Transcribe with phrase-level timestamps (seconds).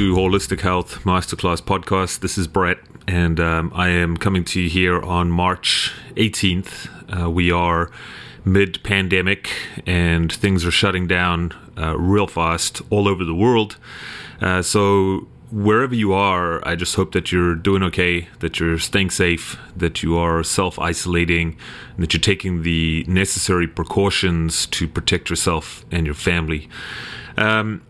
[0.00, 2.20] to Holistic Health Masterclass Podcast.
[2.20, 6.88] This is Brett, and um, I am coming to you here on March 18th.
[7.24, 7.90] Uh, we are
[8.42, 9.50] mid pandemic,
[9.84, 13.76] and things are shutting down uh, real fast all over the world.
[14.40, 19.10] Uh, so, wherever you are, I just hope that you're doing okay, that you're staying
[19.10, 21.58] safe, that you are self isolating,
[21.94, 26.70] and that you're taking the necessary precautions to protect yourself and your family.
[27.36, 27.82] Um,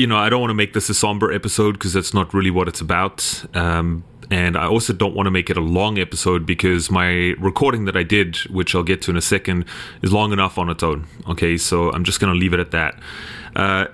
[0.00, 2.50] you know, I don't want to make this a somber episode because that's not really
[2.50, 3.44] what it's about.
[3.54, 7.84] Um, and I also don't want to make it a long episode because my recording
[7.84, 9.66] that I did, which I'll get to in a second,
[10.00, 11.06] is long enough on its own.
[11.28, 12.98] Okay, so I'm just going to leave it at that.
[13.54, 13.86] Uh,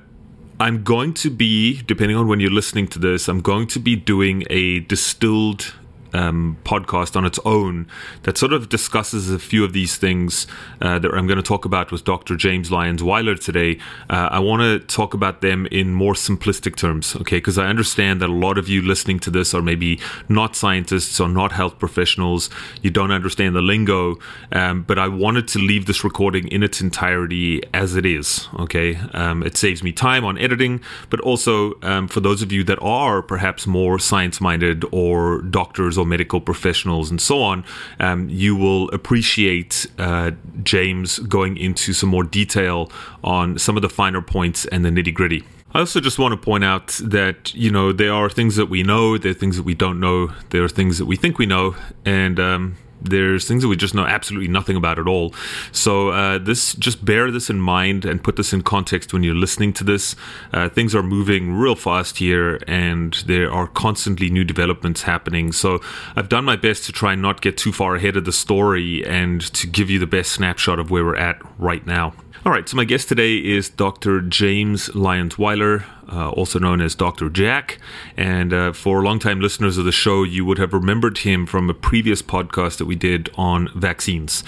[0.60, 3.96] I'm going to be, depending on when you're listening to this, I'm going to be
[3.96, 5.74] doing a distilled
[6.16, 7.86] um, podcast on its own
[8.22, 10.46] that sort of discusses a few of these things
[10.80, 12.36] uh, that I'm going to talk about with Dr.
[12.36, 13.78] James Lyons Weiler today.
[14.08, 17.36] Uh, I want to talk about them in more simplistic terms, okay?
[17.36, 21.20] Because I understand that a lot of you listening to this are maybe not scientists
[21.20, 22.48] or not health professionals.
[22.80, 24.16] You don't understand the lingo,
[24.52, 28.96] um, but I wanted to leave this recording in its entirety as it is, okay?
[29.12, 32.78] Um, it saves me time on editing, but also um, for those of you that
[32.80, 37.64] are perhaps more science minded or doctors or medical professionals and so on,
[38.00, 40.30] um, you will appreciate uh,
[40.62, 42.90] James going into some more detail
[43.22, 45.44] on some of the finer points and the nitty gritty.
[45.74, 48.82] I also just want to point out that, you know, there are things that we
[48.82, 51.44] know, there are things that we don't know, there are things that we think we
[51.44, 55.34] know, and um, there's things that we just know absolutely nothing about at all.
[55.72, 59.34] So uh, this just bear this in mind and put this in context when you're
[59.34, 60.16] listening to this.
[60.52, 65.52] Uh, things are moving real fast here, and there are constantly new developments happening.
[65.52, 65.80] So
[66.14, 69.04] I've done my best to try and not get too far ahead of the story
[69.06, 72.14] and to give you the best snapshot of where we're at right now.
[72.46, 74.20] All right, so my guest today is Dr.
[74.20, 77.28] James Lyons Weiler, uh, also known as Dr.
[77.28, 77.80] Jack.
[78.16, 81.74] And uh, for longtime listeners of the show, you would have remembered him from a
[81.74, 84.44] previous podcast that we did on vaccines.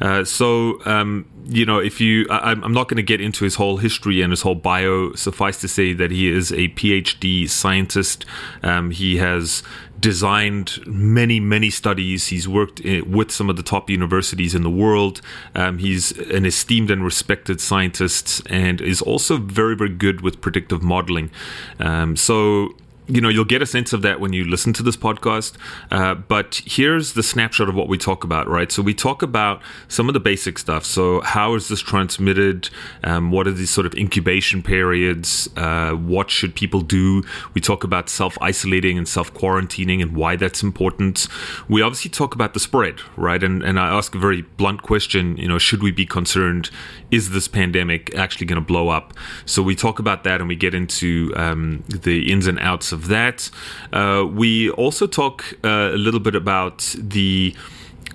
[0.00, 3.56] Uh, so, um, you know, if you, I, am not going to get into his
[3.56, 5.12] whole history and his whole bio.
[5.14, 8.24] Suffice to say that he is a PhD scientist.
[8.62, 9.64] Um, he has
[10.00, 12.28] designed many, many studies.
[12.28, 15.20] He's worked with some of the top universities in the world.
[15.54, 20.82] Um, he's an esteemed and respected scientist and is also very, very good with predictive
[20.82, 21.30] modeling.
[21.78, 22.74] Um, so,
[23.10, 25.54] you know you'll get a sense of that when you listen to this podcast.
[25.90, 28.70] Uh, but here's the snapshot of what we talk about right?
[28.70, 30.84] So we talk about some of the basic stuff.
[30.84, 32.70] So how is this transmitted?
[33.04, 35.48] Um, what are these sort of incubation periods?
[35.56, 37.22] Uh, what should people do?
[37.54, 41.26] We talk about self-isolating and self-quarantining and why that's important.
[41.68, 43.42] We obviously talk about the spread right?
[43.42, 46.70] And, and i ask a very blunt question you know should we be concerned?
[47.10, 49.14] Is this pandemic actually going to blow up?
[49.46, 52.99] So we talk about that and we get into um, the ins and outs of
[53.00, 53.50] of that.
[53.92, 57.54] Uh, we also talk uh, a little bit about the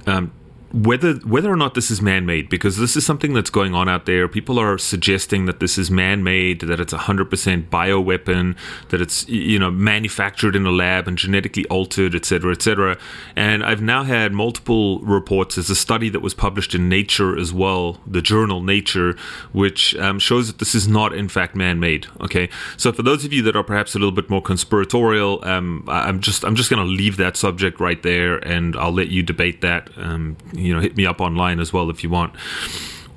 [0.05, 0.31] um,
[0.75, 4.05] whether whether or not this is man-made because this is something that's going on out
[4.05, 4.27] there.
[4.27, 8.57] People are suggesting that this is man-made that it's 100% bioweapon
[8.89, 12.97] that it's you know manufactured in a lab and genetically altered etc etc
[13.35, 15.55] and i've now had multiple reports.
[15.55, 19.15] There's a study that was published in nature as well the journal nature
[19.53, 22.49] which um, shows that this is not in fact man-made okay?
[22.75, 26.19] So for those of you that are perhaps a little bit more conspiratorial um, i'm
[26.19, 29.61] just i'm just going to leave that subject right there and i'll let you debate
[29.61, 30.35] that um,
[30.65, 32.33] you know, hit me up online as well if you want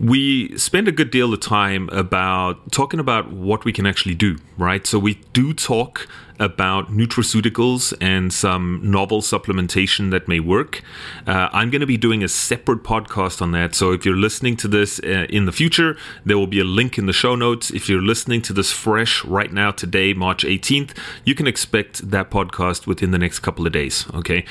[0.00, 4.38] we spend a good deal of time about talking about what we can actually do,
[4.56, 4.86] right?
[4.86, 6.06] So we do talk
[6.38, 10.82] about nutraceuticals and some novel supplementation that may work.
[11.26, 13.74] Uh, I'm going to be doing a separate podcast on that.
[13.74, 16.98] So if you're listening to this uh, in the future, there will be a link
[16.98, 17.70] in the show notes.
[17.70, 22.30] If you're listening to this fresh right now, today, March 18th, you can expect that
[22.30, 24.06] podcast within the next couple of days.
[24.14, 24.44] Okay.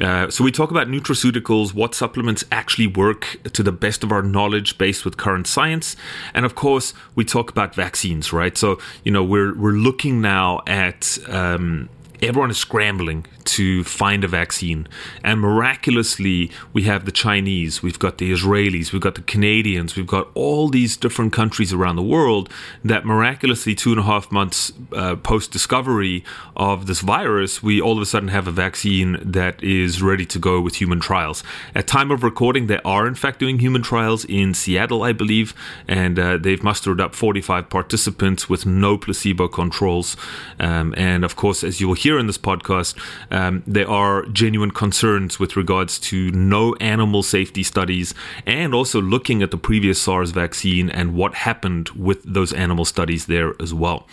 [0.00, 4.22] Uh, so we talk about nutraceuticals, what supplements actually work to the best of our
[4.22, 5.96] knowledge based with current science.
[6.34, 8.56] And of course, we talk about vaccines, right?
[8.56, 11.88] So, you know, we're, we're looking now at um,
[12.22, 14.86] everyone is scrambling to find a vaccine.
[15.24, 20.06] And miraculously, we have the Chinese, we've got the Israelis, we've got the Canadians, we've
[20.06, 22.50] got all these different countries around the world
[22.84, 26.24] that miraculously, two and a half months uh, post discovery
[26.56, 30.38] of this virus, we all of a sudden have a vaccine that is ready to
[30.38, 31.42] go with human trials.
[31.74, 35.54] At time of recording, they are in fact doing human trials in Seattle, I believe,
[35.86, 40.16] and uh, they've mustered up 45 participants with no placebo controls.
[40.60, 42.94] Um, and of course, as you will hear in this podcast,
[43.38, 48.12] um, there are genuine concerns with regards to no animal safety studies
[48.46, 53.26] and also looking at the previous SARS vaccine and what happened with those animal studies
[53.26, 54.08] there as well.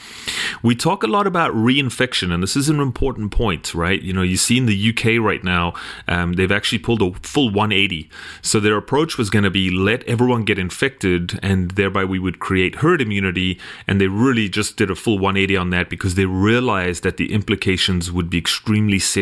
[0.62, 4.00] We talk a lot about reinfection, and this is an important point, right?
[4.00, 5.74] You know, you see in the UK right now,
[6.08, 8.08] um, they've actually pulled a full 180.
[8.44, 12.38] So their approach was going to be let everyone get infected, and thereby we would
[12.40, 13.60] create herd immunity.
[13.88, 17.34] And they really just did a full 180 on that because they realized that the
[17.34, 19.15] implications would be extremely serious.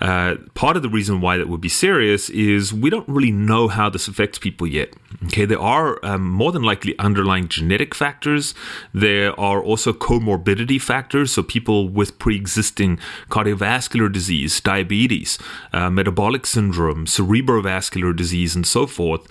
[0.00, 3.68] Uh, part of the reason why that would be serious is we don't really know
[3.68, 4.94] how this affects people yet.
[5.26, 8.54] Okay, there are um, more than likely underlying genetic factors.
[8.92, 12.98] There are also comorbidity factors, so people with pre-existing
[13.30, 15.38] cardiovascular disease, diabetes,
[15.72, 19.26] uh, metabolic syndrome, cerebrovascular disease, and so forth.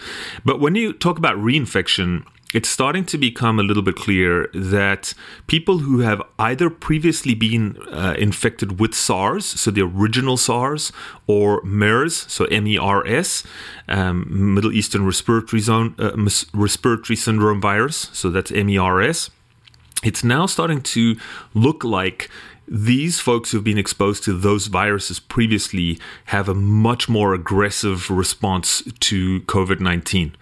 [0.46, 5.14] But when you talk about reinfection, it's starting to become a little bit clear that
[5.48, 10.92] people who have either previously been uh, infected with SARS, so the original SARS,
[11.28, 13.44] or MERS, so M-E-R-S,
[13.90, 16.12] um, Middle Eastern Respiratory Zone uh,
[16.54, 19.32] Respiratory Syndrome virus, so that's MERS.
[20.04, 21.16] It's now starting to
[21.54, 22.30] look like
[22.68, 28.84] these folks who've been exposed to those viruses previously have a much more aggressive response
[29.00, 30.36] to COVID 19.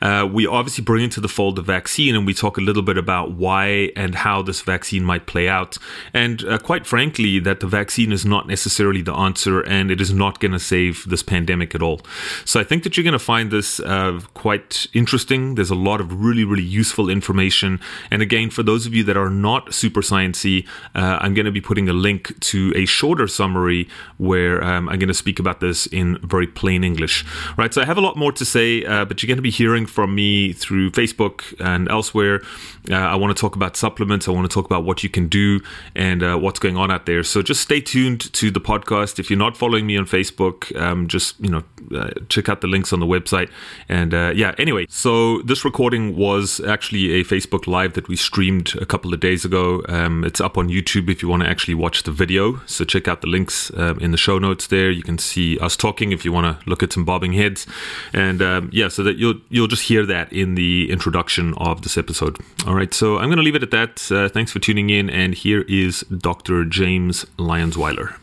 [0.00, 2.96] Uh, we obviously bring into the fold the vaccine and we talk a little bit
[2.96, 5.76] about why and how this vaccine might play out.
[6.14, 10.12] And uh, quite frankly, that the vaccine is not necessarily the answer and it is
[10.12, 12.00] not going to save this pandemic at all.
[12.44, 15.54] So I think that you're going to find this uh, quite interesting.
[15.56, 17.80] There's a lot of really, really useful information.
[18.10, 21.49] And again, for those of you that are not super sciencey, uh, I'm going to
[21.52, 23.88] be putting a link to a shorter summary
[24.18, 27.24] where um, I'm going to speak about this in very plain English.
[27.56, 29.50] Right, so I have a lot more to say, uh, but you're going to be
[29.50, 32.42] hearing from me through Facebook and elsewhere.
[32.90, 34.28] Uh, I want to talk about supplements.
[34.28, 35.60] I want to talk about what you can do
[35.94, 37.22] and uh, what's going on out there.
[37.22, 39.18] So just stay tuned to the podcast.
[39.18, 41.62] If you're not following me on Facebook, um, just you know
[41.94, 43.50] uh, check out the links on the website.
[43.88, 48.74] And uh, yeah, anyway, so this recording was actually a Facebook Live that we streamed
[48.80, 49.82] a couple of days ago.
[49.88, 53.08] Um, it's up on YouTube if you want to actually watch the video, so check
[53.08, 54.90] out the links um, in the show notes there.
[54.90, 57.66] You can see us talking if you want to look at some bobbing heads,
[58.12, 61.96] and um, yeah, so that you'll you'll just hear that in the introduction of this
[61.98, 62.38] episode.
[62.66, 64.10] All right, so I'm going to leave it at that.
[64.10, 66.64] Uh, thanks for tuning in, and here is Dr.
[66.64, 68.19] James Lyons-Weiler.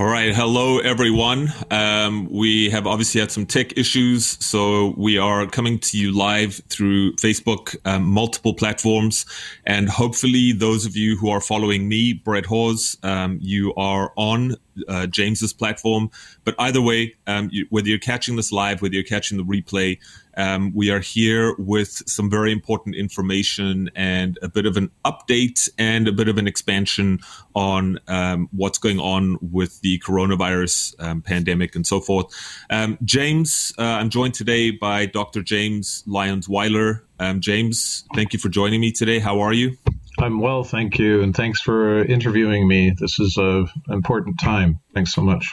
[0.00, 0.34] All right.
[0.34, 1.52] Hello, everyone.
[1.70, 6.54] Um, we have obviously had some tech issues, so we are coming to you live
[6.70, 9.26] through Facebook, um, multiple platforms.
[9.66, 14.56] And hopefully, those of you who are following me, Brett Hawes, um, you are on
[14.88, 16.10] uh, James's platform.
[16.44, 19.98] But either way, um, you, whether you're catching this live, whether you're catching the replay,
[20.36, 25.68] um, we are here with some very important information and a bit of an update
[25.78, 27.18] and a bit of an expansion
[27.54, 32.26] on um, what's going on with the coronavirus um, pandemic and so forth.
[32.70, 35.42] Um, James, uh, I'm joined today by Dr.
[35.42, 37.04] James Lyons Weiler.
[37.18, 39.18] Um, James, thank you for joining me today.
[39.18, 39.76] How are you?
[40.20, 42.90] I'm well, thank you, and thanks for interviewing me.
[42.90, 44.78] This is an important time.
[44.92, 45.50] Thanks so much.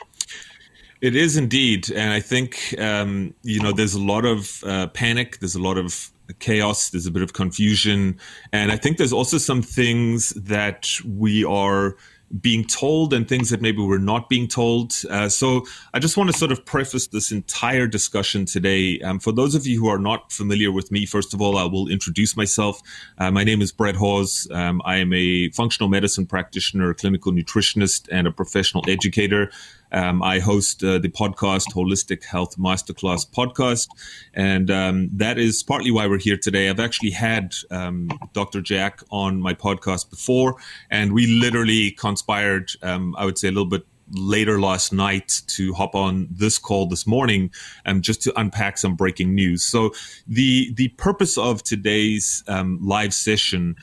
[1.00, 5.39] It is indeed, and I think um, you know there's a lot of uh, panic.
[5.39, 6.89] There's a lot of chaos.
[6.89, 8.20] There's a bit of confusion,
[8.51, 11.96] and I think there's also some things that we are
[12.41, 14.93] being told and things that maybe we're not being told.
[15.10, 19.00] Uh, so I just want to sort of preface this entire discussion today.
[19.00, 21.63] Um, for those of you who are not familiar with me, first of all, I
[21.63, 22.81] will introduce myself.
[23.17, 24.48] Uh, my name is Brett Hawes.
[24.51, 29.50] Um, I am a functional medicine practitioner, a clinical nutritionist, and a professional educator.
[29.91, 33.88] Um, I host uh, the podcast Holistic Health Masterclass podcast,
[34.34, 36.70] and um, that is partly why we're here today.
[36.70, 38.62] I've actually had um, Dr.
[38.62, 40.56] Jack on my podcast before,
[40.89, 45.74] and we literally conspired, um, I would say, a little bit later last night to
[45.74, 47.51] hop on this call this morning
[47.86, 49.63] um, just to unpack some breaking news.
[49.63, 49.91] So
[50.27, 53.75] the the purpose of today's um, live session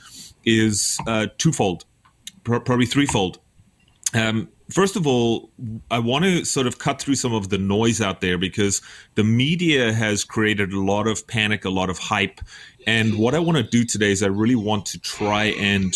[0.44, 1.84] is uh, twofold,
[2.44, 3.38] probably threefold.
[4.14, 5.50] Um, first of all,
[5.90, 8.80] I want to sort of cut through some of the noise out there because
[9.14, 12.40] the media has created a lot of panic, a lot of hype.
[12.86, 15.94] And what I want to do today is I really want to try and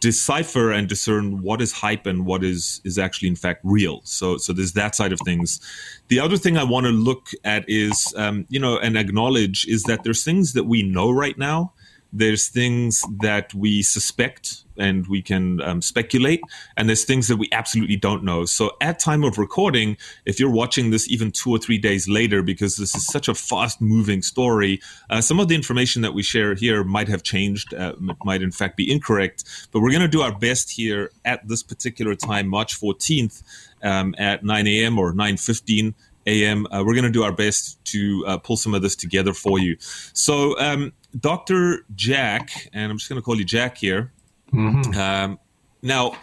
[0.00, 4.00] decipher and discern what is hype and what is is actually in fact real.
[4.04, 5.60] So so there's that side of things.
[6.08, 9.84] The other thing i want to look at is um, you know and acknowledge is
[9.84, 11.72] that there's things that we know right now.
[12.12, 16.40] There's things that we suspect and we can um, speculate
[16.76, 20.50] and there's things that we absolutely don't know so at time of recording if you're
[20.50, 24.22] watching this even two or three days later because this is such a fast moving
[24.22, 24.80] story
[25.10, 28.50] uh, some of the information that we share here might have changed uh, might in
[28.50, 32.46] fact be incorrect but we're going to do our best here at this particular time
[32.46, 33.42] march 14th
[33.82, 35.94] um, at 9 a.m or 9.15
[36.26, 36.66] a.m.
[36.70, 39.58] Uh, we're going to do our best to uh, pull some of this together for
[39.58, 39.76] you.
[39.80, 41.84] So, um, Dr.
[41.94, 44.12] Jack, and I'm just going to call you Jack here.
[44.52, 44.98] Mm-hmm.
[44.98, 45.38] Um,
[45.82, 46.16] now,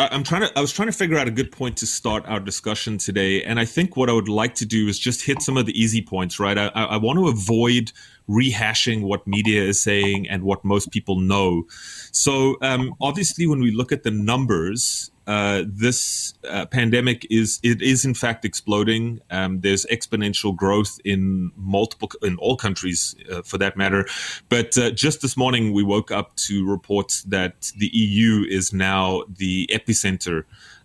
[0.00, 0.58] I'm trying to.
[0.58, 3.60] I was trying to figure out a good point to start our discussion today, and
[3.60, 6.00] I think what I would like to do is just hit some of the easy
[6.00, 6.40] points.
[6.40, 6.56] Right.
[6.56, 7.92] I, I want to avoid
[8.28, 11.64] rehashing what media is saying and what most people know.
[12.12, 17.80] So, um, obviously, when we look at the numbers, uh, this uh, pandemic is it
[17.80, 19.20] is in fact exploding.
[19.30, 24.08] Um, there's exponential growth in multiple in all countries, uh, for that matter.
[24.48, 29.22] But uh, just this morning, we woke up to reports that the EU is now
[29.28, 30.42] the epicenter.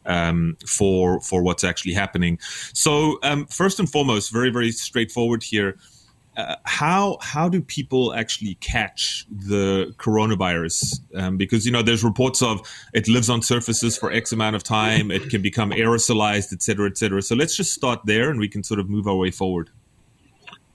[0.07, 2.37] Um, for for what's actually happening.
[2.73, 5.79] So um, first and foremost, very very straightforward here
[6.37, 10.99] uh, how how do people actually catch the coronavirus?
[11.15, 12.61] Um, because you know there's reports of
[12.93, 16.89] it lives on surfaces for X amount of time, it can become aerosolized, et cetera,
[16.89, 17.21] et cetera.
[17.21, 19.69] So let's just start there, and we can sort of move our way forward.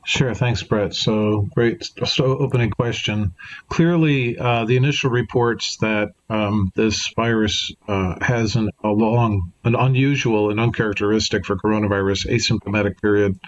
[0.07, 0.95] Sure, thanks, Brett.
[0.95, 3.35] So great, so opening question.
[3.69, 9.75] Clearly, uh, the initial reports that um, this virus uh, has an, a long, an
[9.75, 13.39] unusual and uncharacteristic for coronavirus asymptomatic period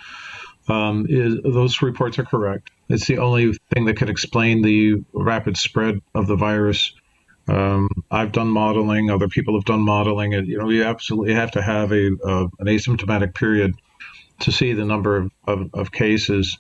[0.69, 2.71] um, is, those reports are correct.
[2.88, 6.92] It's the only thing that could explain the rapid spread of the virus.
[7.49, 11.52] Um, I've done modeling; other people have done modeling, and you know you absolutely have
[11.52, 13.75] to have a uh, an asymptomatic period
[14.40, 16.59] to see the number of, of, of cases.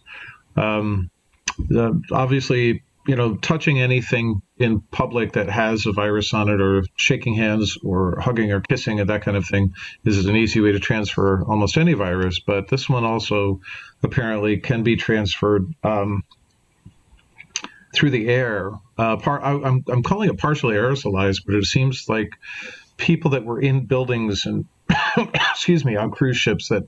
[0.56, 1.10] Um,
[1.58, 6.84] the, obviously, you know, touching anything in public that has a virus on it, or
[6.96, 10.72] shaking hands, or hugging, or kissing, and that kind of thing, is an easy way
[10.72, 12.38] to transfer almost any virus.
[12.40, 13.60] But this one also
[14.02, 16.22] apparently can be transferred um,
[17.94, 18.72] through the air.
[18.96, 22.32] Uh, par- I, am I'm calling it partially aerosolized, but it seems like
[22.96, 24.66] people that were in buildings and
[25.34, 26.84] excuse me on cruise ships that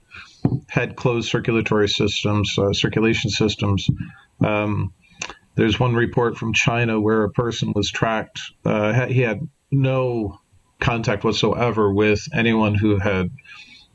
[0.69, 3.88] had closed circulatory systems, uh, circulation systems.
[4.43, 4.93] Um,
[5.55, 8.41] there's one report from China where a person was tracked.
[8.65, 10.41] Uh, he had no
[10.81, 13.31] contact whatsoever with anyone who had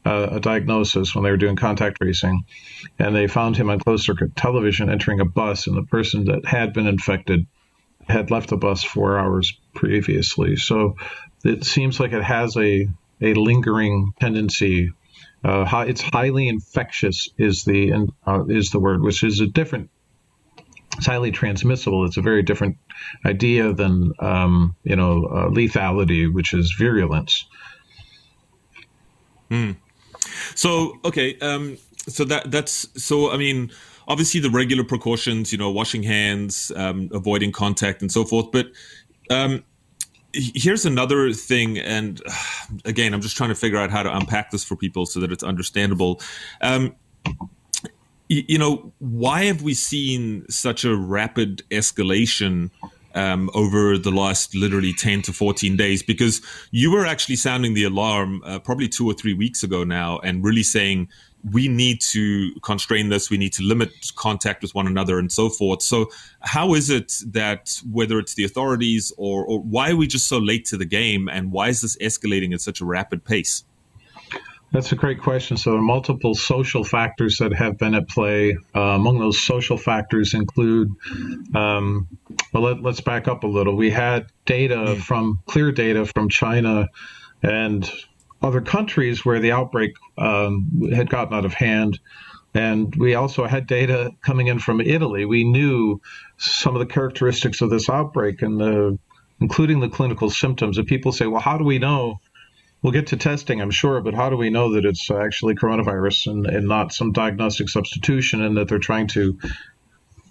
[0.06, 2.46] uh, a diagnosis when they were doing contact tracing,
[2.98, 6.46] and they found him on closed circuit television entering a bus, and the person that
[6.46, 7.46] had been infected
[8.08, 10.56] had left the bus four hours previously.
[10.56, 10.96] So
[11.44, 12.88] it seems like it has a
[13.22, 14.92] a lingering tendency.
[15.44, 19.89] Uh, it's highly infectious is the uh, is the word, which is a different
[20.98, 22.05] it's highly transmissible.
[22.05, 22.77] It's a very different
[23.25, 27.46] idea than um, you know uh, lethality, which is virulence.
[29.50, 29.72] Hmm.
[30.55, 31.77] So okay, um,
[32.08, 33.31] so that that's so.
[33.31, 33.72] I mean,
[34.08, 38.51] obviously the regular precautions, you know, washing hands, um, avoiding contact, and so forth.
[38.51, 38.67] But
[39.29, 39.63] um,
[40.34, 42.22] here's another thing, and
[42.86, 45.31] again, I'm just trying to figure out how to unpack this for people so that
[45.31, 46.22] it's understandable.
[48.29, 52.69] You know, why have we seen such a rapid escalation
[53.15, 56.03] um, over the last literally 10 to 14 days?
[56.03, 60.19] Because you were actually sounding the alarm uh, probably two or three weeks ago now
[60.19, 61.09] and really saying,
[61.51, 65.50] we need to constrain this, we need to limit contact with one another and so
[65.50, 65.81] forth.
[65.81, 70.27] So, how is it that whether it's the authorities or, or why are we just
[70.27, 73.63] so late to the game and why is this escalating at such a rapid pace?
[74.71, 75.57] That's a great question.
[75.57, 78.55] So, there are multiple social factors that have been at play.
[78.75, 80.91] Uh, among those social factors include,
[81.55, 82.07] um,
[82.53, 83.75] well, let, us back up a little.
[83.75, 86.88] We had data from clear data from China
[87.41, 87.89] and
[88.41, 91.99] other countries where the outbreak um, had gotten out of hand.
[92.53, 95.25] And we also had data coming in from Italy.
[95.25, 96.01] We knew
[96.38, 98.97] some of the characteristics of this outbreak and the,
[99.39, 100.77] including the clinical symptoms.
[100.77, 102.19] And people say, well, how do we know?
[102.81, 106.27] We'll get to testing, I'm sure, but how do we know that it's actually coronavirus
[106.27, 109.38] and, and not some diagnostic substitution and that they're trying to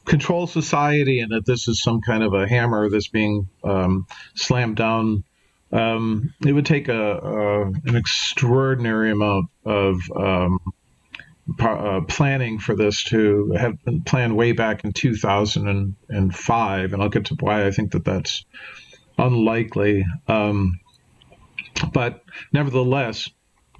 [0.07, 4.77] control society and that this is some kind of a hammer that's being um, slammed
[4.77, 5.25] down?
[5.71, 10.59] Um, it would take a, a, an extraordinary amount of um,
[11.61, 17.27] uh, planning for this to have been planned way back in 2005, and I'll get
[17.27, 18.45] to why I think that that's
[19.19, 20.05] unlikely.
[20.27, 20.81] Um,
[21.93, 23.29] but nevertheless,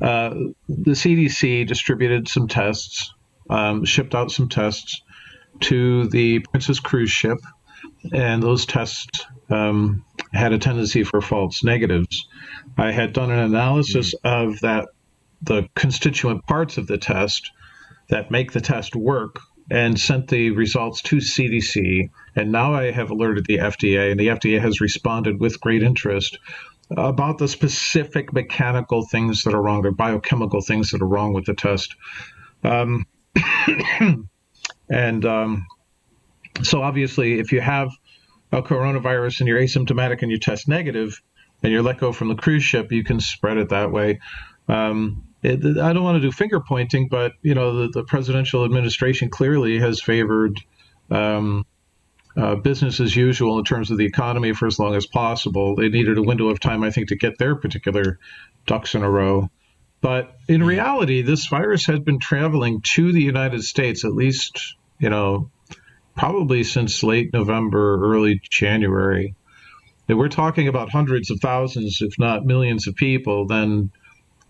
[0.01, 0.31] uh,
[0.69, 3.13] the CDC distributed some tests,
[3.51, 5.03] um, shipped out some tests
[5.61, 7.39] to the Princess cruise ship.
[8.13, 12.29] and those tests um, had a tendency for false negatives.
[12.77, 14.51] I had done an analysis mm-hmm.
[14.51, 14.89] of that,
[15.43, 17.51] the constituent parts of the test
[18.09, 19.41] that make the test work,
[19.71, 22.11] and sent the results to CDC.
[22.37, 26.39] And now I have alerted the FDA, and the FDA has responded with great interest
[26.91, 31.45] about the specific mechanical things that are wrong or biochemical things that are wrong with
[31.45, 31.95] the test.
[32.65, 33.07] Um,
[34.91, 35.67] and um,
[36.63, 37.91] so, obviously, if you have
[38.53, 41.21] a coronavirus and you're asymptomatic and you test negative
[41.63, 44.21] and you're let go from the cruise ship, you can spread it that way.
[44.69, 48.65] Um, it, I don't want to do finger pointing, but you know the, the presidential
[48.65, 50.59] administration clearly has favored
[51.11, 51.65] um,
[52.39, 55.75] uh, business as usual in terms of the economy for as long as possible.
[55.75, 58.21] They needed a window of time, I think, to get their particular
[58.67, 59.51] ducks in a row.
[60.01, 60.69] But in mm-hmm.
[60.69, 65.51] reality, this virus has been traveling to the United States at least, you know,
[66.17, 69.35] probably since late November, early January.
[70.09, 73.91] And we're talking about hundreds of thousands, if not millions of people then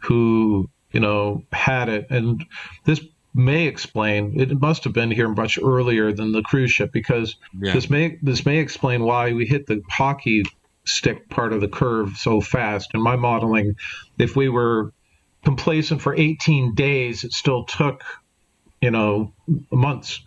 [0.00, 2.07] who, you know, had it.
[2.11, 2.45] And
[2.85, 3.00] this
[3.38, 7.73] may explain it must have been here much earlier than the cruise ship because yeah.
[7.73, 10.42] this may this may explain why we hit the hockey
[10.85, 13.76] stick part of the curve so fast in my modeling
[14.18, 14.92] if we were
[15.45, 18.02] complacent for 18 days it still took
[18.80, 19.33] you know
[19.71, 20.21] months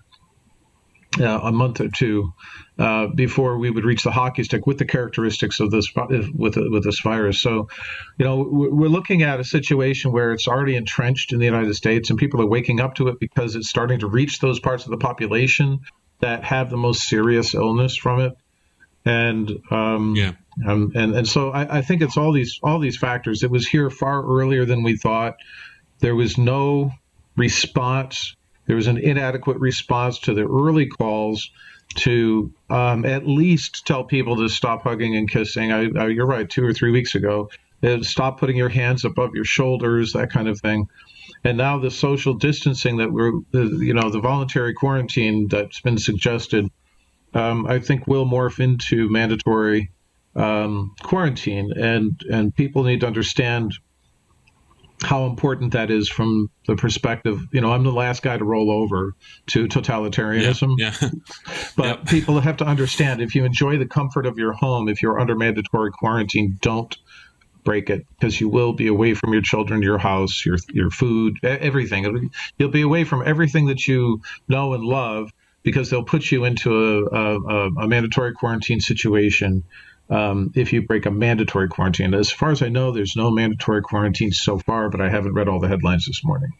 [1.19, 2.33] uh, a month or two
[2.79, 6.83] uh, before we would reach the hockey stick with the characteristics of this with with
[6.83, 7.41] this virus.
[7.41, 7.67] So,
[8.17, 12.09] you know, we're looking at a situation where it's already entrenched in the United States,
[12.09, 14.91] and people are waking up to it because it's starting to reach those parts of
[14.91, 15.81] the population
[16.19, 18.37] that have the most serious illness from it.
[19.03, 20.33] And um, yeah,
[20.65, 23.43] um, and and so I, I think it's all these all these factors.
[23.43, 25.35] It was here far earlier than we thought.
[25.99, 26.93] There was no
[27.35, 28.35] response
[28.71, 31.51] there was an inadequate response to the early calls
[31.93, 35.73] to um, at least tell people to stop hugging and kissing.
[35.73, 37.49] I, I, you're right, two or three weeks ago.
[37.83, 40.87] Uh, stop putting your hands above your shoulders, that kind of thing.
[41.43, 46.69] And now the social distancing that we're, you know, the voluntary quarantine that's been suggested,
[47.33, 49.91] um, I think will morph into mandatory
[50.33, 51.73] um, quarantine.
[51.75, 53.73] And, and people need to understand
[55.03, 57.41] how important that is from the perspective.
[57.51, 59.13] You know, I'm the last guy to roll over
[59.47, 60.75] to totalitarianism.
[60.77, 60.93] Yeah.
[61.01, 61.09] yeah.
[61.75, 62.05] but yep.
[62.05, 65.35] people have to understand if you enjoy the comfort of your home, if you're under
[65.35, 66.95] mandatory quarantine, don't
[67.63, 71.37] break it because you will be away from your children, your house, your your food,
[71.43, 72.31] everything.
[72.57, 75.31] You'll be away from everything that you know and love
[75.63, 79.63] because they'll put you into a, a, a mandatory quarantine situation
[80.09, 82.13] um, if you break a mandatory quarantine.
[82.13, 85.47] As far as I know, there's no mandatory quarantine so far, but I haven't read
[85.47, 86.51] all the headlines this morning.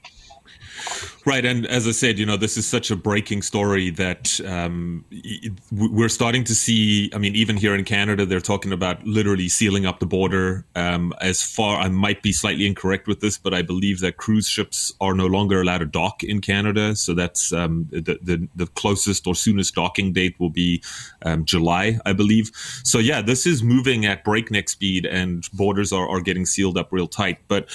[1.23, 5.05] Right, and as I said, you know, this is such a breaking story that um,
[5.71, 7.11] we're starting to see.
[7.13, 10.65] I mean, even here in Canada, they're talking about literally sealing up the border.
[10.75, 14.47] Um, as far, I might be slightly incorrect with this, but I believe that cruise
[14.47, 16.95] ships are no longer allowed to dock in Canada.
[16.95, 20.81] So that's um, the, the, the closest or soonest docking date will be
[21.23, 22.49] um, July, I believe.
[22.83, 26.91] So yeah, this is moving at breakneck speed, and borders are, are getting sealed up
[26.91, 27.37] real tight.
[27.47, 27.69] But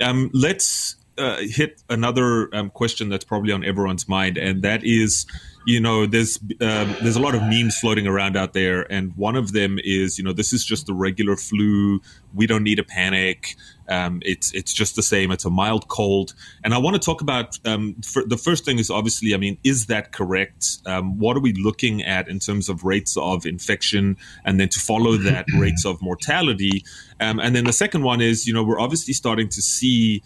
[0.00, 5.24] um, let's uh, hit another um, question that's probably on everyone's mind, and that is,
[5.66, 9.36] you know, there's um, there's a lot of memes floating around out there, and one
[9.36, 12.00] of them is, you know, this is just the regular flu.
[12.34, 13.54] We don't need a panic.
[13.88, 15.30] Um, it's it's just the same.
[15.30, 17.94] It's a mild cold, and I want to talk about um,
[18.26, 20.78] the first thing is obviously, I mean, is that correct?
[20.86, 24.80] Um, what are we looking at in terms of rates of infection, and then to
[24.80, 26.84] follow that, rates of mortality,
[27.20, 30.22] um, and then the second one is, you know, we're obviously starting to see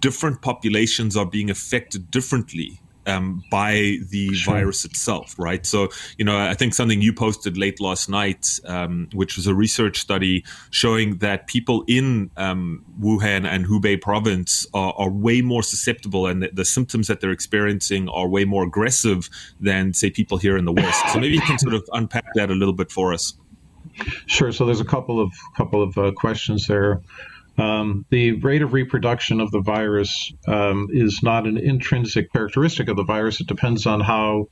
[0.00, 4.54] different populations are being affected differently um, by the sure.
[4.54, 5.64] virus itself, right?
[5.64, 5.88] So,
[6.18, 9.98] you know, I think something you posted late last night, um, which was a research
[9.98, 16.26] study showing that people in um, Wuhan and Hubei province are, are way more susceptible
[16.26, 19.28] and the, the, symptoms that they're experiencing are way more aggressive
[19.60, 21.12] than, say, people here in the West.
[21.12, 23.34] So maybe you can sort of unpack that a little bit for us.
[24.26, 24.52] Sure.
[24.52, 27.00] So there's a couple of couple of uh, questions there.
[27.60, 32.96] Um, the rate of reproduction of the virus um, is not an intrinsic characteristic of
[32.96, 33.40] the virus.
[33.40, 34.48] It depends on how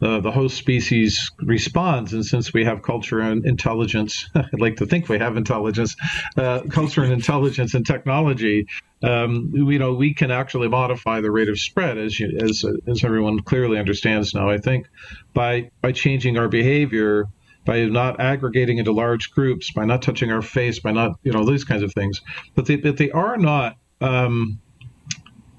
[0.00, 2.12] uh, the host species responds.
[2.12, 5.96] And since we have culture and intelligence, I'd like to think we have intelligence,
[6.36, 8.66] uh, culture and intelligence and technology,
[9.02, 13.04] um, you know, we can actually modify the rate of spread, as you, as as
[13.04, 14.48] everyone clearly understands now.
[14.48, 14.88] I think
[15.34, 17.26] by by changing our behavior,
[17.66, 21.44] by not aggregating into large groups, by not touching our face, by not, you know,
[21.44, 22.22] these kinds of things.
[22.54, 23.76] But they, but they are not.
[24.00, 24.60] Um,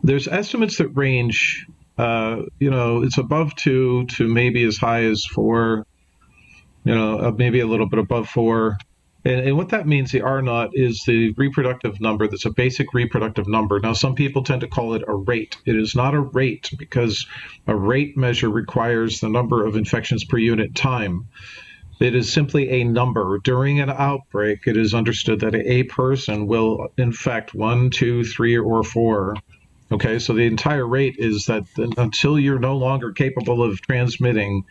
[0.03, 1.67] there's estimates that range,
[1.97, 5.85] uh, you know, it's above two to maybe as high as four
[6.87, 8.77] you know, uh, maybe a little bit above four.
[9.25, 12.93] And, and, what that means, the R naught, is the reproductive number that's a basic
[12.93, 13.77] reproductive number.
[13.81, 15.57] Now, some people tend to call it a rate.
[15.65, 17.27] It is not a rate because
[17.67, 21.27] a rate measure requires the number of infections per unit time.
[21.99, 23.39] It is simply a number.
[23.43, 28.83] During an outbreak, it is understood that a person will infect one, two, three, or
[28.83, 29.35] four.
[29.91, 31.63] Okay, so the entire rate is that
[31.97, 34.63] until you're no longer capable of transmitting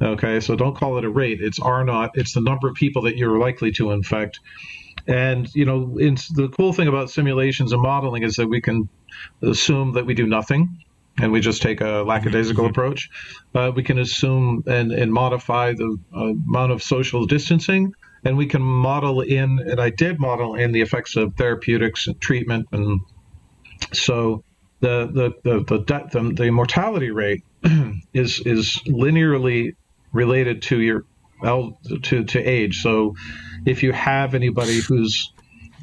[0.00, 1.40] Okay, so don't call it a rate.
[1.40, 2.12] It's R naught.
[2.14, 4.38] It's the number of people that you're likely to infect.
[5.06, 8.88] And you know, the cool thing about simulations and modeling is that we can
[9.42, 10.84] assume that we do nothing,
[11.20, 12.70] and we just take a lackadaisical mm-hmm.
[12.70, 13.10] approach.
[13.54, 17.92] Uh, we can assume and, and modify the uh, amount of social distancing,
[18.24, 19.58] and we can model in.
[19.58, 23.00] And I did model in the effects of therapeutics and treatment, and
[23.92, 24.44] so
[24.80, 27.42] the the the the, the, the mortality rate
[28.12, 29.74] is is linearly
[30.12, 31.04] related to your
[31.42, 32.82] to to age.
[32.82, 33.14] So
[33.66, 35.32] if you have anybody who's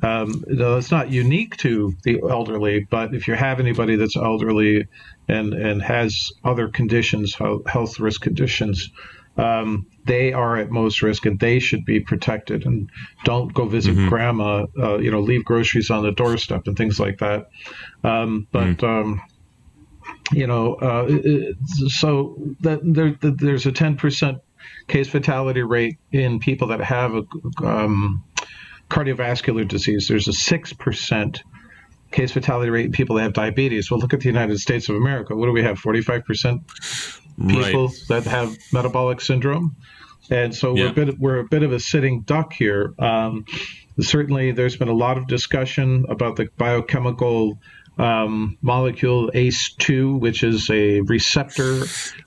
[0.06, 4.88] um, it's not unique to the elderly, but if you have anybody that's elderly
[5.28, 8.92] and and has other conditions, health risk conditions,
[9.38, 12.66] um, they are at most risk and they should be protected.
[12.66, 12.90] And
[13.24, 14.10] don't go visit mm-hmm.
[14.10, 14.68] grandma.
[14.78, 17.50] Uh, you know, leave groceries on the doorstep and things like that.
[18.04, 19.20] Um, but mm
[20.32, 21.08] you know, uh,
[21.88, 24.40] so that there, there's a 10%
[24.88, 27.24] case fatality rate in people that have a
[27.64, 28.24] um,
[28.90, 30.08] cardiovascular disease.
[30.08, 31.42] There's a 6%
[32.12, 33.92] case fatality rate in people that have diabetes.
[33.92, 35.36] Well, look at the United States of America.
[35.36, 35.80] What do we have?
[35.80, 36.62] 45%
[37.48, 37.96] people right.
[38.10, 39.76] that have metabolic syndrome.
[40.30, 40.86] And so yeah.
[40.86, 42.94] we're, a bit, we're a bit of a sitting duck here.
[43.00, 43.46] Um,
[44.00, 47.60] certainly, there's been a lot of discussion about the biochemical
[47.98, 51.84] um, molecule ACE2, which is a receptor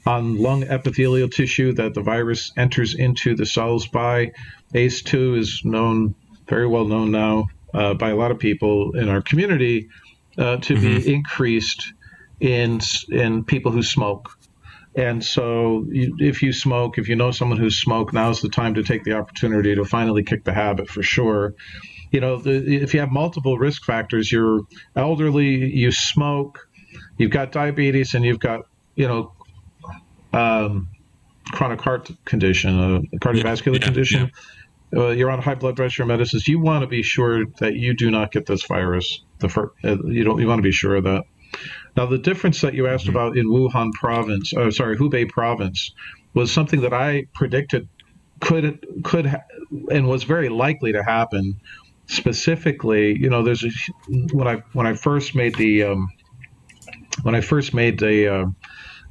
[0.07, 4.33] on lung epithelial tissue that the virus enters into the cells by.
[4.75, 6.15] ACE2 is known,
[6.49, 9.89] very well known now uh, by a lot of people in our community
[10.37, 10.97] uh, to mm-hmm.
[10.97, 11.93] be increased
[12.41, 12.81] in
[13.11, 14.31] in people who smoke.
[14.95, 18.75] And so, you, if you smoke, if you know someone who's smoked, now's the time
[18.75, 21.55] to take the opportunity to finally kick the habit for sure
[22.11, 24.61] you know, the, if you have multiple risk factors, you're
[24.97, 26.69] elderly, you smoke,
[27.19, 29.33] you've got diabetes, and you've got, you know,
[30.33, 30.89] um,
[31.53, 34.21] chronic heart condition, a cardiovascular yeah, yeah, condition.
[34.21, 34.29] Yeah.
[34.95, 36.49] Uh, you're on high blood pressure medicines.
[36.49, 39.23] You want to be sure that you do not get this virus.
[39.39, 40.41] The first, uh, you don't.
[40.41, 41.25] You want to be sure of that.
[41.97, 43.17] Now, the difference that you asked mm-hmm.
[43.17, 45.93] about in Wuhan province, oh, sorry, Hubei province,
[46.35, 47.89] was something that I predicted
[48.41, 49.45] could could ha-
[49.91, 51.61] and was very likely to happen
[52.09, 53.71] specifically, you know, there's a,
[54.33, 56.09] when I when I first made the um,
[57.23, 58.47] when I first made the uh,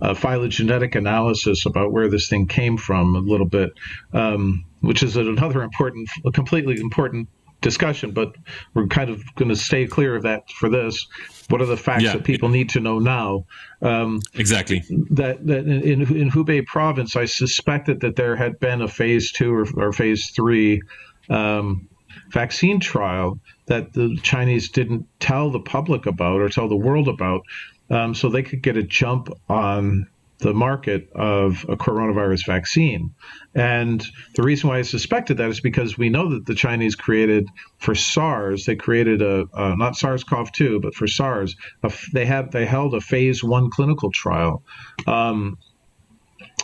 [0.02, 3.72] uh, phylogenetic analysis about where this thing came from a little bit,
[4.14, 7.28] um, which is another important, a completely important
[7.60, 8.34] discussion, but
[8.74, 11.06] we're kind of going to stay clear of that for this.
[11.50, 12.14] What are the facts yeah.
[12.14, 13.44] that people need to know now?
[13.82, 14.82] Um, exactly.
[15.10, 19.54] That, that in, in Hubei province, I suspected that there had been a phase two
[19.54, 20.82] or, or phase three
[21.30, 21.90] um,
[22.30, 27.42] vaccine trial that the Chinese didn't tell the public about or tell the world about,
[27.90, 30.08] um, so they could get a jump on
[30.40, 33.14] the market of a coronavirus vaccine.
[33.56, 37.48] And the reason why I suspected that is because we know that the Chinese created
[37.80, 42.66] for SARS, they created a, a not SARS-CoV-2, but for SARS, a, they had they
[42.66, 44.64] held a phase one clinical trial.
[45.08, 45.58] Um,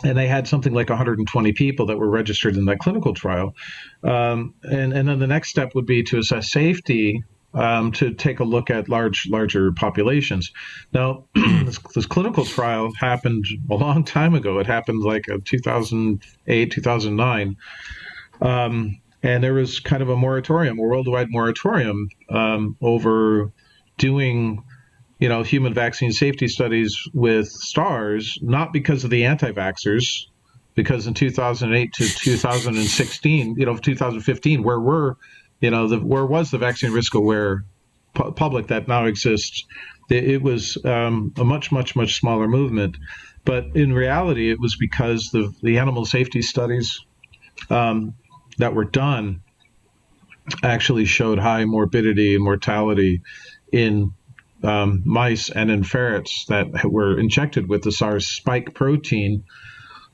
[0.04, 3.54] and they had something like 120 people that were registered in that clinical trial.
[4.02, 8.40] Um, and, and then the next step would be to assess safety um, to take
[8.40, 10.52] a look at large, larger populations.
[10.92, 14.58] Now, this, this, clinical trial happened a long time ago.
[14.58, 17.56] It happened like 2008, 2009.
[18.40, 23.52] Um, and there was kind of a moratorium, a worldwide moratorium um, over
[23.96, 24.62] doing
[25.18, 30.26] you know, human vaccine safety studies with SARS, not because of the anti-vaxxers,
[30.74, 35.16] because in 2008 to 2016, you know, 2015, where were,
[35.64, 37.64] you know, the, where was the vaccine risk aware
[38.12, 39.64] pu- public that now exists?
[40.10, 42.98] It, was um, a much, much, much smaller movement.
[43.46, 47.00] But in reality, it was because the, the animal safety studies
[47.70, 48.14] um,
[48.58, 49.40] that were done
[50.62, 53.22] actually showed high morbidity and mortality
[53.72, 54.12] in
[54.62, 59.44] um, mice and in ferrets that were injected with the SARS spike protein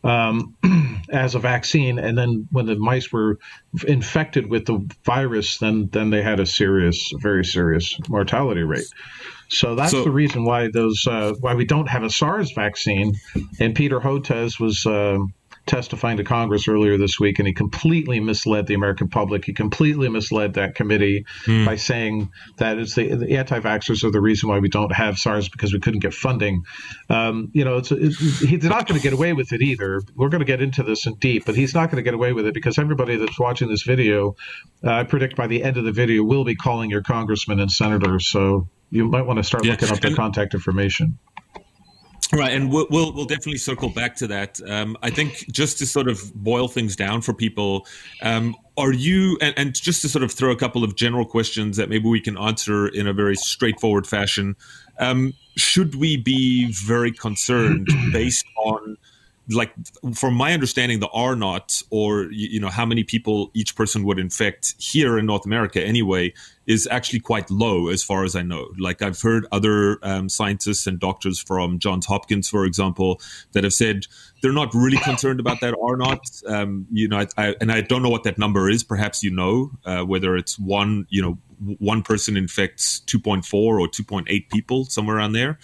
[0.03, 0.57] um,
[1.11, 3.39] as a vaccine, and then when the mice were
[3.87, 8.89] infected with the virus, then then they had a serious, very serious mortality rate.
[9.49, 13.15] So that's so, the reason why those uh, why we don't have a SARS vaccine.
[13.59, 15.19] And Peter Hotez was uh,
[15.67, 19.45] testifying to Congress earlier this week, and he completely misled the American public.
[19.45, 21.65] He completely misled that committee mm.
[21.65, 25.49] by saying that it's the, the anti-vaxxers are the reason why we don't have SARS
[25.49, 26.65] because we couldn't get funding.
[27.09, 30.03] Um, you know, it's, it's, he's not going to get away with it either.
[30.17, 32.33] We're going to get into this in deep, but he's not going to get away
[32.33, 34.37] with it because everybody that's watching this video,
[34.85, 37.71] uh, I predict by the end of the video, will be calling your congressman and
[37.71, 38.19] senator.
[38.19, 39.73] So you might want to start yeah.
[39.73, 41.19] looking up their contact information.
[42.33, 44.61] Right, and we'll, we'll, we'll definitely circle back to that.
[44.69, 47.87] Um, I think just to sort of boil things down for people,
[48.23, 51.77] um, are you and, and, just to sort of throw a couple of general questions
[51.77, 54.55] that maybe we can answer in a very straightforward fashion.
[55.01, 58.97] Um, should we be very concerned based on
[59.51, 59.73] like
[60.15, 64.19] from my understanding the r naught or you know how many people each person would
[64.19, 66.33] infect here in north america anyway
[66.67, 68.69] is actually quite low as far as i know.
[68.79, 73.21] Like i've heard other um, scientists and doctors from johns hopkins for example
[73.53, 74.07] that have said
[74.43, 77.81] they're not really concerned about that r naught um, you know I, I, and i
[77.81, 78.83] don't know what that number is.
[78.83, 81.39] Perhaps you know uh, whether it's one you know
[81.79, 85.59] one person infects 2.4 or 2.8 people somewhere around there.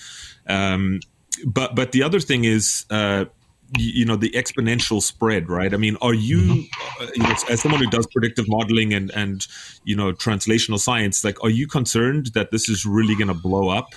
[0.47, 1.01] Um,
[1.45, 3.27] but but the other thing is uh,
[3.77, 7.03] you know the exponential spread right i mean are you, mm-hmm.
[7.03, 9.47] uh, you know, as someone who does predictive modeling and and
[9.85, 13.69] you know translational science like are you concerned that this is really going to blow
[13.69, 13.95] up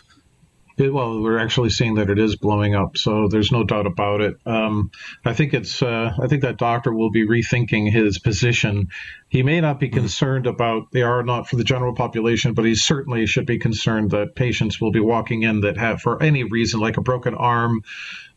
[0.79, 4.21] it, well, we're actually seeing that it is blowing up, so there's no doubt about
[4.21, 4.35] it.
[4.45, 4.91] Um,
[5.25, 5.81] I think it's.
[5.81, 8.89] Uh, I think that doctor will be rethinking his position.
[9.27, 9.99] He may not be mm-hmm.
[9.99, 14.11] concerned about the R naught for the general population, but he certainly should be concerned
[14.11, 17.81] that patients will be walking in that have, for any reason, like a broken arm,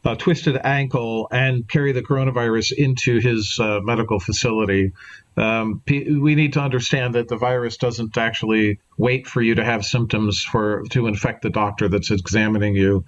[0.05, 4.93] a twisted ankle and carry the coronavirus into his uh, medical facility.
[5.37, 9.85] Um, we need to understand that the virus doesn't actually wait for you to have
[9.85, 13.05] symptoms for to infect the doctor that's examining you.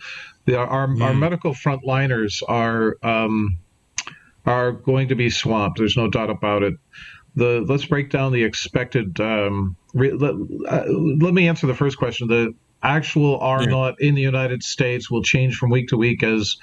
[0.47, 1.03] The, our, mm.
[1.03, 3.59] our medical frontliners are um,
[4.47, 5.79] are going to be swamped.
[5.79, 6.75] There's no doubt about it.
[7.37, 9.21] The let's break down the expected.
[9.21, 10.35] Um, re, let,
[10.69, 12.29] uh, let me answer the first question.
[12.29, 14.09] The actual R naught yeah.
[14.09, 16.57] in the United States will change from week to week as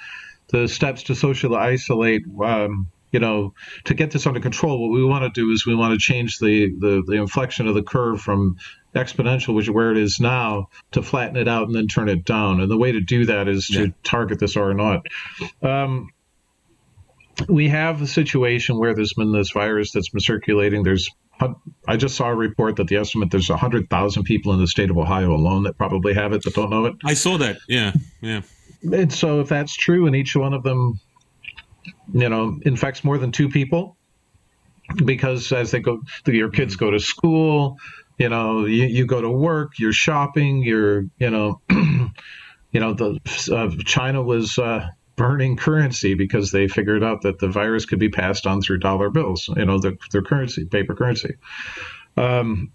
[0.48, 2.22] the steps to socially isolate.
[2.42, 5.74] Um, you know, to get this under control, what we want to do is we
[5.74, 8.56] want to change the, the, the inflection of the curve from
[8.94, 12.24] exponential, which is where it is now, to flatten it out and then turn it
[12.24, 12.60] down.
[12.60, 13.82] And the way to do that is yeah.
[13.82, 15.06] to target this R naught.
[15.62, 16.08] Um,
[17.48, 20.82] we have a situation where there's been this virus that's been circulating.
[20.82, 21.10] There's
[21.88, 24.98] I just saw a report that the estimate there's 100,000 people in the state of
[24.98, 26.94] Ohio alone that probably have it that don't know it.
[27.04, 27.58] I saw that.
[27.68, 27.92] Yeah.
[28.20, 28.42] Yeah.
[28.82, 31.00] And so if that's true and each one of them
[32.12, 33.96] you know infects more than two people
[35.04, 37.78] because as they go your kids go to school
[38.18, 43.18] you know you, you go to work you're shopping you're you know you know the
[43.52, 48.08] uh, china was uh, burning currency because they figured out that the virus could be
[48.08, 51.34] passed on through dollar bills, you know, their, their currency, paper currency.
[52.16, 52.72] Um,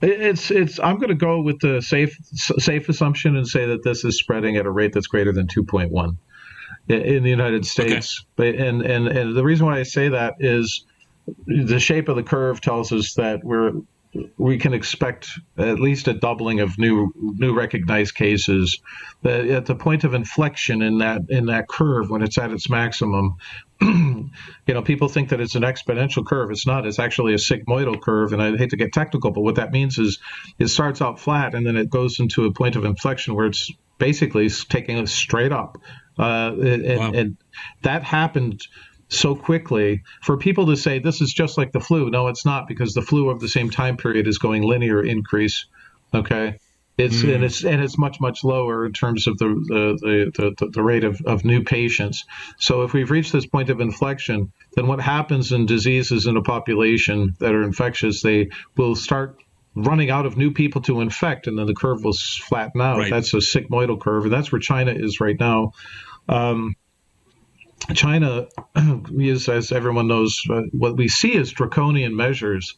[0.00, 0.78] it's it's.
[0.78, 4.56] I'm going to go with the safe safe assumption and say that this is spreading
[4.56, 6.16] at a rate that's greater than 2.1
[6.88, 8.24] in the United States.
[8.38, 8.56] Okay.
[8.56, 10.84] And, and and the reason why I say that is
[11.46, 13.72] the shape of the curve tells us that we're
[14.38, 18.80] we can expect at least a doubling of new new recognized cases.
[19.24, 23.36] At the point of inflection in that in that curve, when it's at its maximum,
[23.80, 24.30] you
[24.66, 26.50] know, people think that it's an exponential curve.
[26.50, 26.86] It's not.
[26.86, 28.32] It's actually a sigmoidal curve.
[28.32, 30.18] And I hate to get technical, but what that means is
[30.58, 33.70] it starts out flat and then it goes into a point of inflection where it's
[33.98, 35.78] basically taking us straight up.
[36.18, 37.12] Uh, and, wow.
[37.12, 37.36] and
[37.82, 38.66] that happened
[39.08, 42.10] so quickly for people to say this is just like the flu.
[42.10, 45.66] No, it's not because the flu of the same time period is going linear increase.
[46.12, 46.58] Okay.
[46.98, 47.32] It's mm.
[47.32, 50.82] and it's and it's much much lower in terms of the the, the, the, the
[50.82, 52.24] rate of, of new patients.
[52.58, 56.42] So if we've reached this point of inflection, then what happens in diseases in a
[56.42, 59.36] population that are infectious, they will start
[59.76, 62.98] running out of new people to infect, and then the curve will flatten out.
[62.98, 63.10] Right.
[63.10, 65.74] That's a sigmoidal curve, and that's where China is right now.
[66.28, 66.74] Um,
[67.94, 68.46] China
[69.16, 72.76] is, as everyone knows, uh, what we see is draconian measures.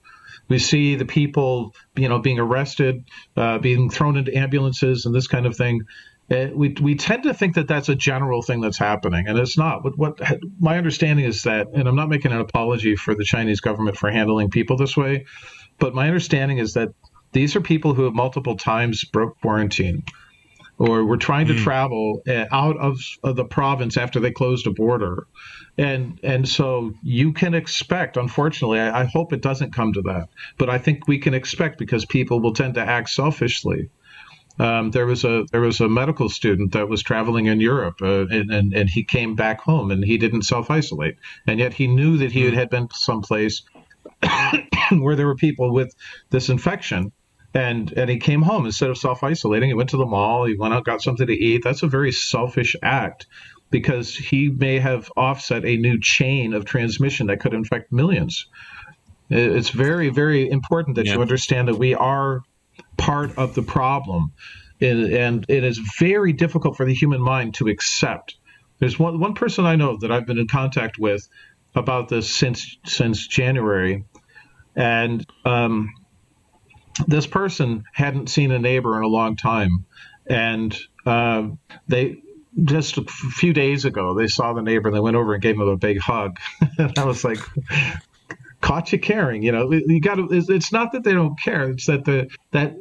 [0.48, 3.04] We see the people, you know, being arrested,
[3.36, 5.82] uh, being thrown into ambulances, and this kind of thing.
[6.30, 9.58] Uh, we we tend to think that that's a general thing that's happening, and it's
[9.58, 9.84] not.
[9.84, 10.20] What, what
[10.60, 14.10] my understanding is that, and I'm not making an apology for the Chinese government for
[14.10, 15.26] handling people this way,
[15.78, 16.90] but my understanding is that
[17.32, 20.04] these are people who have multiple times broke quarantine
[20.80, 21.62] or were trying to mm.
[21.62, 25.26] travel uh, out of, of, the province after they closed a border.
[25.76, 30.30] And and so you can expect, unfortunately, I, I, hope it doesn't come to that,
[30.58, 33.90] but I think we can expect because people will tend to act selfishly.
[34.58, 38.26] Um, there was a there was a medical student that was traveling in Europe, uh,
[38.26, 41.16] and, and, and he came back home and he didn't self isolate,
[41.46, 43.62] and yet he knew that he had been someplace
[44.90, 45.94] where there were people with
[46.30, 47.12] this infection,
[47.54, 49.68] and and he came home instead of self isolating.
[49.68, 50.44] He went to the mall.
[50.44, 51.62] He went out, got something to eat.
[51.64, 53.26] That's a very selfish act
[53.70, 58.46] because he may have offset a new chain of transmission that could infect millions.
[59.28, 61.14] It's very very important that yeah.
[61.14, 62.42] you understand that we are
[62.96, 64.32] part of the problem.
[64.80, 68.36] And it is very difficult for the human mind to accept.
[68.78, 71.28] There's one, one person I know that I've been in contact with
[71.74, 74.04] about this since since January,
[74.74, 75.90] and um,
[77.06, 79.86] this person hadn't seen a neighbor in a long time,
[80.26, 80.76] and
[81.06, 81.48] uh,
[81.88, 82.18] they
[82.64, 85.54] just a few days ago they saw the neighbor and they went over and gave
[85.54, 86.38] him a big hug.
[86.78, 87.38] and I was like,
[88.60, 89.42] caught you caring.
[89.42, 90.28] You know, you got to.
[90.30, 92.74] It's not that they don't care; it's that the that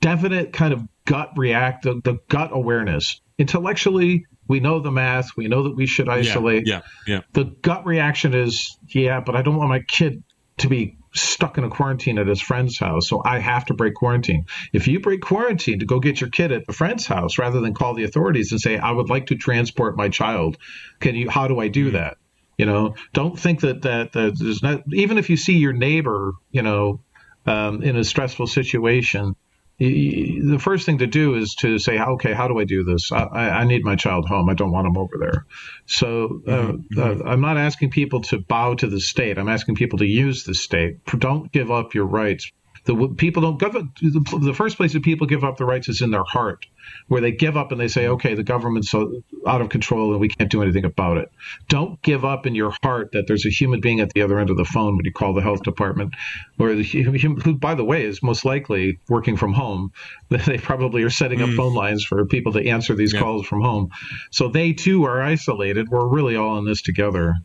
[0.00, 3.20] definite kind of gut react, the, the gut awareness.
[3.38, 5.36] Intellectually, we know the math.
[5.36, 6.66] We know that we should isolate.
[6.66, 7.20] Yeah, yeah, yeah.
[7.32, 10.22] The gut reaction is, yeah, but I don't want my kid
[10.58, 13.94] to be stuck in a quarantine at his friend's house, so I have to break
[13.94, 14.46] quarantine.
[14.72, 17.74] If you break quarantine to go get your kid at a friend's house rather than
[17.74, 20.56] call the authorities and say, I would like to transport my child,
[21.00, 21.96] can you how do I do mm-hmm.
[21.96, 22.16] that?
[22.58, 26.32] You know, don't think that that, that there's not even if you see your neighbor,
[26.50, 27.00] you know,
[27.46, 29.34] um, in a stressful situation,
[29.80, 33.10] the first thing to do is to say, okay, how do I do this?
[33.12, 34.50] I, I need my child home.
[34.50, 35.46] I don't want him over there.
[35.86, 37.00] So uh, mm-hmm.
[37.00, 37.26] uh, mm-hmm.
[37.28, 39.38] I'm not asking people to bow to the state.
[39.38, 41.04] I'm asking people to use the state.
[41.06, 42.52] Don't give up your rights.
[42.84, 43.84] The people don't give up.
[44.00, 46.66] The first place that people give up the rights is in their heart
[47.08, 50.28] where they give up and they say, okay, the government's out of control and we
[50.28, 51.30] can't do anything about it.
[51.68, 54.50] Don't give up in your heart that there's a human being at the other end
[54.50, 56.14] of the phone when you call the health department,
[56.58, 59.92] or the, who, by the way, is most likely working from home.
[60.50, 61.56] They probably are setting up mm.
[61.56, 63.20] phone lines for people to answer these yeah.
[63.20, 63.90] calls from home.
[64.30, 65.88] So they too are isolated.
[65.88, 67.36] We're really all in this together.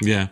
[0.00, 0.28] Yeah,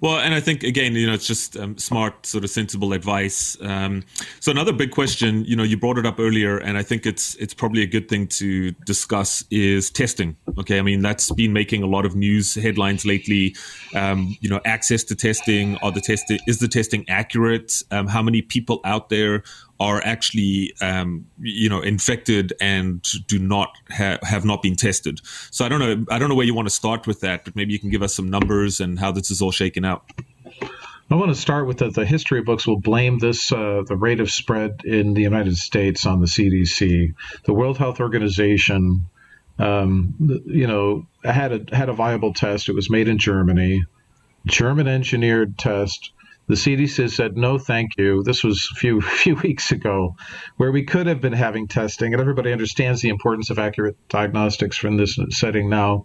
[0.00, 3.56] well, and I think again, you know, it's just um, smart, sort of sensible advice.
[3.60, 4.04] Um,
[4.38, 7.34] so another big question, you know, you brought it up earlier, and I think it's
[7.34, 10.36] it's probably a good thing to discuss is testing.
[10.58, 13.54] Okay, I mean that's been making a lot of news headlines lately.
[13.94, 17.82] Um, you know, access to testing, are the testing is the testing accurate?
[17.90, 19.42] Um, how many people out there
[19.80, 25.20] are actually um, you know infected and do not ha- have not been tested.
[25.50, 26.04] So I don't know.
[26.14, 28.02] I don't know where you want to start with that, but maybe you can give
[28.02, 30.04] us some numbers and how this is all shaken out.
[31.12, 34.20] I want to start with that the history books will blame this uh, the rate
[34.20, 37.14] of spread in the United States on the CDC.
[37.44, 39.06] The World Health Organization,
[39.58, 40.14] um,
[40.46, 42.68] you know, had a had a viable test.
[42.68, 43.82] It was made in Germany,
[44.46, 46.12] German engineered test
[46.50, 48.24] the CDC said no, thank you.
[48.24, 50.16] This was a few few weeks ago,
[50.56, 54.76] where we could have been having testing, and everybody understands the importance of accurate diagnostics
[54.76, 56.02] from this setting now.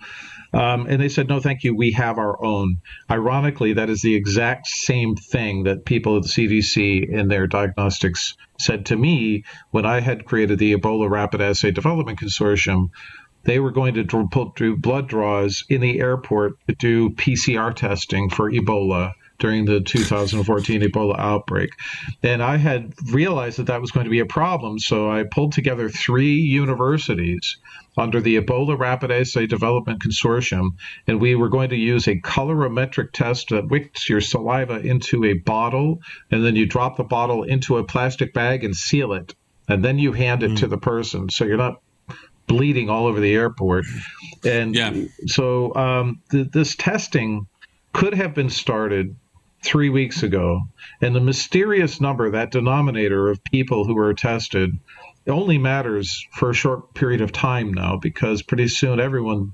[0.53, 1.75] Um, and they said no, thank you.
[1.75, 2.77] We have our own.
[3.09, 8.37] Ironically, that is the exact same thing that people at the CDC in their diagnostics
[8.59, 12.89] said to me when I had created the Ebola Rapid Assay Development Consortium
[13.45, 18.51] they were going to do blood draws in the airport to do PCR testing for
[18.51, 21.71] Ebola during the 2014 Ebola outbreak.
[22.23, 25.53] And I had realized that that was going to be a problem, so I pulled
[25.53, 27.57] together three universities
[27.97, 30.71] under the Ebola Rapid Assay Development Consortium,
[31.07, 35.33] and we were going to use a colorimetric test that wicks your saliva into a
[35.33, 39.33] bottle, and then you drop the bottle into a plastic bag and seal it,
[39.67, 40.57] and then you hand it mm.
[40.57, 41.81] to the person, so you're not
[42.47, 43.85] bleeding all over the airport.
[44.43, 44.93] And yeah.
[45.25, 47.47] so um, th- this testing
[47.93, 49.15] could have been started
[49.65, 50.61] three weeks ago,
[51.01, 54.79] and the mysterious number, that denominator of people who were tested,
[55.27, 59.53] only matters for a short period of time now because pretty soon everyone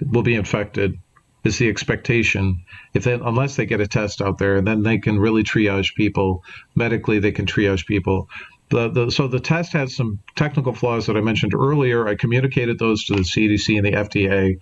[0.00, 0.98] will be infected.
[1.42, 5.18] Is the expectation if they, unless they get a test out there, then they can
[5.18, 7.18] really triage people medically.
[7.18, 8.28] They can triage people.
[8.68, 12.06] The, the, so the test has some technical flaws that I mentioned earlier.
[12.06, 14.58] I communicated those to the CDC and the FDA.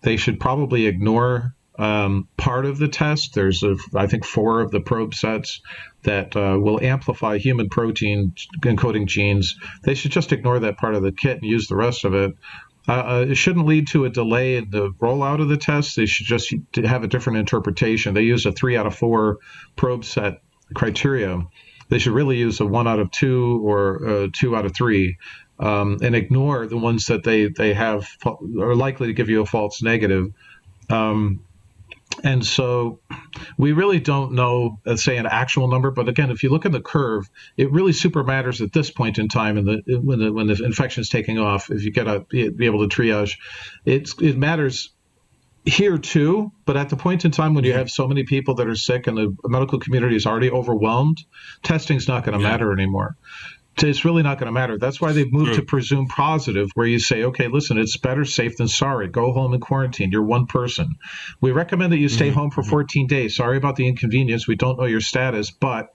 [0.00, 3.34] They should probably ignore um, part of the test.
[3.34, 5.60] There's, a, I think, four of the probe sets
[6.02, 9.56] that uh, will amplify human protein encoding genes.
[9.82, 12.34] They should just ignore that part of the kit and use the rest of it.
[12.88, 15.96] Uh, uh, it shouldn't lead to a delay in the rollout of the test.
[15.96, 16.54] They should just
[16.84, 18.14] have a different interpretation.
[18.14, 19.38] They use a three out of four
[19.74, 20.40] probe set
[20.74, 21.46] criteria.
[21.88, 25.18] They should really use a one out of two or uh, two out of three.
[25.58, 28.06] Um, and ignore the ones that they, they have
[28.60, 30.32] are likely to give you a false negative.
[30.90, 31.40] Um,
[32.22, 33.00] and so
[33.58, 35.90] we really don't know, let's say, an actual number.
[35.90, 39.18] But again, if you look at the curve, it really super matters at this point
[39.18, 41.70] in time, in the when the when the infection is taking off.
[41.70, 43.38] If you get a be able to triage,
[43.84, 44.90] it's it matters
[45.64, 46.52] here too.
[46.64, 49.06] But at the point in time when you have so many people that are sick
[49.06, 51.22] and the medical community is already overwhelmed,
[51.62, 52.50] testing's not going to yeah.
[52.50, 53.16] matter anymore
[53.78, 54.78] it's really not going to matter.
[54.78, 58.56] That's why they've moved to presume positive, where you say, okay, listen, it's better safe
[58.56, 59.08] than sorry.
[59.08, 60.10] Go home and quarantine.
[60.10, 60.96] You're one person.
[61.40, 62.38] We recommend that you stay mm-hmm.
[62.38, 63.36] home for 14 days.
[63.36, 64.48] Sorry about the inconvenience.
[64.48, 65.90] We don't know your status, but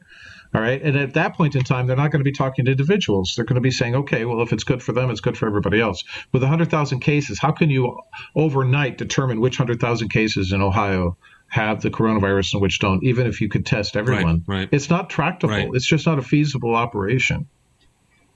[0.54, 0.82] all right.
[0.82, 3.34] And at that point in time, they're not going to be talking to individuals.
[3.36, 5.48] They're going to be saying, okay, well, if it's good for them, it's good for
[5.48, 6.04] everybody else.
[6.34, 8.00] With 100,000 cases, how can you
[8.36, 11.18] overnight determine which 100,000 cases in Ohio
[11.48, 14.44] have the coronavirus and which don't, even if you could test everyone?
[14.46, 14.58] Right.
[14.58, 14.70] right.
[14.72, 15.54] It's not tractable.
[15.54, 15.70] Right.
[15.74, 17.48] It's just not a feasible operation.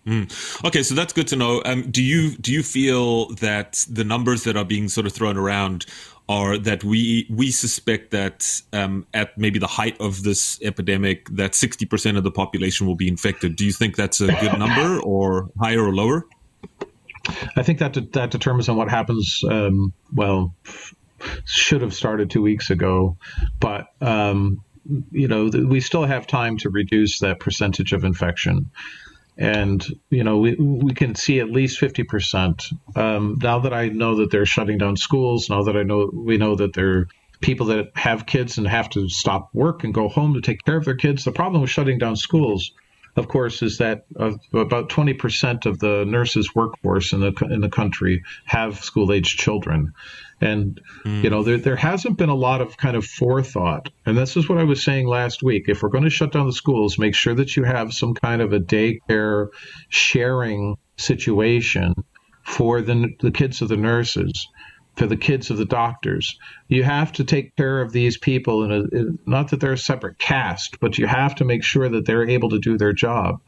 [0.05, 0.63] Mm.
[0.65, 1.63] Okay, so that's good to know.
[1.65, 5.35] Um, do you do you feel that the numbers that are being sort of thrown
[5.35, 5.87] around
[6.29, 11.55] are that we we suspect that um, at maybe the height of this epidemic that
[11.55, 13.55] sixty percent of the population will be infected?
[13.55, 16.27] Do you think that's a good number, or higher or lower?
[17.57, 19.43] I think that de- that determines on what happens.
[19.49, 20.53] Um, well,
[21.45, 23.17] should have started two weeks ago,
[23.59, 24.63] but um,
[25.11, 28.69] you know we still have time to reduce that percentage of infection
[29.37, 32.65] and you know we we can see at least fifty percent.
[32.95, 36.37] Um, now that I know that they're shutting down schools, now that I know we
[36.37, 37.07] know that they're
[37.41, 40.77] people that have kids and have to stop work and go home to take care
[40.77, 41.25] of their kids.
[41.25, 42.71] The problem with shutting down schools,
[43.15, 47.61] of course, is that uh, about twenty percent of the nurses' workforce in the in
[47.61, 49.93] the country have school age children,
[50.41, 51.23] and mm.
[51.23, 53.89] you know, there there hasn't been a lot of kind of forethought.
[54.05, 55.65] And this is what I was saying last week.
[55.67, 58.41] If we're going to shut down the schools, make sure that you have some kind
[58.41, 59.47] of a daycare
[59.89, 61.93] sharing situation
[62.43, 64.47] for the the kids of the nurses
[64.95, 66.37] for the kids of the doctors.
[66.67, 70.79] You have to take care of these people, and not that they're a separate caste,
[70.79, 73.41] but you have to make sure that they're able to do their job.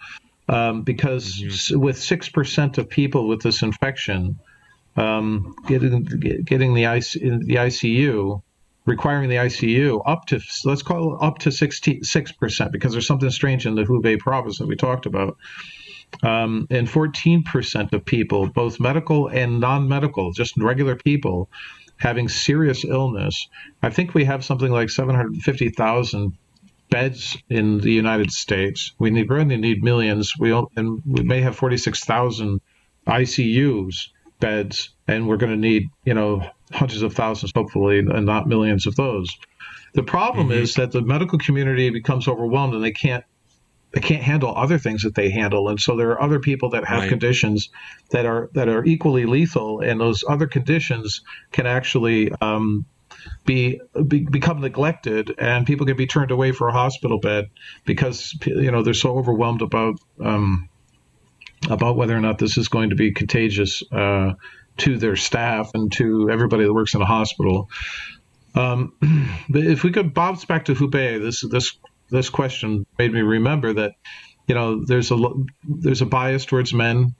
[0.49, 1.79] Um, because mm-hmm.
[1.79, 4.39] with 6% of people with this infection,
[4.97, 6.03] um, getting
[6.43, 8.41] getting the, IC, the ICU,
[8.85, 13.29] requiring the ICU up to let's call it up to six percent because there's something
[13.29, 15.37] strange in the Hubei province that we talked about.
[16.23, 21.49] Um, and 14% of people, both medical and non-medical, just regular people,
[21.97, 23.49] having serious illness.
[23.83, 26.31] I think we have something like 750,000
[26.89, 28.93] beds in the United States.
[28.97, 30.33] We need really need millions.
[30.39, 32.61] We and we may have 46,000
[33.05, 34.07] ICUs
[34.39, 38.87] beds, and we're going to need, you know, hundreds of thousands, hopefully, and not millions
[38.87, 39.35] of those.
[39.93, 40.63] The problem mm-hmm.
[40.63, 43.23] is that the medical community becomes overwhelmed and they can't
[43.93, 46.83] they can't handle other things that they handle, and so there are other people that
[46.85, 47.09] have right.
[47.09, 47.69] conditions
[48.11, 51.21] that are that are equally lethal, and those other conditions
[51.53, 52.85] can actually um,
[53.45, 57.49] be, be, become neglected, and people can be turned away for a hospital bed
[57.85, 60.69] because you know they're so overwhelmed about um,
[61.69, 64.33] about whether or not this is going to be contagious uh,
[64.77, 67.69] to their staff and to everybody that works in a hospital.
[68.55, 68.93] Um,
[69.49, 71.77] but if we could bounce back to Hubei, this this
[72.09, 73.93] this question made me remember that
[74.47, 75.17] you know there's a
[75.67, 77.15] there's a bias towards men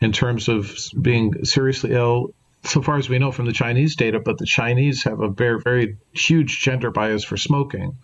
[0.00, 2.34] in terms of being seriously ill.
[2.64, 5.60] So far as we know from the Chinese data, but the Chinese have a very
[5.60, 7.98] very huge gender bias for smoking.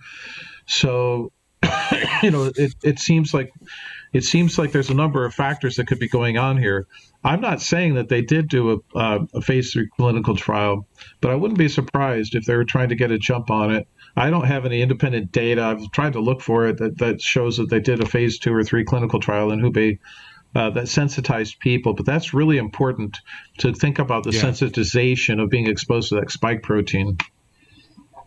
[0.66, 1.32] So
[2.22, 3.50] you know it, it seems like
[4.12, 6.86] it seems like there's a number of factors that could be going on here.
[7.22, 10.86] I'm not saying that they did do a, uh, a phase three clinical trial,
[11.20, 13.86] but I wouldn't be surprised if they were trying to get a jump on it.
[14.16, 15.62] I don't have any independent data.
[15.62, 18.52] I've tried to look for it that, that shows that they did a phase two
[18.52, 19.98] or three clinical trial in Hubei
[20.54, 21.94] uh, that sensitized people.
[21.94, 23.18] But that's really important
[23.58, 24.42] to think about the yeah.
[24.42, 27.18] sensitization of being exposed to that spike protein.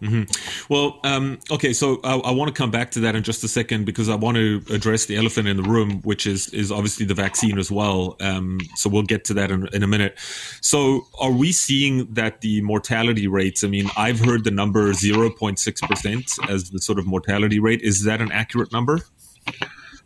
[0.04, 0.74] Mm-hmm.
[0.74, 3.48] Well, um, okay, so I, I, want to come back to that in just a
[3.48, 7.06] second because I want to address the elephant in the room, which is is obviously
[7.06, 8.18] the vaccine as well.
[8.20, 10.20] Um, so we'll get to that in, in, a minute.
[10.60, 13.64] So, are we seeing that the mortality rates?
[13.64, 17.60] I mean, I've heard the number zero point six percent as the sort of mortality
[17.60, 17.80] rate.
[17.82, 19.00] Is that an accurate number?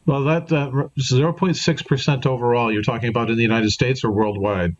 [0.05, 2.71] Well, that zero point six percent overall.
[2.71, 4.75] You're talking about in the United States or worldwide?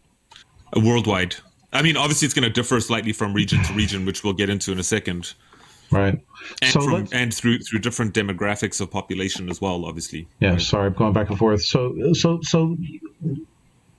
[0.76, 1.38] Uh, worldwide.
[1.74, 4.50] I mean, obviously, it's going to differ slightly from region to region, which we'll get
[4.50, 5.34] into in a second.
[5.92, 6.20] Right.
[6.62, 10.28] And, so from, and through through different demographics of population as well, obviously.
[10.40, 10.52] Yeah.
[10.52, 10.62] Right?
[10.62, 11.64] Sorry, I'm going back and forth.
[11.64, 12.78] So so so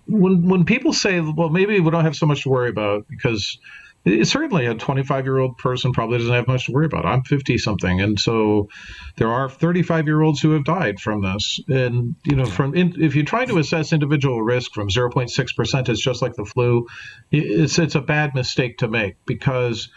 [0.07, 3.59] when when people say, well, maybe we don't have so much to worry about because
[4.07, 7.07] certainly a 25 year old person probably doesn't have much to worry about.
[7.07, 8.69] I'm 50 something, and so
[9.17, 11.61] there are 35 year olds who have died from this.
[11.69, 15.89] And you know, from in, if you're trying to assess individual risk from 0.6 percent,
[15.89, 16.87] it's just like the flu.
[17.31, 19.89] It's it's a bad mistake to make because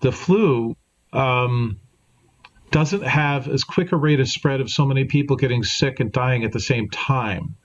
[0.00, 0.76] the flu
[1.12, 1.78] um,
[2.70, 6.10] doesn't have as quick a rate of spread of so many people getting sick and
[6.10, 7.56] dying at the same time.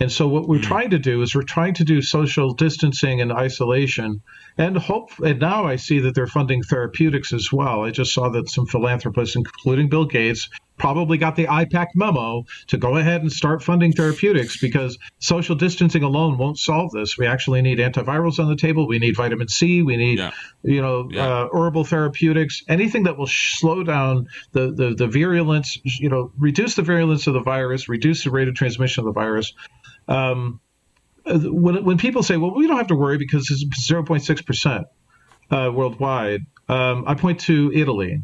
[0.00, 0.68] And so what we're mm-hmm.
[0.68, 4.22] trying to do is we're trying to do social distancing and isolation
[4.58, 7.84] and hope and now I see that they're funding therapeutics as well.
[7.84, 10.48] I just saw that some philanthropists including Bill Gates
[10.78, 16.02] probably got the IPAK memo to go ahead and start funding therapeutics because social distancing
[16.02, 17.16] alone won't solve this.
[17.16, 18.86] We actually need antivirals on the table.
[18.86, 19.82] We need vitamin C.
[19.82, 20.32] We need, yeah.
[20.62, 21.26] you know, yeah.
[21.26, 22.62] uh, herbal therapeutics.
[22.68, 27.34] Anything that will slow down the, the the virulence, you know, reduce the virulence of
[27.34, 29.52] the virus, reduce the rate of transmission of the virus.
[30.08, 30.60] Um,
[31.24, 34.86] when when people say, "Well, we don't have to worry because it's 0.6 percent
[35.50, 38.22] uh, worldwide," um, I point to Italy.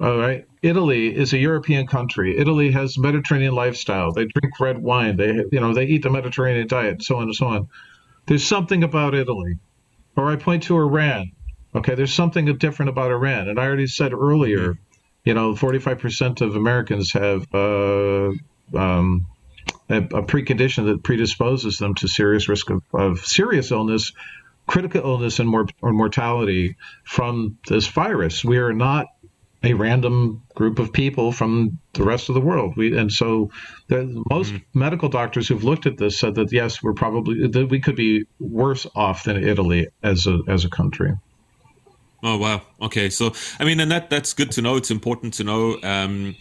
[0.00, 2.38] All right, Italy is a European country.
[2.38, 4.12] Italy has Mediterranean lifestyle.
[4.12, 5.16] They drink red wine.
[5.16, 7.68] They you know they eat the Mediterranean diet, so on and so on.
[8.26, 9.58] There's something about Italy.
[10.16, 11.32] Or I point to Iran.
[11.74, 14.78] Okay, there's something different about Iran, and I already said earlier.
[15.24, 18.32] You know, 45% of Americans have uh,
[18.74, 19.26] um,
[19.88, 24.12] a, a, precondition that predisposes them to serious risk of, of serious illness,
[24.66, 28.44] critical illness, and more or mortality from this virus.
[28.44, 29.06] We are not
[29.64, 32.76] a random group of people from the rest of the world.
[32.76, 33.50] We and so
[33.88, 34.78] the, most mm-hmm.
[34.78, 38.24] medical doctors who've looked at this said that yes, we're probably that we could be
[38.40, 41.12] worse off than Italy as a as a country.
[42.22, 42.62] Oh wow.
[42.80, 43.10] Okay.
[43.10, 44.76] So I mean, and that that's good to know.
[44.76, 45.78] It's important to know.
[45.82, 46.36] Um,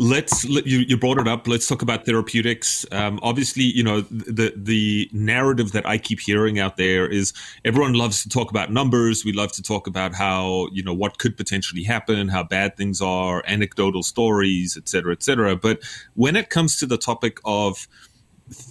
[0.00, 1.46] let's you, you brought it up.
[1.46, 2.86] Let's talk about therapeutics.
[2.90, 7.32] Um, obviously you know the the narrative that i keep hearing out there is
[7.64, 9.24] everyone loves to talk about numbers.
[9.24, 13.00] We love to talk about how you know what could potentially happen how bad things
[13.02, 15.54] are anecdotal stories et cetera et cetera.
[15.54, 15.82] But
[16.14, 17.86] when it comes to the topic of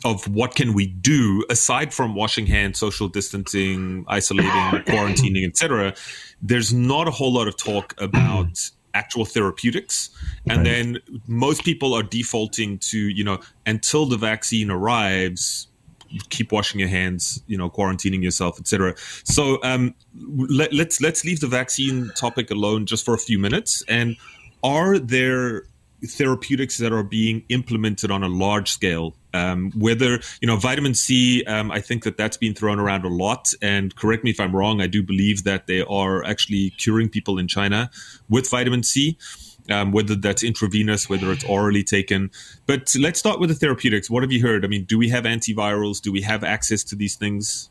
[0.04, 5.94] of what can we do aside from washing hands, social distancing, isolating, quarantining, etc.
[6.42, 10.10] There's not a whole lot of talk about actual therapeutics.
[10.50, 10.64] And right.
[10.66, 15.68] then most people are defaulting to you know until the vaccine arrives
[16.30, 21.40] keep washing your hands you know quarantining yourself etc so um, let, let's let's leave
[21.40, 23.84] the vaccine topic alone just for a few minutes.
[23.88, 24.18] And
[24.64, 25.64] are there
[26.06, 29.16] therapeutics that are being implemented on a large scale.
[29.34, 33.10] Um, whether you know vitamin C, um, I think that that's been thrown around a
[33.10, 33.54] lot.
[33.62, 34.82] And correct me if I'm wrong.
[34.82, 37.90] I do believe that they are actually curing people in China
[38.30, 39.18] with vitamin C.
[39.70, 42.32] Um, whether that's intravenous, whether it's orally taken.
[42.66, 44.10] But let's start with the therapeutics.
[44.10, 44.66] What have you heard?
[44.66, 46.02] I mean, do we have antivirals?
[46.02, 47.70] Do we have access to these things?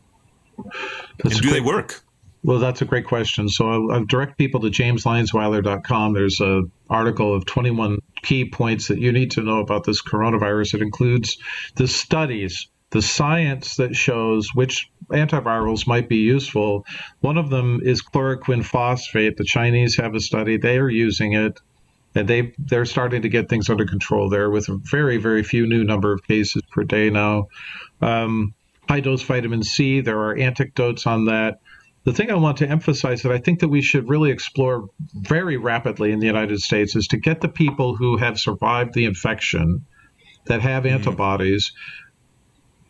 [1.24, 2.04] That's and do they work?
[2.44, 3.48] Well, that's a great question.
[3.48, 6.12] So I'll, I'll direct people to jameslyonsweiler.com.
[6.12, 10.74] There's an article of 21 key points that you need to know about this coronavirus.
[10.74, 11.36] It includes
[11.74, 16.86] the studies, the science that shows which antivirals might be useful.
[17.20, 19.36] One of them is chloroquine phosphate.
[19.36, 21.58] The Chinese have a study; they are using it,
[22.14, 25.66] and they they're starting to get things under control there with a very very few
[25.66, 27.48] new number of cases per day now.
[28.00, 28.54] Um,
[28.88, 30.00] high dose vitamin C.
[30.00, 31.58] There are anecdotes on that
[32.08, 35.58] the thing I want to emphasize that I think that we should really explore very
[35.58, 39.84] rapidly in the United States is to get the people who have survived the infection
[40.46, 40.94] that have mm-hmm.
[40.94, 41.72] antibodies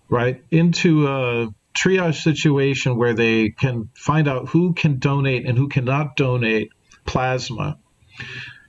[0.08, 5.66] right into a triage situation where they can find out who can donate and who
[5.66, 6.70] cannot donate
[7.04, 7.76] plasma.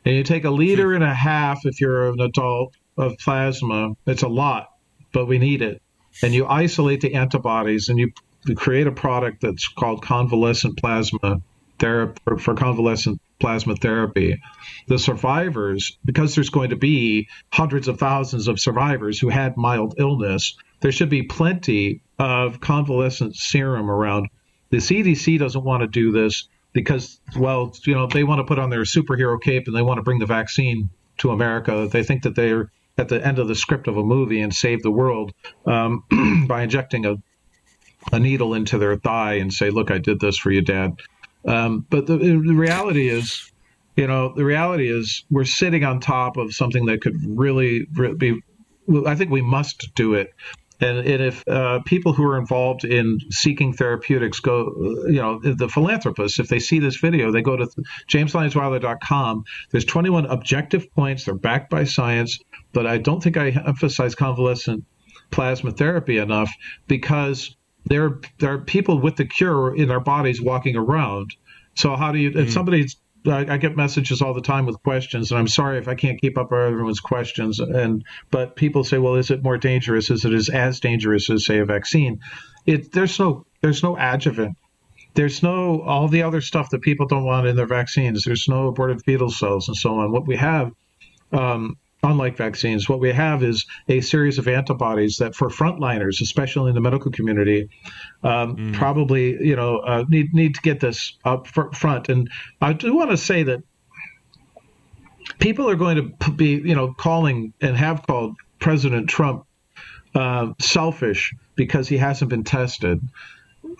[0.04, 3.92] And you take a liter and a half if you're an adult of plasma.
[4.08, 4.70] It's a lot,
[5.14, 5.84] but we need it.
[6.24, 8.14] And you isolate the antibodies and you
[8.50, 11.40] to create a product that's called convalescent plasma
[11.78, 14.42] therapy for convalescent plasma therapy.
[14.88, 19.94] The survivors, because there's going to be hundreds of thousands of survivors who had mild
[20.00, 24.30] illness, there should be plenty of convalescent serum around.
[24.72, 28.58] The CDC doesn't want to do this because, well, you know, they want to put
[28.58, 30.90] on their superhero cape and they want to bring the vaccine
[31.20, 31.88] to America.
[31.92, 34.82] They think that they're at the end of the script of a movie and save
[34.82, 35.34] the world
[35.68, 36.04] um,
[36.48, 37.16] by injecting a
[38.12, 41.00] a needle into their thigh and say, "Look, I did this for you, Dad."
[41.46, 43.52] Um, but the, the, reality is,
[43.96, 47.86] you know, the reality is we're sitting on top of something that could really
[48.18, 48.42] be.
[49.06, 50.34] I think we must do it.
[50.82, 54.72] And, and if uh, people who are involved in seeking therapeutics go,
[55.08, 57.68] you know, the philanthropists, if they see this video, they go to
[58.10, 59.44] jameslyonsweiler.com.
[59.72, 61.26] There's 21 objective points.
[61.26, 62.40] They're backed by science,
[62.72, 64.86] but I don't think I emphasize convalescent
[65.32, 66.52] plasma therapy enough
[66.88, 67.56] because
[67.86, 71.36] there there are people with the cure in their bodies walking around.
[71.76, 72.32] So how do you?
[72.32, 72.40] Mm-hmm.
[72.40, 75.88] If somebody's I, I, get messages all the time with questions, and I'm sorry if
[75.88, 77.60] I can't keep up with everyone's questions.
[77.60, 80.10] And but people say, well, is it more dangerous?
[80.10, 82.22] Is it as dangerous as say a vaccine?
[82.66, 84.58] It there's no there's no adjuvant.
[85.16, 88.24] There's no all the other stuff that people don't want in their vaccines.
[88.24, 90.12] There's no aborted fetal cells and so on.
[90.12, 90.72] What we have,
[91.32, 96.70] um, unlike vaccines, what we have is a series of antibodies that, for frontliners, especially
[96.70, 97.70] in the medical community,
[98.24, 98.74] um, mm.
[98.74, 102.10] probably you know uh, need need to get this up front.
[102.10, 102.30] And
[102.62, 103.64] I do want to say that
[105.40, 109.46] people are going to be you know calling and have called President Trump
[110.16, 113.02] uh, selfish because he hasn't been tested.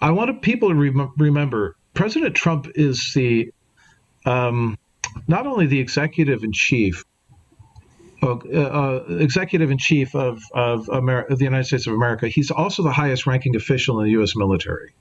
[0.02, 3.52] I want people to rem- remember President Trump is the
[4.26, 4.78] um,
[5.28, 7.04] not only the executive in chief,
[8.22, 12.28] uh, uh, executive in chief of of, Amer- of, the United States of America.
[12.28, 14.36] He's also the highest ranking official in the U.S.
[14.36, 14.94] military.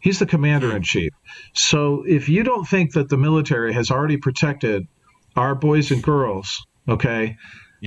[0.00, 1.12] He's the commander in chief.
[1.54, 4.86] So if you don't think that the military has already protected
[5.36, 7.36] our boys and girls, okay,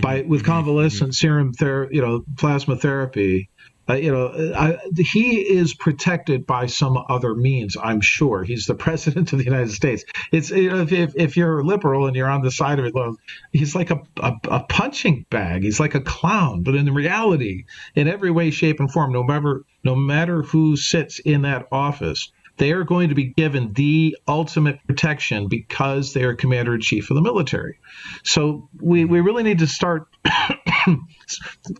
[0.01, 0.29] by mm-hmm.
[0.29, 0.51] with mm-hmm.
[0.51, 3.49] convalescent serum ther- you know plasma therapy
[3.89, 7.75] uh, you know, I, he is protected by some other means.
[7.81, 10.03] I'm sure he's the president of the United States.
[10.31, 12.93] It's if, if, if you're liberal and you're on the side of it,
[13.51, 15.63] he's like a, a, a, punching bag.
[15.63, 16.63] He's like a clown.
[16.63, 17.65] But in reality,
[17.95, 22.31] in every way, shape, and form, no matter no matter who sits in that office,
[22.57, 27.09] they are going to be given the ultimate protection because they are commander in chief
[27.09, 27.79] of the military.
[28.23, 30.07] So we, we really need to start,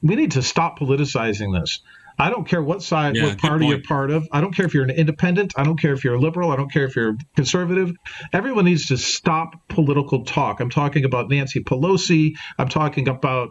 [0.02, 1.82] we need to stop politicizing this.
[2.20, 4.28] I don't care what side, yeah, what party you're part of.
[4.32, 5.54] I don't care if you're an independent.
[5.58, 6.52] I don't care if you're a liberal.
[6.52, 7.94] I don't care if you're conservative.
[8.32, 10.60] Everyone needs to stop political talk.
[10.60, 12.34] I'm talking about Nancy Pelosi.
[12.60, 13.50] I'm talking about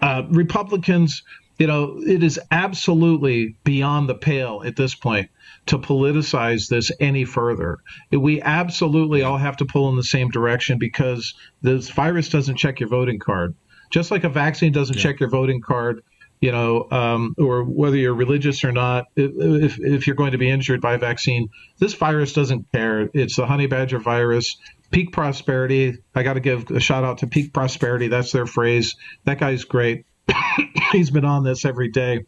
[0.00, 1.22] uh, Republicans.
[1.58, 5.28] You know, it is absolutely beyond the pale at this point
[5.66, 7.78] to politicize this any further.
[8.12, 12.78] We absolutely all have to pull in the same direction because this virus doesn't check
[12.78, 13.56] your voting card.
[13.90, 15.02] Just like a vaccine doesn't yeah.
[15.02, 16.02] check your voting card,
[16.40, 20.50] you know, um, or whether you're religious or not, if, if you're going to be
[20.50, 23.08] injured by a vaccine, this virus doesn't care.
[23.14, 24.56] It's the honey badger virus.
[24.90, 25.98] Peak prosperity.
[26.14, 28.08] I got to give a shout out to Peak Prosperity.
[28.08, 28.96] That's their phrase.
[29.24, 30.06] That guy's great.
[30.92, 32.24] He's been on this every day.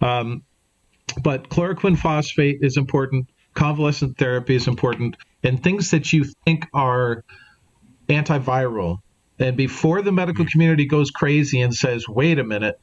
[0.00, 0.42] Um,
[1.22, 3.28] but chloroquine phosphate is important.
[3.54, 7.24] Convalescent therapy is important, and things that you think are
[8.08, 8.98] antiviral.
[9.38, 10.50] And before the medical mm.
[10.50, 12.78] community goes crazy and says, "Wait a minute,"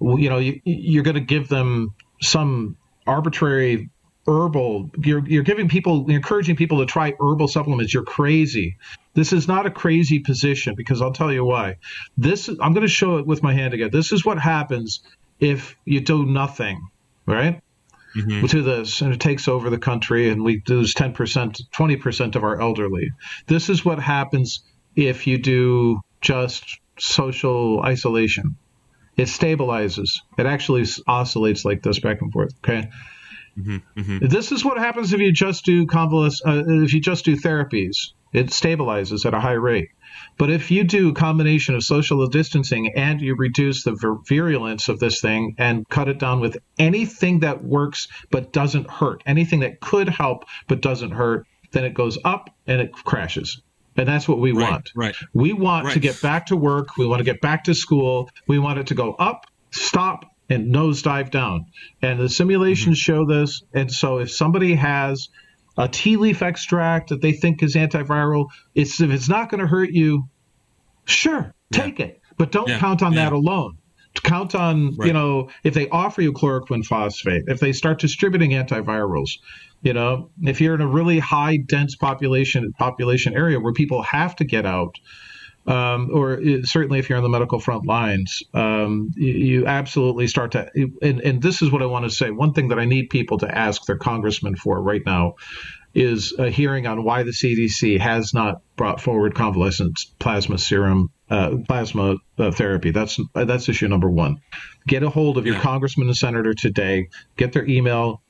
[0.00, 3.90] you know, you, you're going to give them some arbitrary
[4.28, 7.94] herbal you're, you're giving people you're encouraging people to try herbal supplements.
[7.94, 8.76] You're crazy.
[9.14, 11.76] This is not a crazy position because i'll tell you why.
[12.18, 13.90] This i'm going to show it with my hand again.
[13.90, 15.00] This is what happens
[15.40, 16.88] if you do nothing
[17.26, 17.60] right?
[18.16, 18.46] Mm-hmm.
[18.46, 22.60] to this and it takes over the country and we lose 10% 20% of our
[22.60, 23.10] elderly.
[23.46, 24.62] This is what happens
[25.06, 28.56] if you do just social isolation
[29.18, 30.20] it stabilizes.
[30.38, 32.54] It actually oscillates like this back and forth.
[32.58, 32.88] Okay.
[33.58, 34.26] Mm-hmm, mm-hmm.
[34.28, 38.12] This is what happens if you just do convalescent, uh, if you just do therapies.
[38.32, 39.88] It stabilizes at a high rate.
[40.36, 44.88] But if you do a combination of social distancing and you reduce the vir- virulence
[44.88, 49.60] of this thing and cut it down with anything that works but doesn't hurt, anything
[49.60, 53.60] that could help but doesn't hurt, then it goes up and it crashes.
[53.98, 54.92] And that's what we right, want.
[54.94, 55.14] Right.
[55.34, 55.94] We want right.
[55.94, 56.96] to get back to work.
[56.96, 58.30] We want to get back to school.
[58.46, 61.66] We want it to go up, stop, and nosedive down.
[62.00, 63.12] And the simulations mm-hmm.
[63.12, 63.62] show this.
[63.74, 65.28] And so if somebody has
[65.76, 69.66] a tea leaf extract that they think is antiviral, it's if it's not going to
[69.66, 70.28] hurt you,
[71.04, 72.06] sure, take yeah.
[72.06, 72.20] it.
[72.36, 72.78] But don't yeah.
[72.78, 73.24] count on yeah.
[73.24, 73.78] that alone
[74.20, 75.06] count on right.
[75.06, 79.38] you know if they offer you chloroquine phosphate if they start distributing antivirals
[79.82, 84.34] you know, if you're in a really high dense population population area where people have
[84.36, 84.96] to get out,
[85.66, 90.52] um, or certainly if you're on the medical front lines, um, you, you, absolutely start
[90.52, 90.68] to.
[91.02, 92.30] And, and, this is what I want to say.
[92.30, 95.34] One thing that I need people to ask their congressman for right now
[95.98, 101.56] is a hearing on why the CDC has not brought forward convalescent plasma serum uh,
[101.66, 102.92] plasma uh, therapy.
[102.92, 104.40] That's that's issue number one.
[104.86, 107.08] Get a hold of your congressman and senator today.
[107.36, 108.22] Get their email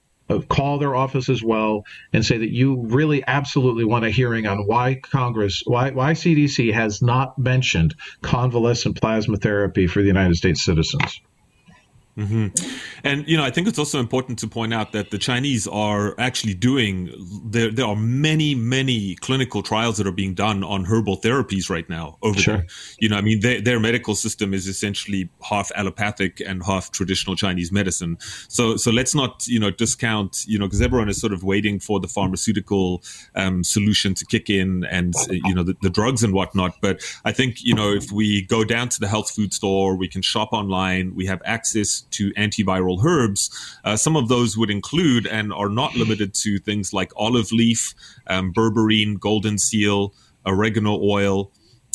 [0.48, 4.66] call their office as well and say that you really absolutely want a hearing on
[4.66, 10.62] why Congress, why, why CDC has not mentioned convalescent plasma therapy for the United States
[10.62, 11.20] citizens.
[12.18, 12.48] Mm-hmm.
[13.04, 16.18] And you know, I think it's also important to point out that the Chinese are
[16.18, 17.12] actually doing.
[17.44, 21.88] There, there are many, many clinical trials that are being done on herbal therapies right
[21.88, 22.18] now.
[22.22, 22.56] Over sure.
[22.56, 22.66] there,
[22.98, 27.36] you know, I mean, their, their medical system is essentially half allopathic and half traditional
[27.36, 28.18] Chinese medicine.
[28.48, 31.78] So, so let's not you know discount you know because everyone is sort of waiting
[31.78, 33.02] for the pharmaceutical
[33.36, 36.74] um, solution to kick in and you know the, the drugs and whatnot.
[36.82, 40.08] But I think you know if we go down to the health food store, we
[40.08, 41.14] can shop online.
[41.14, 43.50] We have access to antiviral herbs.
[43.84, 47.94] Uh, some of those would include and are not limited to things like olive leaf,
[48.26, 50.14] um, berberine, golden seal,
[50.46, 51.50] oregano oil,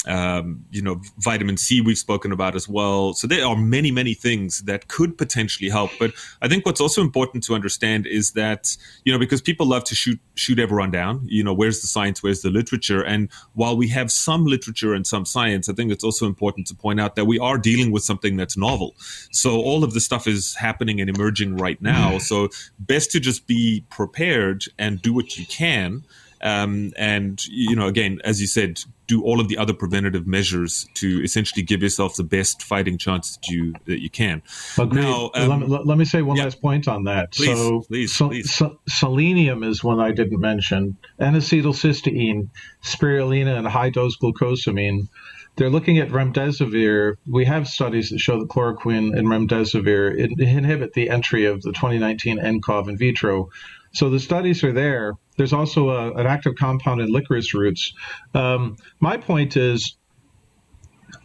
[0.05, 3.13] um, you know, vitamin C we've spoken about as well.
[3.13, 5.91] So there are many, many things that could potentially help.
[5.99, 8.75] But I think what's also important to understand is that,
[9.05, 12.21] you know, because people love to shoot shoot everyone down, you know, where's the science,
[12.21, 13.03] where's the literature?
[13.03, 16.75] And while we have some literature and some science, I think it's also important to
[16.75, 18.95] point out that we are dealing with something that's novel.
[19.31, 22.17] So all of this stuff is happening and emerging right now.
[22.17, 22.49] So
[22.79, 26.03] best to just be prepared and do what you can.
[26.41, 30.87] Um, and you know, again, as you said, do all of the other preventative measures
[30.95, 34.41] to essentially give yourself the best fighting chance that you that you can.
[34.77, 35.01] Agreed.
[35.01, 36.45] Now, um, let, me, let, me, say one yeah.
[36.45, 37.33] last point on that.
[37.33, 38.53] Please, so, please, so, please.
[38.53, 40.97] So, selenium is one I didn't mention.
[41.19, 42.49] N-acetylcysteine,
[42.83, 45.07] spirulina, and high dose glucosamine.
[45.55, 47.17] They're looking at remdesivir.
[47.27, 52.39] We have studies that show that chloroquine and remdesivir inhibit the entry of the 2019
[52.39, 53.49] nCoV in vitro.
[53.93, 55.13] So the studies are there.
[55.37, 57.93] There's also a, an active compound in licorice roots.
[58.33, 59.97] Um, my point is,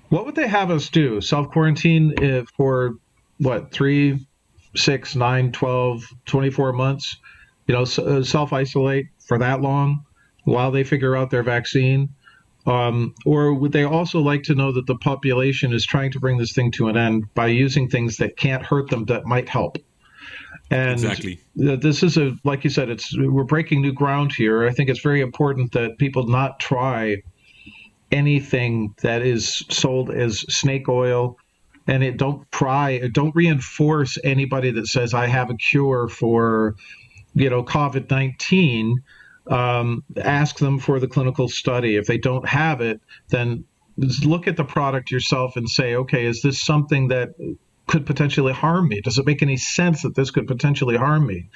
[0.09, 1.21] what would they have us do?
[1.21, 2.95] Self quarantine eh, for
[3.39, 4.27] what, three,
[4.75, 7.17] six, nine, 12, 24 months?
[7.67, 10.05] You know, uh, self isolate for that long
[10.45, 12.11] while they figure out their vaccine?
[12.67, 16.37] Um, or would they also like to know that the population is trying to bring
[16.37, 19.79] this thing to an end by using things that can't hurt them that might help?
[20.71, 21.41] And exactly.
[21.55, 24.66] this is a, like you said, it's we're breaking new ground here.
[24.66, 27.23] I think it's very important that people not try
[28.12, 31.39] anything that is sold as snake oil,
[31.87, 36.75] and it don't try, don't reinforce anybody that says I have a cure for,
[37.35, 39.03] you know, COVID nineteen.
[39.47, 41.97] Um, ask them for the clinical study.
[41.97, 43.01] If they don't have it,
[43.31, 43.64] then
[44.23, 47.31] look at the product yourself and say, okay, is this something that
[47.89, 49.01] could potentially harm me?
[49.01, 51.49] Does it make any sense that this could potentially harm me?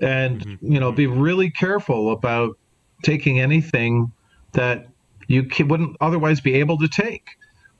[0.00, 0.72] And mm-hmm.
[0.72, 2.56] you know, be really careful about
[3.02, 4.12] taking anything
[4.52, 4.86] that
[5.28, 7.28] you wouldn't otherwise be able to take.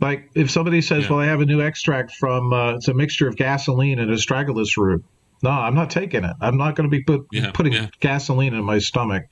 [0.01, 1.11] Like if somebody says, yeah.
[1.11, 4.77] "Well, I have a new extract from uh, it's a mixture of gasoline and astragalus
[4.77, 5.05] root,"
[5.43, 6.35] no, I'm not taking it.
[6.41, 7.51] I'm not going to be put, yeah.
[7.53, 7.89] putting yeah.
[8.01, 9.25] gasoline in my stomach.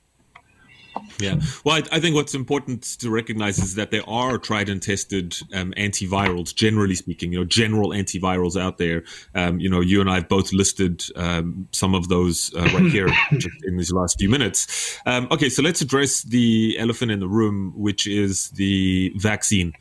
[1.23, 1.39] Yeah.
[1.63, 5.35] Well, I, I, think what's important to recognize is that there are tried and tested
[5.53, 9.03] um, antivirals, generally speaking, you know, general antivirals out there.
[9.33, 12.91] Um, you know, you and I have both listed um, some of those uh, right
[12.91, 13.07] here
[13.63, 14.99] in these last few minutes.
[15.05, 19.73] Um, okay, so let's address the elephant in the room, which is the vaccine.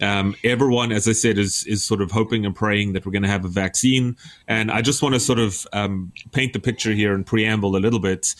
[0.00, 3.24] Um, everyone, as I said, is is sort of hoping and praying that we're going
[3.24, 4.16] to have a vaccine.
[4.46, 7.78] And I just want to sort of um, paint the picture here and preamble a
[7.78, 8.34] little bit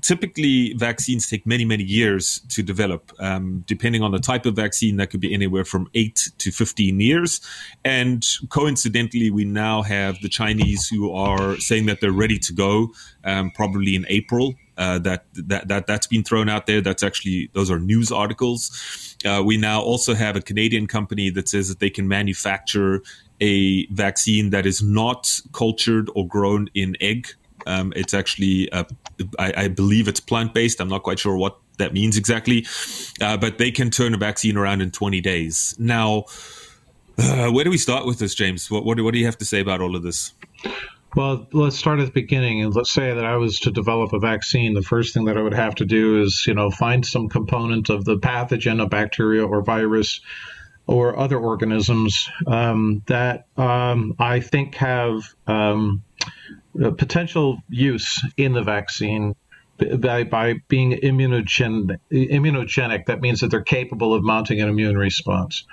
[0.00, 4.96] typically vaccines take many many years to develop um, depending on the type of vaccine
[4.96, 7.40] that could be anywhere from 8 to 15 years
[7.84, 12.92] and coincidentally we now have the chinese who are saying that they're ready to go
[13.24, 16.80] um, probably in april uh, that that that that's been thrown out there.
[16.80, 19.16] That's actually those are news articles.
[19.24, 23.02] Uh, we now also have a Canadian company that says that they can manufacture
[23.40, 27.28] a vaccine that is not cultured or grown in egg
[27.66, 28.84] um, it's actually, uh,
[29.38, 30.80] I, I, believe it's plant based.
[30.80, 32.66] I'm not quite sure what that means exactly,
[33.20, 35.74] uh, but they can turn a vaccine around in 20 days.
[35.78, 36.24] Now,
[37.18, 38.70] uh, where do we start with this, James?
[38.70, 40.32] What, what, what do you have to say about all of this?
[41.14, 42.62] Well, let's start at the beginning.
[42.62, 44.72] And let's say that I was to develop a vaccine.
[44.72, 47.90] The first thing that I would have to do is, you know, find some component
[47.90, 50.20] of the pathogen, a bacteria or virus
[50.86, 56.02] or other organisms um, that um, I think have um,
[56.74, 59.34] potential use in the vaccine
[59.98, 63.06] by, by being immunogen, immunogenic.
[63.06, 65.64] That means that they're capable of mounting an immune response.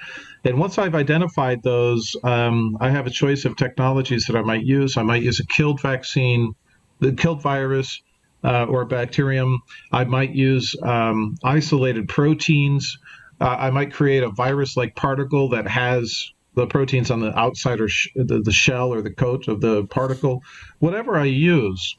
[0.43, 4.63] And once I've identified those, um, I have a choice of technologies that I might
[4.63, 4.97] use.
[4.97, 6.55] I might use a killed vaccine,
[6.99, 8.01] the killed virus,
[8.43, 9.61] uh, or bacterium.
[9.91, 12.97] I might use um, isolated proteins.
[13.41, 17.79] Uh, I might create a virus like particle that has the proteins on the outside
[17.79, 20.43] or sh- the, the shell or the coat of the particle,
[20.79, 21.97] whatever I use,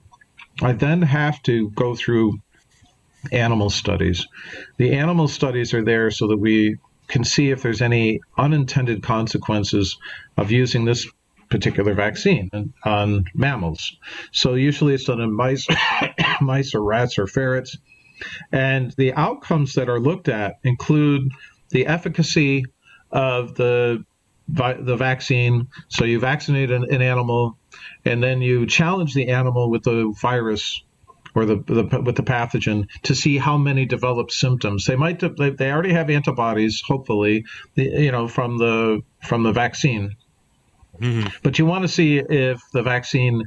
[0.62, 2.40] I then have to go through
[3.32, 4.26] animal studies.
[4.76, 6.76] The animal studies are there so that we
[7.08, 9.98] can see if there's any unintended consequences
[10.36, 11.06] of using this
[11.50, 12.48] particular vaccine
[12.84, 13.96] on mammals.
[14.32, 15.66] So usually it's done in mice,
[16.40, 17.76] mice or rats or ferrets.
[18.52, 21.30] And the outcomes that are looked at include
[21.70, 22.64] the efficacy
[23.10, 24.04] of the
[24.52, 25.68] the vaccine.
[25.88, 27.56] So you vaccinate an, an, animal,
[28.04, 30.82] and then you challenge the animal with the virus
[31.34, 34.86] or the, the, with the pathogen to see how many develop symptoms.
[34.86, 37.44] They might they, they already have antibodies, hopefully,
[37.74, 40.16] you know, from the from the vaccine.
[41.00, 41.28] Mm-hmm.
[41.42, 43.44] But you want to see if the vaccine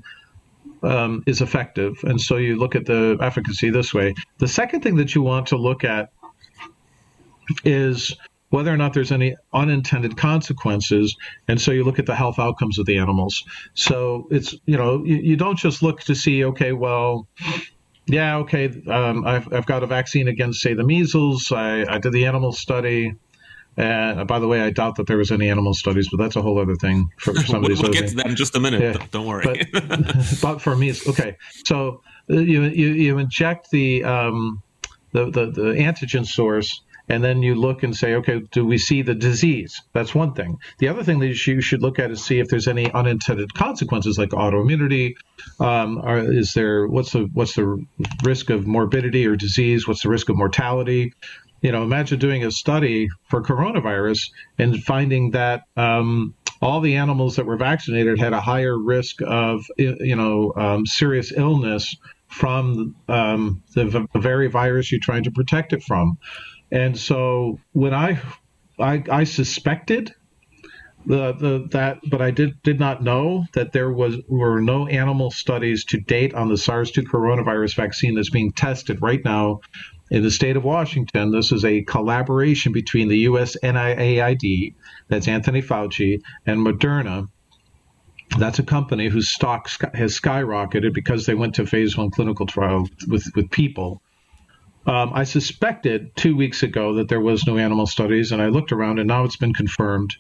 [0.82, 1.98] um, is effective.
[2.04, 4.14] And so you look at the efficacy this way.
[4.38, 6.12] The second thing that you want to look at
[7.64, 8.16] is
[8.54, 11.18] whether or not there's any unintended consequences.
[11.48, 13.44] And so you look at the health outcomes of the animals.
[13.74, 17.28] So it's, you know, you, you don't just look to see, okay, well,
[18.06, 21.52] yeah, okay, um, I've, I've got a vaccine against, say, the measles.
[21.52, 23.16] I, I did the animal study.
[23.76, 26.44] And by the way, I doubt that there was any animal studies, but that's a
[26.44, 27.74] whole other thing for, for somebody.
[27.74, 28.82] we'll get to that in just a minute.
[28.82, 29.04] Yeah.
[29.10, 29.66] Don't worry.
[29.74, 29.88] But,
[30.44, 31.38] but, for me, it's okay.
[31.66, 34.62] So uh, you you, you inject the, um,
[35.12, 39.02] the the the antigen source, and then you look and say, okay, do we see
[39.02, 39.82] the disease?
[39.94, 40.60] That's one thing.
[40.80, 44.18] The other thing that you should look at is see if there's any unintended consequences
[44.18, 45.16] like autoimmunity.
[45.60, 47.86] Um, or is there what's the what's the
[48.24, 49.88] risk of morbidity or disease?
[49.88, 51.14] What's the risk of mortality?
[51.64, 57.38] you know, imagine doing a study for coronavirus and finding that um, all the animals
[57.38, 61.96] that were vaccinated had a higher risk of, you know, um, serious illness
[62.28, 66.18] from um, the, the, very virus you're trying to protect it from.
[66.74, 68.20] And so when I,
[68.80, 70.14] I, I suspected
[71.06, 75.32] the, the that, but I did did not know that there was were no animal
[75.32, 79.60] studies to date on the SARS-2 coronavirus vaccine that's being tested right now
[80.14, 83.58] in the state of Washington, this is a collaboration between the U.S.
[83.64, 84.76] NIAID,
[85.08, 87.30] that's Anthony Fauci, and Moderna.
[88.38, 92.88] That's a company whose stock has skyrocketed because they went to phase one clinical trial
[93.08, 94.03] with, with people.
[94.86, 98.72] Um, I suspected two weeks ago that there was no animal studies, and I looked
[98.72, 100.16] around, and now it's been confirmed.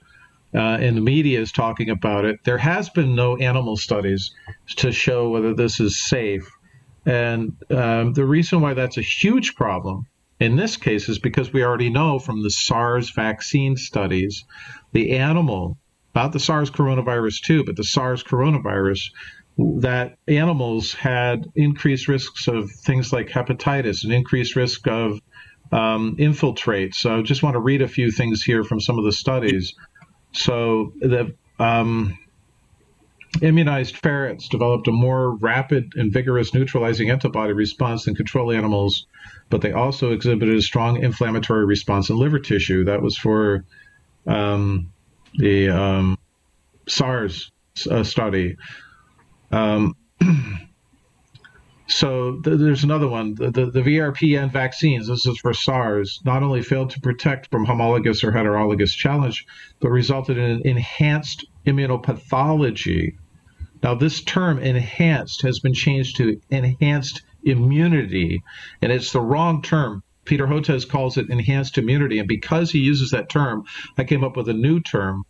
[0.55, 2.39] Uh, and the media is talking about it.
[2.43, 4.31] There has been no animal studies
[4.77, 6.49] to show whether this is safe.
[7.05, 10.05] And um, the reason why that's a huge problem
[10.39, 14.45] in this case is because we already know from the SARS vaccine studies,
[14.91, 15.77] the animal,
[16.15, 19.09] not the SARS coronavirus 2, but the SARS coronavirus,
[19.57, 25.19] that animals had increased risks of things like hepatitis, and increased risk of
[25.71, 26.95] um, infiltrates.
[26.95, 29.73] So I just want to read a few things here from some of the studies.
[30.31, 32.17] So the um,
[33.41, 39.07] Immunized ferrets developed a more rapid and vigorous neutralizing antibody response than control animals,
[39.49, 42.83] but they also exhibited a strong inflammatory response in liver tissue.
[42.85, 43.65] That was for
[44.27, 44.91] um,
[45.35, 46.19] the um,
[46.87, 47.51] SARS
[47.89, 48.55] uh, study.
[49.53, 49.95] Um,
[51.87, 53.35] so th- there's another one.
[53.35, 57.65] The, the, the, VRPN vaccines, this is for SARS, not only failed to protect from
[57.65, 59.45] homologous or heterologous challenge,
[59.79, 63.13] but resulted in an enhanced immunopathology
[63.83, 68.41] now, this term enhanced has been changed to enhanced immunity,
[68.81, 70.03] and it's the wrong term.
[70.23, 73.65] Peter Hotez calls it enhanced immunity, and because he uses that term,
[73.97, 75.25] I came up with a new term.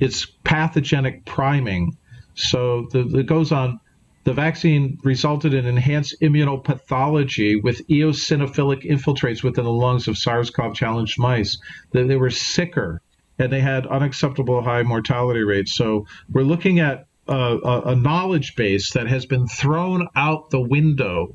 [0.00, 1.96] It's pathogenic priming.
[2.34, 3.80] So the, it goes on.
[4.24, 11.18] The vaccine resulted in enhanced immunopathology with eosinophilic infiltrates within the lungs of SARS-CoV challenged
[11.18, 11.58] mice.
[11.90, 13.02] They, they were sicker
[13.38, 15.74] and they had unacceptable high mortality rates.
[15.74, 21.34] So we're looking at a, a knowledge base that has been thrown out the window.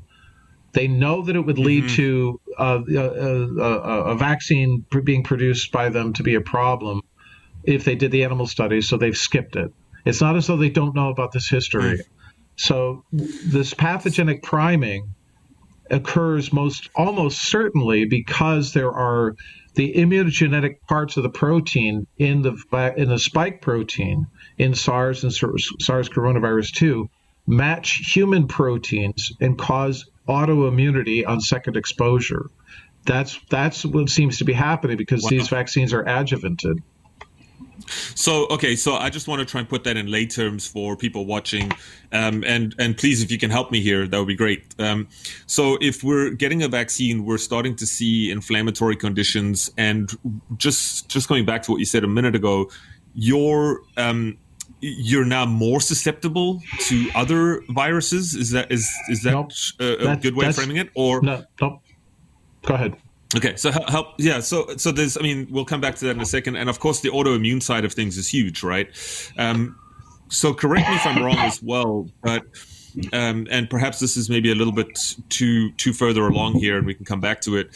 [0.72, 1.96] They know that it would lead mm-hmm.
[1.96, 7.02] to uh, a, a, a, vaccine being produced by them to be a problem
[7.64, 9.72] if they did the animal studies, so they've skipped it.
[10.08, 11.98] It's not as though they don't know about this history.
[11.98, 12.02] Mm.
[12.56, 15.14] So this pathogenic priming
[15.90, 19.36] occurs most almost certainly because there are
[19.74, 25.32] the immunogenic parts of the protein in the in the spike protein in SARS and
[25.32, 27.08] SARS coronavirus 2
[27.46, 32.46] match human proteins and cause autoimmunity on second exposure.
[33.04, 35.30] That's that's what seems to be happening because wow.
[35.30, 36.82] these vaccines are adjuvanted.
[38.14, 40.96] So okay, so I just want to try and put that in lay terms for
[40.96, 41.70] people watching,
[42.12, 44.74] um, and and please, if you can help me here, that would be great.
[44.78, 45.08] Um,
[45.46, 50.10] so if we're getting a vaccine, we're starting to see inflammatory conditions, and
[50.56, 52.70] just just coming back to what you said a minute ago,
[53.14, 54.38] your um,
[54.80, 58.34] you're now more susceptible to other viruses.
[58.34, 59.34] Is that is is that
[59.80, 60.90] a, a good way of framing it?
[60.94, 61.82] Or no, nope.
[62.64, 62.96] Go ahead.
[63.36, 64.40] Okay, so help, yeah.
[64.40, 66.80] So, so there's, I mean, we'll come back to that in a second, and of
[66.80, 68.88] course, the autoimmune side of things is huge, right?
[69.36, 69.78] Um,
[70.28, 72.44] so, correct me if I'm wrong as well, but
[73.12, 74.98] um, and perhaps this is maybe a little bit
[75.28, 77.68] too too further along here, and we can come back to it.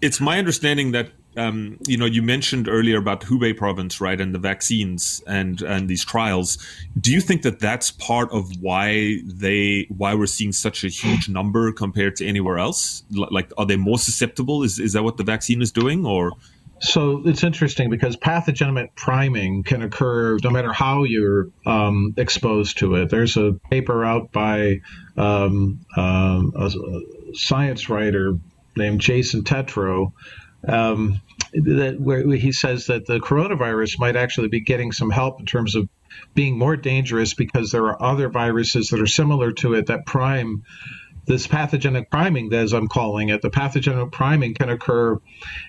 [0.00, 4.34] It's my understanding that um, you know, you mentioned earlier about Hubei province, right, and
[4.34, 6.58] the vaccines and and these trials.
[7.00, 11.28] Do you think that that's part of why they why we're seeing such a huge
[11.28, 13.04] number compared to anywhere else?
[13.10, 14.62] Like, are they more susceptible?
[14.64, 16.32] Is is that what the vaccine is doing, or?
[16.80, 22.94] So it's interesting because pathogenic priming can occur no matter how you're um, exposed to
[22.94, 23.10] it.
[23.10, 24.80] There's a paper out by
[25.16, 26.70] um, uh, a
[27.34, 28.38] science writer
[28.76, 30.12] named Jason Tetro
[30.66, 31.20] um,
[31.52, 35.74] that where he says that the coronavirus might actually be getting some help in terms
[35.74, 35.88] of
[36.34, 40.62] being more dangerous because there are other viruses that are similar to it that prime
[41.28, 45.18] this pathogenic priming, as I'm calling it, the pathogenic priming can occur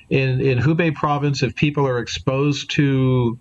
[0.10, 3.38] in, in Hubei province if people are exposed to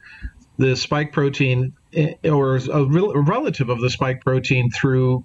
[0.59, 5.25] the spike protein eh, or a, relative of the spike protein through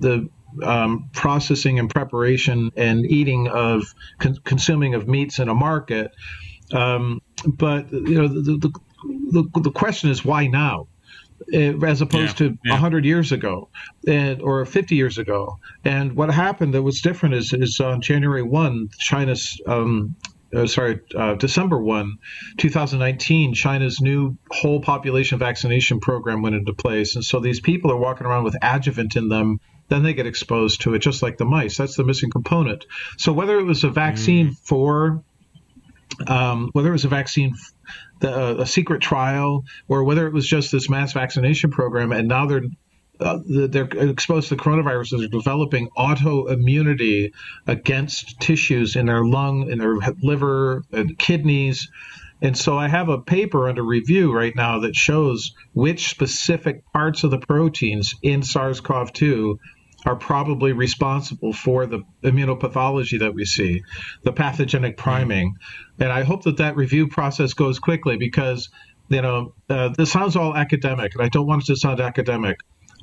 [0.00, 0.28] the
[0.62, 6.12] um, processing and preparation and eating of con- consuming of meats in a market.
[6.72, 8.72] Um, but you know the, the,
[9.30, 10.88] the, the question is why now?
[11.54, 12.72] As opposed yeah, to yeah.
[12.72, 13.68] 100 years ago
[14.06, 15.60] and or 50 years ago.
[15.84, 20.16] And what happened that was different is, is on January 1, China's, um,
[20.54, 22.18] uh, sorry, uh, December 1,
[22.56, 27.14] 2019, China's new whole population vaccination program went into place.
[27.14, 29.60] And so these people are walking around with adjuvant in them.
[29.88, 31.76] Then they get exposed to it, just like the mice.
[31.76, 32.84] That's the missing component.
[33.16, 34.58] So whether it was a vaccine mm.
[34.58, 35.22] for
[36.26, 37.54] um, whether it was a vaccine
[38.20, 42.46] the, a secret trial or whether it was just this mass vaccination program, and now
[42.46, 42.64] they're
[43.20, 45.18] uh, they're exposed to the coronavirus.
[45.18, 47.32] They're developing autoimmunity
[47.66, 51.90] against tissues in their lung, in their liver, and kidneys.
[52.40, 57.24] And so I have a paper under review right now that shows which specific parts
[57.24, 59.58] of the proteins in SARS CoV 2
[60.06, 63.82] are probably responsible for the immunopathology that we see,
[64.22, 65.54] the pathogenic priming.
[65.98, 68.68] And I hope that that review process goes quickly because,
[69.08, 72.58] you know, uh, this sounds all academic, and I don't want it to sound academic.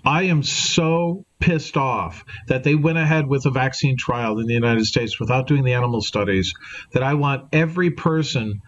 [0.06, 4.54] I am so pissed off that they went ahead with a vaccine trial in the
[4.54, 6.54] United States without doing the animal studies
[6.93, 8.62] that I want every person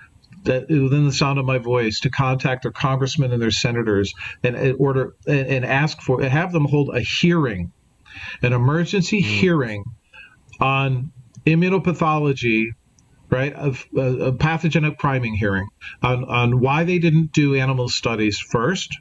[0.43, 4.13] that within the sound of my voice to contact their congressmen and their senators
[4.43, 7.71] and, and order and, and ask for have them hold a hearing
[8.41, 9.25] an emergency mm.
[9.25, 9.83] hearing
[10.59, 11.11] on
[11.45, 12.67] immunopathology
[13.29, 15.67] right of a, a, pathogenic priming hearing
[16.01, 18.97] on, on why they didn't do animal studies first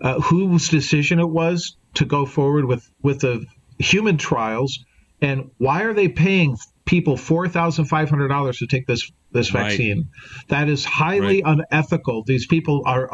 [0.00, 3.44] uh, whose decision it was to go forward with with the
[3.78, 4.84] human trials
[5.20, 10.48] and why are they paying people $4500 to take this this vaccine right.
[10.48, 11.58] that is highly right.
[11.70, 13.12] unethical these people are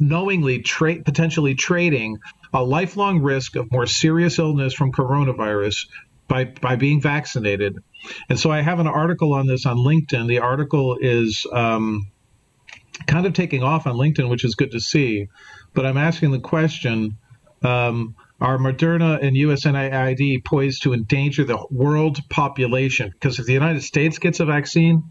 [0.00, 2.18] unknowingly tra- potentially trading
[2.52, 5.86] a lifelong risk of more serious illness from coronavirus
[6.26, 7.76] by, by being vaccinated.
[8.28, 10.26] And so I have an article on this on LinkedIn.
[10.26, 12.10] The article is um,
[13.06, 15.28] kind of taking off on LinkedIn, which is good to see.
[15.74, 17.18] But I'm asking the question
[17.62, 23.10] um, Are Moderna and USAID poised to endanger the world population?
[23.10, 25.02] Because if the United States gets a vaccine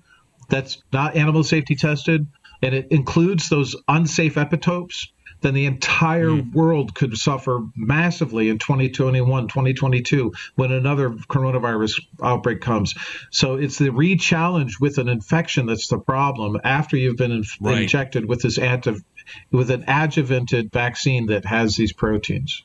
[0.49, 2.25] that's not animal safety tested,
[2.61, 5.07] and it includes those unsafe epitopes,
[5.41, 6.53] then the entire mm.
[6.53, 12.95] world could suffer massively in 2021, 2022 when another coronavirus outbreak comes.
[13.31, 17.81] So it's the re-challenge with an infection that's the problem after you've been right.
[17.81, 18.95] injected with this anti-
[19.51, 22.63] with an adjuvanted vaccine that has these proteins.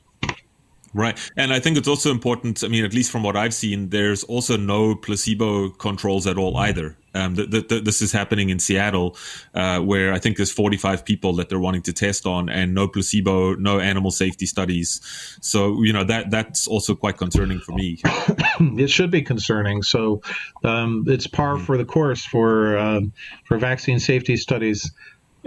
[0.93, 1.19] Right.
[1.35, 2.63] And I think it's also important.
[2.63, 6.55] I mean, at least from what I've seen, there's also no placebo controls at all
[6.55, 6.97] either.
[7.15, 9.17] Um, the, the, this is happening in Seattle,
[9.53, 12.87] uh, where I think there's 45 people that they're wanting to test on, and no
[12.87, 15.01] placebo, no animal safety studies.
[15.41, 18.01] So you know that that's also quite concerning for me.
[18.59, 19.81] it should be concerning.
[19.83, 20.21] So
[20.63, 21.63] um, it's par mm-hmm.
[21.63, 23.13] for the course for um,
[23.45, 24.91] for vaccine safety studies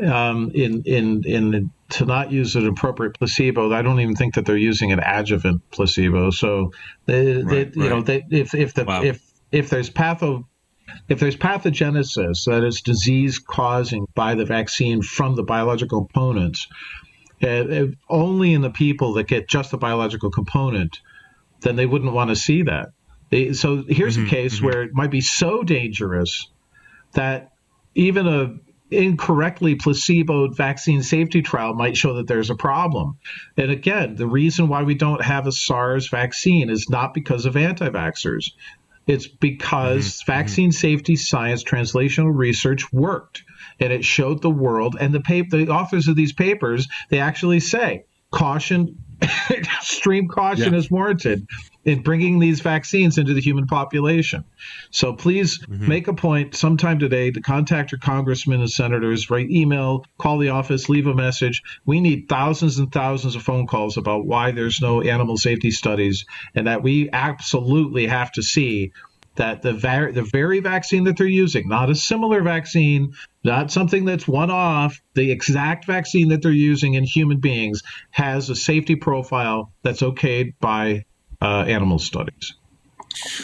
[0.02, 3.72] um, in in in to not use an appropriate placebo.
[3.72, 6.30] I don't even think that they're using an adjuvant placebo.
[6.30, 6.72] So
[7.06, 9.02] they, right, they you know, they, if if the wow.
[9.02, 10.44] if if there's patho
[11.08, 16.68] if there's pathogenesis, that is disease causing by the vaccine from the biological components,
[17.42, 20.98] uh, only in the people that get just the biological component,
[21.60, 22.88] then they wouldn't want to see that.
[23.30, 24.66] They, so here's mm-hmm, a case mm-hmm.
[24.66, 26.48] where it might be so dangerous
[27.12, 27.52] that
[27.94, 28.56] even a
[28.90, 33.18] incorrectly placeboed vaccine safety trial might show that there's a problem.
[33.56, 37.56] And again, the reason why we don't have a SARS vaccine is not because of
[37.56, 38.52] anti vaxxers.
[39.08, 40.32] It's because mm-hmm.
[40.32, 43.42] vaccine safety science translational research worked
[43.80, 47.60] and it showed the world and the paper, the authors of these papers, they actually
[47.60, 49.02] say caution
[49.50, 50.78] extreme caution yeah.
[50.78, 51.46] is warranted
[51.88, 54.44] in bringing these vaccines into the human population.
[54.90, 55.88] So please mm-hmm.
[55.88, 60.50] make a point sometime today to contact your congressmen and senators, write email, call the
[60.50, 61.62] office, leave a message.
[61.86, 66.26] We need thousands and thousands of phone calls about why there's no animal safety studies
[66.54, 68.92] and that we absolutely have to see
[69.36, 73.14] that the, var- the very vaccine that they're using, not a similar vaccine,
[73.44, 78.50] not something that's one off, the exact vaccine that they're using in human beings has
[78.50, 81.04] a safety profile that's okayed by
[81.40, 82.54] uh, animal studies.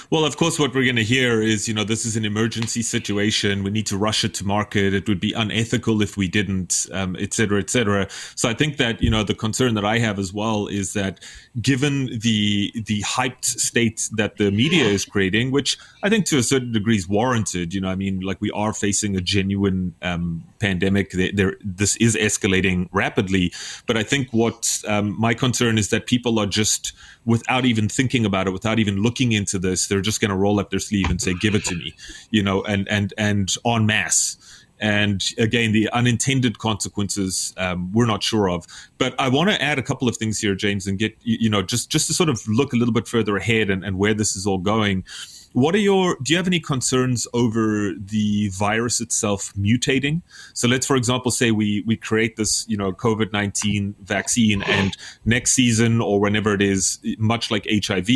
[0.08, 2.82] Well, of course, what we're going to hear is, you know, this is an emergency
[2.82, 3.64] situation.
[3.64, 4.94] We need to rush it to market.
[4.94, 8.06] It would be unethical if we didn't, um, et cetera, et cetera.
[8.36, 11.18] So I think that, you know, the concern that I have as well is that
[11.60, 16.42] given the the hyped state that the media is creating, which I think to a
[16.42, 20.44] certain degree is warranted, you know, I mean, like we are facing a genuine um,
[20.60, 21.10] pandemic.
[21.10, 23.52] There, there, this is escalating rapidly.
[23.86, 26.92] But I think what um, my concern is that people are just,
[27.24, 30.60] without even thinking about it, without even looking into this, they're just going to roll
[30.60, 31.94] up their sleeve and say, "Give it to me,"
[32.30, 34.36] you know, and and and en masse.
[34.80, 38.66] And again, the unintended consequences um, we're not sure of.
[38.98, 41.62] But I want to add a couple of things here, James, and get you know
[41.62, 44.36] just just to sort of look a little bit further ahead and, and where this
[44.36, 45.04] is all going.
[45.54, 46.16] What are your?
[46.20, 50.20] Do you have any concerns over the virus itself mutating?
[50.52, 54.96] So let's, for example, say we we create this, you know, COVID nineteen vaccine, and
[55.24, 58.08] next season or whenever it is, much like HIV,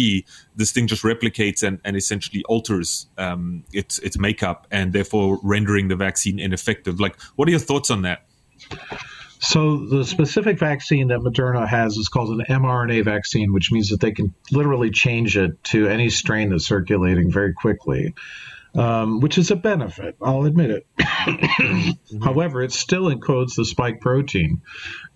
[0.57, 5.87] this thing just replicates and, and essentially alters um, its its makeup, and therefore rendering
[5.87, 6.99] the vaccine ineffective.
[6.99, 8.25] Like, what are your thoughts on that?
[9.41, 14.01] So the specific vaccine that Moderna has is called an mRNA vaccine, which means that
[14.01, 18.15] they can literally change it to any strain that's circulating very quickly,
[18.75, 20.17] um, which is a benefit.
[20.21, 20.87] I'll admit it.
[20.99, 22.23] mm-hmm.
[22.23, 24.63] However, it still encodes the spike protein,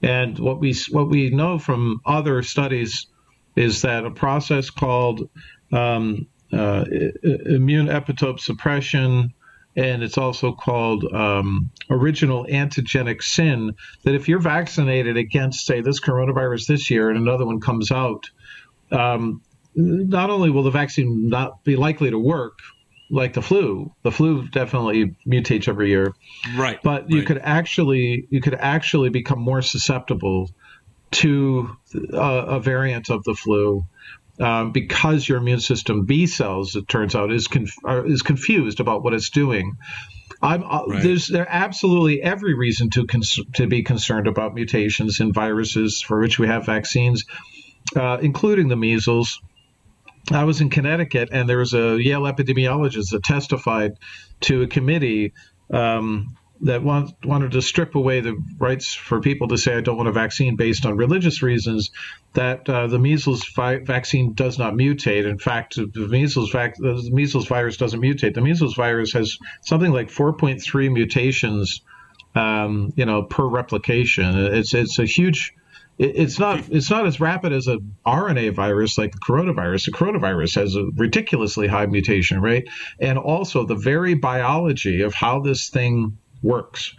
[0.03, 3.07] and what we what we know from other studies
[3.57, 5.29] is that a process called
[5.73, 6.85] um, uh,
[7.23, 9.35] immune epitope suppression
[9.77, 13.75] and it's also called um, original antigenic sin.
[14.05, 18.25] That if you're vaccinated against, say, this coronavirus this year, and another one comes out,
[18.91, 19.41] um,
[19.75, 22.59] not only will the vaccine not be likely to work
[23.11, 26.15] like the flu, the flu definitely mutates every year,
[26.57, 26.81] right?
[26.83, 27.27] But you right.
[27.27, 30.51] could actually you could actually become more susceptible
[31.13, 31.77] to
[32.15, 33.85] a, a variant of the flu
[34.41, 37.77] um, because your immune system B cells, it turns out, is conf-
[38.07, 39.77] is confused about what it's doing.
[40.41, 41.03] I'm, uh, right.
[41.03, 46.21] There's there absolutely every reason to cons- to be concerned about mutations in viruses for
[46.21, 47.25] which we have vaccines,
[47.95, 49.41] uh, including the measles.
[50.31, 53.93] I was in Connecticut, and there was a Yale epidemiologist that testified
[54.43, 55.33] to a committee
[55.73, 59.97] um, that want, wanted to strip away the rights for people to say I don't
[59.97, 61.91] want a vaccine based on religious reasons.
[62.35, 65.27] That uh, the measles vi- vaccine does not mutate.
[65.27, 68.35] In fact, the measles vac- the measles virus doesn't mutate.
[68.35, 71.83] The measles virus has something like 4.3 mutations,
[72.35, 74.37] um, you know, per replication.
[74.37, 75.55] It's it's a huge
[75.99, 79.87] it's not it's not as rapid as a RNA virus like the coronavirus.
[79.87, 85.41] The coronavirus has a ridiculously high mutation rate, and also the very biology of how
[85.41, 86.95] this thing works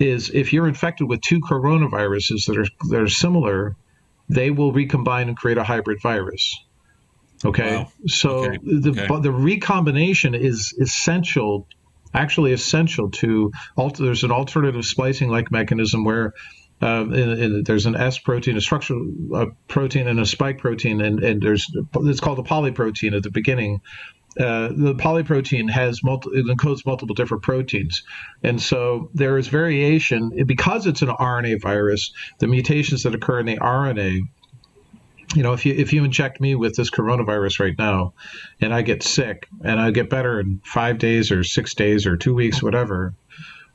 [0.00, 3.76] is if you're infected with two coronaviruses that are that are similar,
[4.28, 6.58] they will recombine and create a hybrid virus.
[7.44, 7.92] Okay, wow.
[8.06, 8.58] so okay.
[8.62, 9.20] the okay.
[9.20, 11.68] the recombination is essential,
[12.14, 14.04] actually essential to alter.
[14.04, 16.32] There's an alternative splicing like mechanism where.
[16.82, 21.02] Um, in, in, there's an S protein, a structural uh, protein, and a spike protein,
[21.02, 23.82] and, and there's it's called a polyprotein at the beginning
[24.38, 28.04] uh, the polyprotein has multi, it encodes multiple different proteins,
[28.44, 32.12] and so there is variation because it's an RNA virus.
[32.38, 34.20] The mutations that occur in the RNA,
[35.34, 38.14] you know, if you if you inject me with this coronavirus right now,
[38.60, 42.16] and I get sick and I get better in five days or six days or
[42.16, 43.14] two weeks, whatever,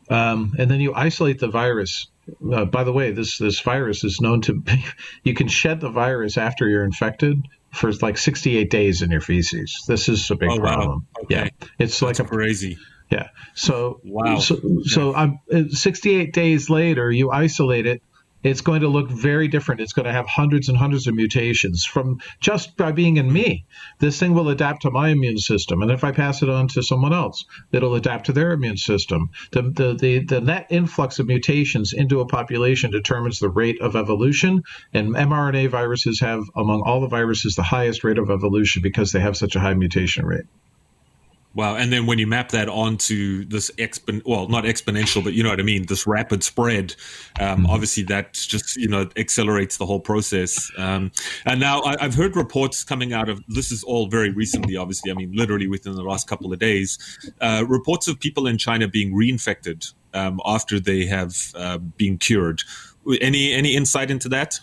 [0.09, 2.07] um, and then you isolate the virus.
[2.53, 4.85] Uh, by the way, this this virus is known to be,
[5.23, 7.43] you can shed the virus after you're infected
[7.75, 9.83] for like 68 days in your feces.
[9.87, 10.89] This is a big oh, problem.
[10.89, 11.23] Wow.
[11.23, 11.35] Okay.
[11.35, 12.77] Yeah, it's That's like a crazy.
[13.11, 13.29] Yeah.
[13.53, 14.39] So wow.
[14.39, 18.01] So, so I'm uh, 68 days later, you isolate it
[18.45, 19.81] it's going to look very different.
[19.81, 23.65] It's going to have hundreds and hundreds of mutations from just by being in me.
[23.99, 26.83] This thing will adapt to my immune system, and if I pass it on to
[26.83, 29.31] someone else, it'll adapt to their immune system.
[29.51, 33.95] The the the, the net influx of mutations into a population determines the rate of
[33.95, 34.61] evolution,
[34.93, 39.21] and mRNA viruses have among all the viruses the highest rate of evolution because they
[39.21, 40.45] have such a high mutation rate.
[41.55, 41.77] Wow.
[41.77, 45.49] And then when you map that onto this expon well, not exponential, but you know
[45.49, 46.95] what I mean, this rapid spread,
[47.39, 47.65] um, mm-hmm.
[47.67, 50.69] obviously that just, you know, accelerates the whole process.
[50.77, 51.13] Um,
[51.45, 55.11] and now I, have heard reports coming out of this is all very recently, obviously.
[55.11, 56.99] I mean, literally within the last couple of days,
[57.39, 62.63] uh, reports of people in China being reinfected um, after they have uh, been cured.
[63.21, 64.59] Any any insight into that?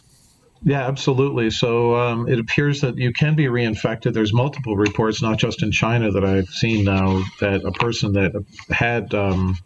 [0.65, 1.51] Yeah, absolutely.
[1.51, 4.13] So um, it appears that you can be reinfected.
[4.13, 8.45] There's multiple reports, not just in China, that I've seen now that a person that
[8.71, 9.57] had um,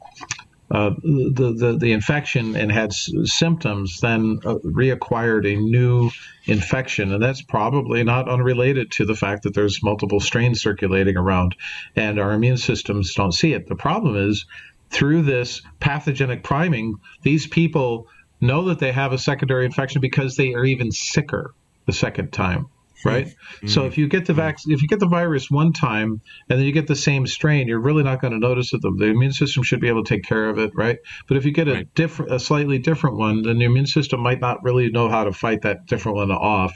[0.70, 6.10] uh, the, the, the infection and had s- symptoms then uh, reacquired a new
[6.47, 7.12] infection.
[7.12, 11.55] And that's probably not unrelated to the fact that there's multiple strains circulating around
[11.94, 13.68] and our immune systems don't see it.
[13.68, 14.47] The problem is
[14.90, 18.09] through this pathogenic priming, these people
[18.40, 21.54] know that they have a secondary infection because they are even sicker
[21.86, 22.66] the second time
[23.04, 23.26] right?
[23.26, 23.68] Mm-hmm.
[23.68, 26.66] so if you get the vac- if you get the virus one time and then
[26.66, 28.82] you get the same strain you're really not going to notice it.
[28.82, 30.98] The, the immune system should be able to take care of it right?
[31.28, 31.94] But if you get a right.
[31.94, 35.32] different a slightly different one then the immune system might not really know how to
[35.32, 36.72] fight that different one off.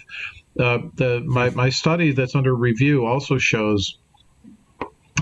[0.59, 3.99] Uh, the my, my study that's under review also shows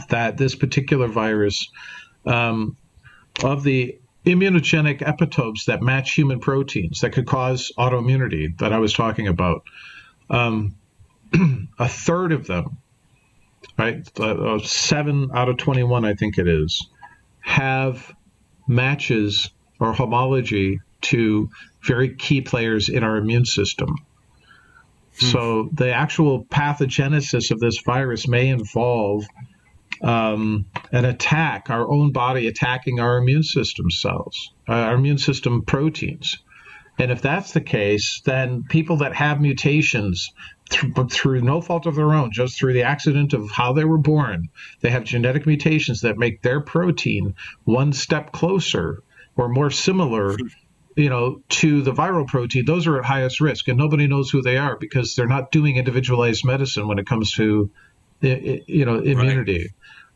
[0.09, 1.69] that this particular virus
[2.27, 2.77] um,
[3.45, 3.99] of the
[4.29, 9.63] immunogenic epitopes that match human proteins that could cause autoimmunity that I was talking about.
[10.29, 10.77] Um,
[11.79, 12.79] a third of them,
[13.79, 16.87] right, uh, seven out of 21, I think it is,
[17.41, 18.13] have
[18.67, 19.51] matches
[19.81, 21.49] or homology to
[21.83, 23.97] very key players in our immune system.
[25.19, 25.27] Hmm.
[25.27, 29.25] So the actual pathogenesis of this virus may involve
[30.03, 35.63] um, an attack, our own body attacking our immune system cells, uh, our immune system
[35.63, 36.39] proteins.
[36.99, 40.33] And if that's the case, then people that have mutations
[40.71, 43.99] through, through no fault of their own, just through the accident of how they were
[43.99, 44.49] born,
[44.81, 47.35] they have genetic mutations that make their protein
[47.65, 49.03] one step closer
[49.37, 50.37] or more similar
[50.99, 54.43] you know, to the viral protein, those are at highest risk, and nobody knows who
[54.43, 57.71] they are because they're not doing individualized medicine when it comes to,
[58.21, 59.59] you know, immunity.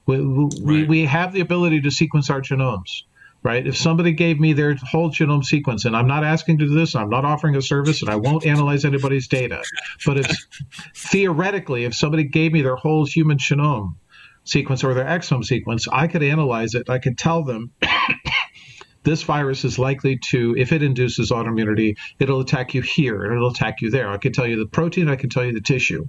[0.07, 0.19] Right.
[0.19, 0.89] We, we, right.
[0.89, 3.03] we have the ability to sequence our genomes
[3.43, 3.67] right?
[3.67, 6.95] If somebody gave me their whole genome sequence, and I'm not asking to do this,
[6.95, 9.63] I'm not offering a service, and I won't analyze anybody's data,
[10.07, 10.47] but if
[10.95, 13.97] theoretically, if somebody gave me their whole human genome
[14.45, 16.89] sequence or their exome sequence, I could analyze it.
[16.89, 17.73] I could tell them.
[19.05, 23.51] this virus is likely to, if it induces autoimmunity, it'll attack you here and it'll
[23.51, 24.09] attack you there.
[24.09, 26.07] I can tell you the protein, I can tell you the tissue.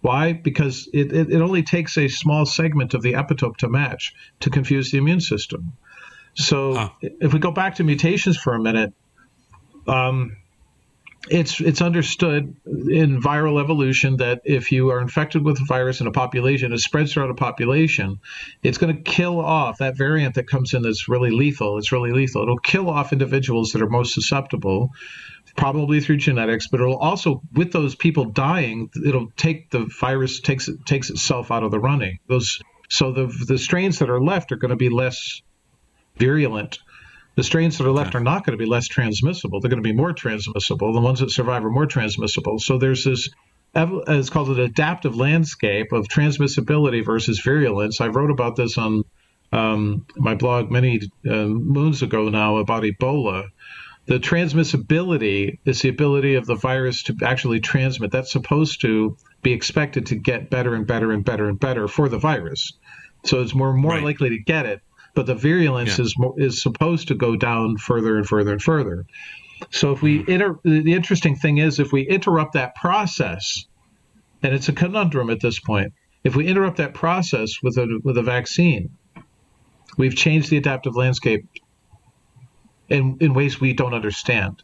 [0.00, 0.32] Why?
[0.32, 4.50] Because it, it, it only takes a small segment of the epitope to match to
[4.50, 5.72] confuse the immune system.
[6.34, 6.88] So huh.
[7.00, 8.92] if we go back to mutations for a minute,
[9.88, 10.36] um,
[11.30, 16.06] it's it's understood in viral evolution that if you are infected with a virus in
[16.06, 18.20] a population, it spreads throughout a population.
[18.62, 21.78] It's going to kill off that variant that comes in that's really lethal.
[21.78, 22.42] It's really lethal.
[22.42, 24.90] It'll kill off individuals that are most susceptible,
[25.58, 26.68] probably through genetics.
[26.68, 31.64] But it'll also, with those people dying, it'll take the virus takes takes itself out
[31.64, 32.18] of the running.
[32.28, 35.42] Those so the the strains that are left are going to be less
[36.16, 36.78] virulent.
[37.34, 39.60] The strains that are left are not going to be less transmissible.
[39.60, 40.92] They're going to be more transmissible.
[40.92, 42.58] The ones that survive are more transmissible.
[42.58, 43.28] So there's this
[43.74, 48.00] it's called an adaptive landscape of transmissibility versus virulence.
[48.00, 49.04] I wrote about this on
[49.52, 53.48] um, my blog many uh, moons ago now about Ebola.
[54.08, 58.10] The transmissibility is the ability of the virus to actually transmit.
[58.10, 62.08] That's supposed to be expected to get better and better and better and better for
[62.08, 62.72] the virus.
[63.24, 64.02] So it's more more right.
[64.02, 64.80] likely to get it
[65.18, 66.04] but the virulence yeah.
[66.04, 69.04] is is supposed to go down further and further and further.
[69.70, 70.30] So if we mm-hmm.
[70.30, 73.66] inter- the interesting thing is if we interrupt that process,
[74.44, 75.92] and it's a conundrum at this point.
[76.22, 78.90] If we interrupt that process with a with a vaccine,
[79.96, 81.46] we've changed the adaptive landscape
[82.88, 84.62] in in ways we don't understand.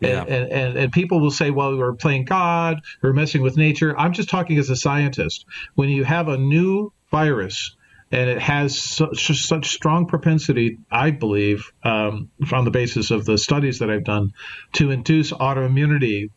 [0.00, 0.22] Yeah.
[0.22, 3.96] And, and, and people will say, well, we're playing God, we're messing with nature.
[3.96, 5.46] I'm just talking as a scientist.
[5.76, 7.76] When you have a new virus
[8.10, 13.38] and it has such, such strong propensity, I believe, um, on the basis of the
[13.38, 14.32] studies that I've done,
[14.72, 16.30] to induce autoimmunity.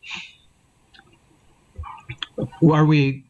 [2.70, 3.24] Are we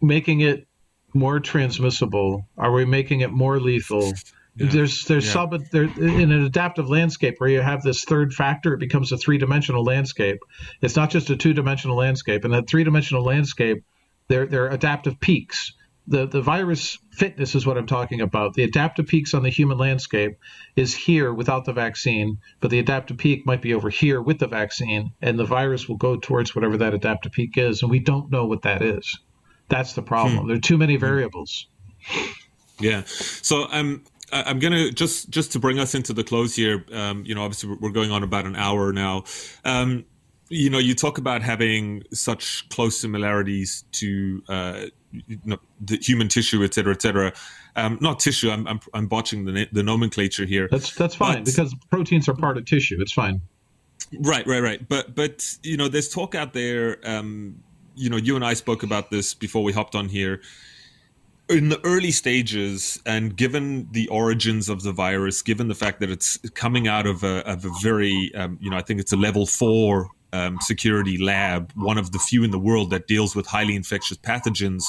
[0.00, 0.66] making it
[1.12, 2.46] more transmissible?
[2.56, 4.14] Are we making it more lethal?
[4.54, 4.68] Yeah.
[4.70, 5.32] There's there's yeah.
[5.32, 9.16] sub there in an adaptive landscape where you have this third factor, it becomes a
[9.16, 10.40] three dimensional landscape.
[10.80, 12.44] It's not just a two dimensional landscape.
[12.44, 13.82] And that three dimensional landscape,
[14.28, 15.72] there there are adaptive peaks
[16.06, 18.54] the, the virus fitness is what I'm talking about.
[18.54, 20.38] The adaptive peaks on the human landscape
[20.74, 24.48] is here without the vaccine, but the adaptive peak might be over here with the
[24.48, 28.30] vaccine, and the virus will go towards whatever that adaptive peak is, and we don't
[28.30, 29.18] know what that is.
[29.68, 30.38] That's the problem.
[30.40, 30.48] Hmm.
[30.48, 31.68] There are too many variables.
[32.80, 33.02] Yeah.
[33.06, 34.02] So um,
[34.32, 36.84] I'm gonna just just to bring us into the close here.
[36.92, 39.24] Um, you know, obviously we're going on about an hour now.
[39.64, 40.04] Um,
[40.48, 46.28] you know, you talk about having such close similarities to uh, you know, the human
[46.28, 47.32] tissue, et cetera, et cetera.
[47.76, 48.50] Um, not tissue.
[48.50, 50.68] I'm, I'm, I'm botching the, the nomenclature here.
[50.70, 53.00] That's that's fine but, because proteins are part of tissue.
[53.00, 53.40] It's fine.
[54.20, 54.86] Right, right, right.
[54.88, 56.98] But but you know, there's talk out there.
[57.04, 57.62] Um,
[57.94, 60.40] you know, you and I spoke about this before we hopped on here.
[61.52, 66.08] In the early stages, and given the origins of the virus, given the fact that
[66.10, 69.16] it's coming out of a, of a very, um, you know, I think it's a
[69.16, 73.46] level four um, security lab, one of the few in the world that deals with
[73.46, 74.84] highly infectious pathogens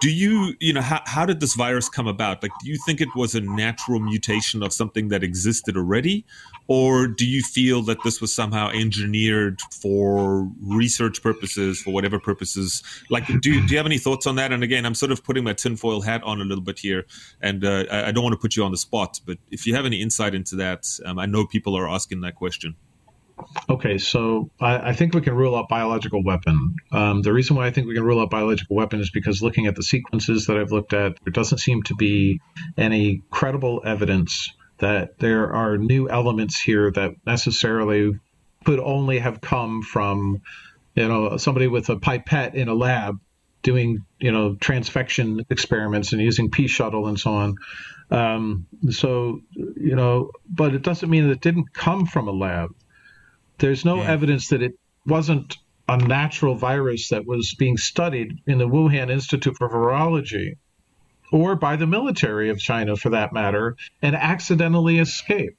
[0.00, 2.42] do you you know how, how did this virus come about?
[2.42, 6.24] Like do you think it was a natural mutation of something that existed already?
[6.68, 12.82] Or do you feel that this was somehow engineered for research purposes for whatever purposes?
[13.08, 14.52] Like do, do you have any thoughts on that?
[14.52, 17.06] And again i'm sort of putting my tinfoil hat on a little bit here
[17.40, 19.86] and uh, I, don't want to put you on the spot but if you have
[19.86, 22.76] any insight into that um, i know people are asking that question
[23.68, 26.76] Okay, so I, I, think we can rule out biological weapon.
[26.90, 29.66] Um, the reason why I think we can rule out biological weapon is because looking
[29.66, 32.40] at the sequences that I've looked at, there doesn't seem to be
[32.78, 38.12] any credible evidence that there are new elements here that necessarily
[38.64, 40.40] could only have come from,
[40.94, 43.18] you know, somebody with a pipette in a lab
[43.62, 47.54] doing, you know, transfection experiments and using pea shuttle and so on.
[48.10, 52.70] Um, so, you know, but it doesn't mean that it didn't come from a lab
[53.58, 54.10] there's no yeah.
[54.10, 55.56] evidence that it wasn't
[55.88, 60.56] a natural virus that was being studied in the Wuhan Institute for Virology
[61.32, 65.58] or by the military of China for that matter and accidentally escaped.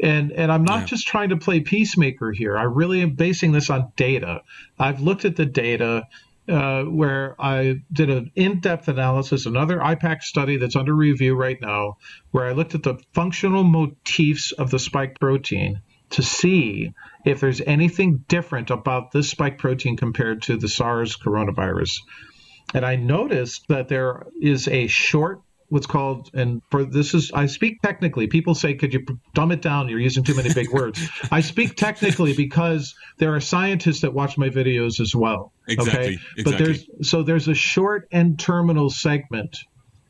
[0.00, 0.86] And and I'm not yeah.
[0.86, 2.56] just trying to play peacemaker here.
[2.56, 4.42] I really am basing this on data.
[4.78, 6.06] I've looked at the data
[6.48, 11.96] uh, where I did an in-depth analysis, another IPAC study that's under review right now,
[12.30, 15.80] where I looked at the functional motifs of the spike protein
[16.10, 16.94] to see
[17.28, 21.98] if there's anything different about this spike protein compared to the SARS coronavirus.
[22.74, 25.40] And I noticed that there is a short
[25.70, 28.26] what's called and for this is I speak technically.
[28.26, 29.90] People say, "Could you dumb it down?
[29.90, 34.38] You're using too many big words." I speak technically because there are scientists that watch
[34.38, 35.52] my videos as well.
[35.66, 36.00] Exactly.
[36.00, 36.42] Okay, exactly.
[36.44, 39.58] but there's so there's a short end terminal segment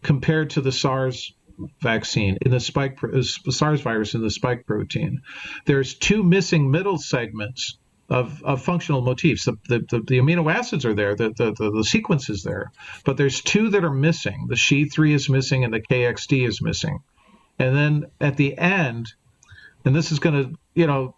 [0.02, 1.34] compared to the SARS
[1.80, 5.22] vaccine in the spike uh, SARS virus in the spike protein.
[5.64, 7.78] There's two missing middle segments
[8.08, 9.44] of, of functional motifs.
[9.44, 12.72] The, the, the, the amino acids are there, the, the, the, the, sequence is there,
[13.04, 14.46] but there's two that are missing.
[14.48, 17.00] The SHE3 is missing and the KXD is missing.
[17.58, 19.06] And then at the end,
[19.84, 21.14] and this is going to, you know,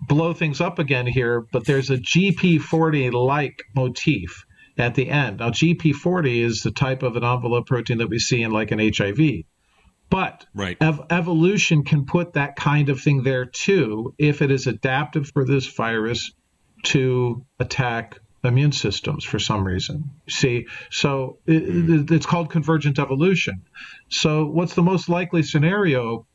[0.00, 4.44] blow things up again here, but there's a GP40 like motif
[4.76, 5.38] at the end.
[5.38, 8.78] Now, GP40 is the type of an envelope protein that we see in like an
[8.80, 9.44] HIV.
[10.14, 10.76] But right.
[10.80, 15.44] ev- evolution can put that kind of thing there too if it is adaptive for
[15.44, 16.30] this virus
[16.84, 20.12] to attack immune systems for some reason.
[20.28, 22.14] See, so it, hmm.
[22.14, 23.62] it's called convergent evolution.
[24.08, 26.28] So, what's the most likely scenario?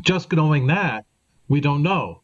[0.00, 1.04] Just knowing that,
[1.48, 2.22] we don't know.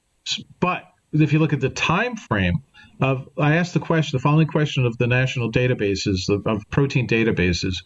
[0.58, 2.62] But if you look at the time frame
[2.98, 7.82] of, I asked the question, the following question of the national databases of protein databases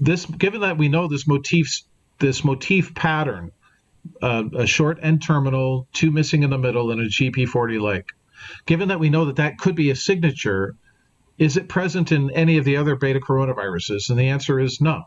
[0.00, 1.82] this given that we know this motif
[2.18, 3.50] this motif pattern
[4.22, 8.06] uh, a short end terminal two missing in the middle and a gp40 like
[8.66, 10.76] given that we know that that could be a signature
[11.38, 14.10] is it present in any of the other beta coronaviruses?
[14.10, 15.02] And the answer is no.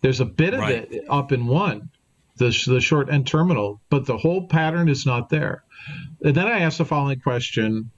[0.00, 0.90] There's a bit of right.
[0.90, 1.90] it up in one
[2.36, 5.64] the, the short end terminal but the whole pattern is not there.
[6.22, 7.90] And then i asked the following question.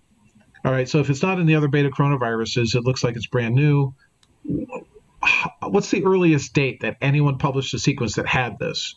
[0.65, 3.27] All right so if it's not in the other beta coronaviruses it looks like it's
[3.27, 3.95] brand new
[5.63, 8.97] what's the earliest date that anyone published a sequence that had this?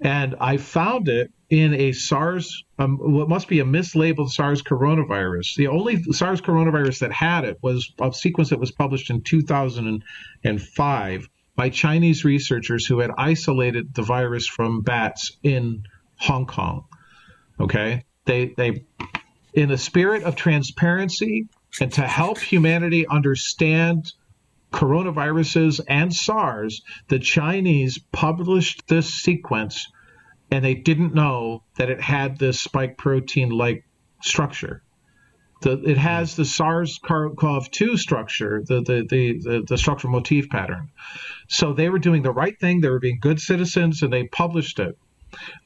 [0.00, 5.56] And I found it in a SARS, um, what must be a mislabeled SARS coronavirus.
[5.56, 11.28] The only SARS coronavirus that had it was a sequence that was published in 2005
[11.56, 15.82] by Chinese researchers who had isolated the virus from bats in
[16.16, 16.84] Hong Kong.
[17.58, 18.84] Okay, they they,
[19.54, 21.48] in the spirit of transparency
[21.80, 24.12] and to help humanity understand
[24.72, 29.88] coronaviruses and SARS, the Chinese published this sequence
[30.50, 33.84] and they didn't know that it had this spike protein like
[34.22, 34.82] structure.
[35.60, 40.90] The, it has the SARS-CoV-2 structure, the, the, the, the, structural motif pattern.
[41.48, 42.80] So they were doing the right thing.
[42.80, 44.96] They were being good citizens, and they published it.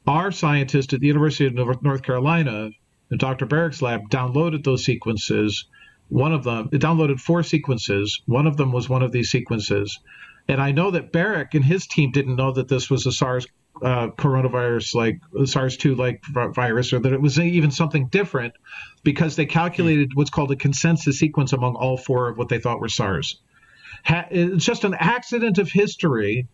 [0.07, 2.71] Our scientist at the University of North Carolina,
[3.15, 3.47] Dr.
[3.47, 5.67] Barick's lab, downloaded those sequences
[6.13, 8.21] one of them, it downloaded four sequences.
[8.27, 9.99] One of them was one of these sequences.
[10.47, 13.47] And I know that Barick and his team didn't know that this was a SARS
[13.83, 16.23] uh, coronavirus like SARS 2 like
[16.55, 18.53] virus or that it was even something different
[19.03, 22.79] because they calculated what's called a consensus sequence among all four of what they thought
[22.79, 23.41] were SARS.
[24.05, 26.47] Ha- it's just an accident of history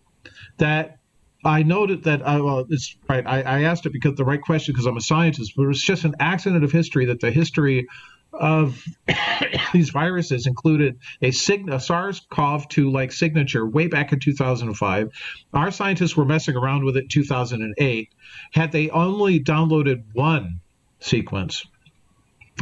[0.59, 0.99] that
[1.45, 3.27] I noted that, uh, well, it's right.
[3.27, 5.83] I, I, asked it because the right question because I'm a scientist, but it was
[5.83, 7.87] just an accident of history that the history
[8.33, 8.85] of
[9.73, 15.11] these viruses included a, a SARS-CoV-2 like signature way back in 2005.
[15.53, 18.09] Our scientists were messing around with it in 2008.
[18.53, 20.61] Had they only downloaded one
[21.01, 21.65] sequence,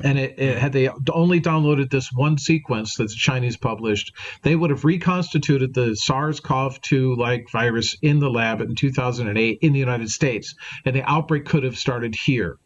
[0.04, 4.12] and it, it, had they only downloaded this one sequence that the Chinese published,
[4.42, 9.78] they would have reconstituted the SARS-CoV-2 like virus in the lab in 2008 in the
[9.78, 12.58] United States, and the outbreak could have started here,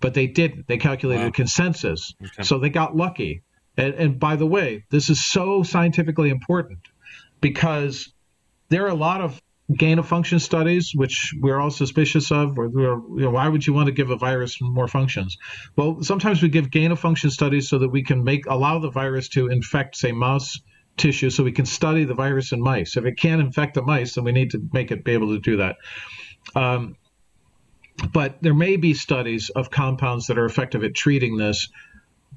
[0.00, 0.66] but they didn't.
[0.66, 1.30] They calculated wow.
[1.30, 2.42] consensus, okay.
[2.42, 3.42] so they got lucky.
[3.76, 6.78] And, and by the way, this is so scientifically important
[7.40, 8.12] because
[8.68, 9.40] there are a lot of
[9.76, 13.72] gain of function studies, which we're all suspicious of, or you know, why would you
[13.72, 15.36] want to give a virus more functions?
[15.76, 18.90] Well, sometimes we give gain of function studies so that we can make allow the
[18.90, 20.60] virus to infect, say, mouse
[20.96, 22.96] tissue, so we can study the virus in mice.
[22.96, 25.40] If it can't infect the mice, then we need to make it be able to
[25.40, 25.76] do that.
[26.54, 26.96] Um,
[28.12, 31.68] but there may be studies of compounds that are effective at treating this.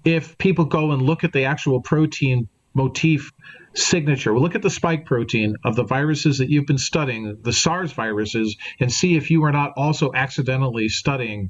[0.06, 2.48] If people go and look at the actual protein
[2.78, 3.34] motif
[3.74, 4.38] signature.
[4.38, 8.56] Look at the spike protein of the viruses that you've been studying, the SARS viruses,
[8.80, 11.50] and see if you are not also accidentally studying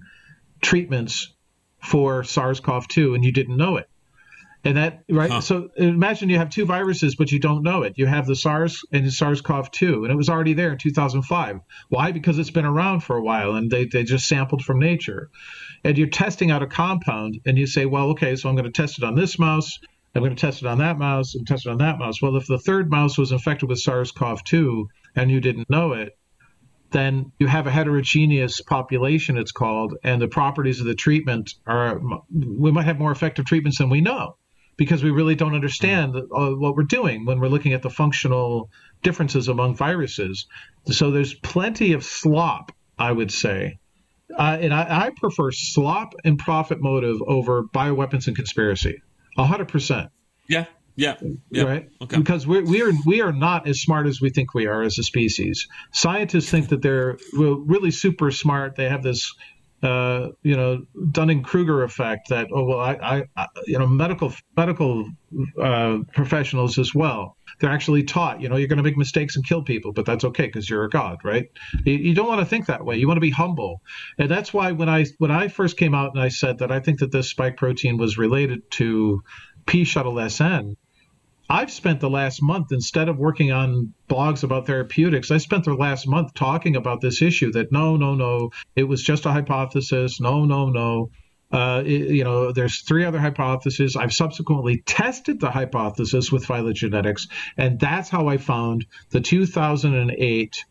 [0.61, 1.33] treatments
[1.79, 3.89] for SARS-CoV-2 and you didn't know it.
[4.63, 5.29] And that right.
[5.29, 5.41] Huh.
[5.41, 7.93] So imagine you have two viruses, but you don't know it.
[7.95, 11.61] You have the SARS and the SARS-CoV-2, and it was already there in 2005.
[11.89, 12.11] Why?
[12.11, 15.29] Because it's been around for a while, and they they just sampled from nature.
[15.83, 18.71] And you're testing out a compound, and you say, well, okay, so I'm going to
[18.71, 19.79] test it on this mouse
[20.17, 22.21] I'm going to test it on that mouse and test it on that mouse.
[22.21, 25.93] Well, if the third mouse was infected with SARS CoV 2 and you didn't know
[25.93, 26.17] it,
[26.89, 32.01] then you have a heterogeneous population, it's called, and the properties of the treatment are,
[32.31, 34.37] we might have more effective treatments than we know
[34.77, 38.69] because we really don't understand uh, what we're doing when we're looking at the functional
[39.03, 40.45] differences among viruses.
[40.85, 43.79] So there's plenty of slop, I would say.
[44.37, 49.01] Uh, and I, I prefer slop and profit motive over bioweapons and conspiracy
[49.45, 50.09] hundred percent.
[50.47, 50.65] Yeah.
[50.95, 51.15] Yeah.
[51.51, 51.63] yeah.
[51.63, 51.89] Right.
[52.01, 52.17] Okay.
[52.17, 54.97] Because we're, we are we are not as smart as we think we are as
[54.97, 55.67] a species.
[55.91, 58.75] Scientists think that they're really super smart.
[58.75, 59.31] They have this
[59.83, 65.07] uh, you know Dunning Kruger effect that oh well I, I, you know medical medical
[65.61, 69.45] uh, professionals as well they're actually taught you know you're going to make mistakes and
[69.45, 71.49] kill people but that's okay because you're a god right?
[71.85, 72.97] You, you don't want to think that way.
[72.97, 73.81] You want to be humble.
[74.17, 76.79] And that's why when I when I first came out and I said that I
[76.79, 79.21] think that this spike protein was related to
[79.65, 80.77] P shuttle SN
[81.49, 85.73] I've spent the last month, instead of working on blogs about therapeutics, I spent the
[85.73, 90.19] last month talking about this issue that no, no, no, it was just a hypothesis.
[90.19, 91.09] No, no, no.
[91.49, 93.95] Uh, it, you know, there's three other hypotheses.
[93.95, 100.65] I've subsequently tested the hypothesis with phylogenetics, and that's how I found the 2008,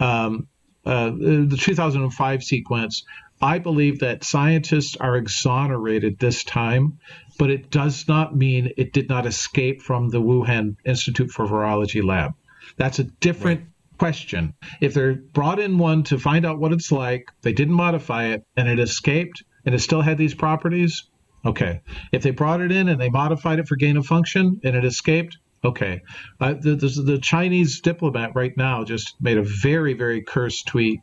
[0.00, 0.46] um,
[0.84, 3.04] uh, the 2005 sequence.
[3.40, 6.98] I believe that scientists are exonerated this time
[7.38, 12.04] but it does not mean it did not escape from the Wuhan Institute for Virology
[12.04, 12.34] lab.
[12.76, 13.98] That's a different right.
[13.98, 14.54] question.
[14.80, 18.44] If they're brought in one to find out what it's like, they didn't modify it,
[18.56, 21.04] and it escaped, and it still had these properties,
[21.46, 21.80] okay.
[22.12, 24.84] If they brought it in and they modified it for gain of function and it
[24.84, 26.02] escaped, okay.
[26.40, 31.00] Uh, the, the, the Chinese diplomat right now just made a very, very cursed tweet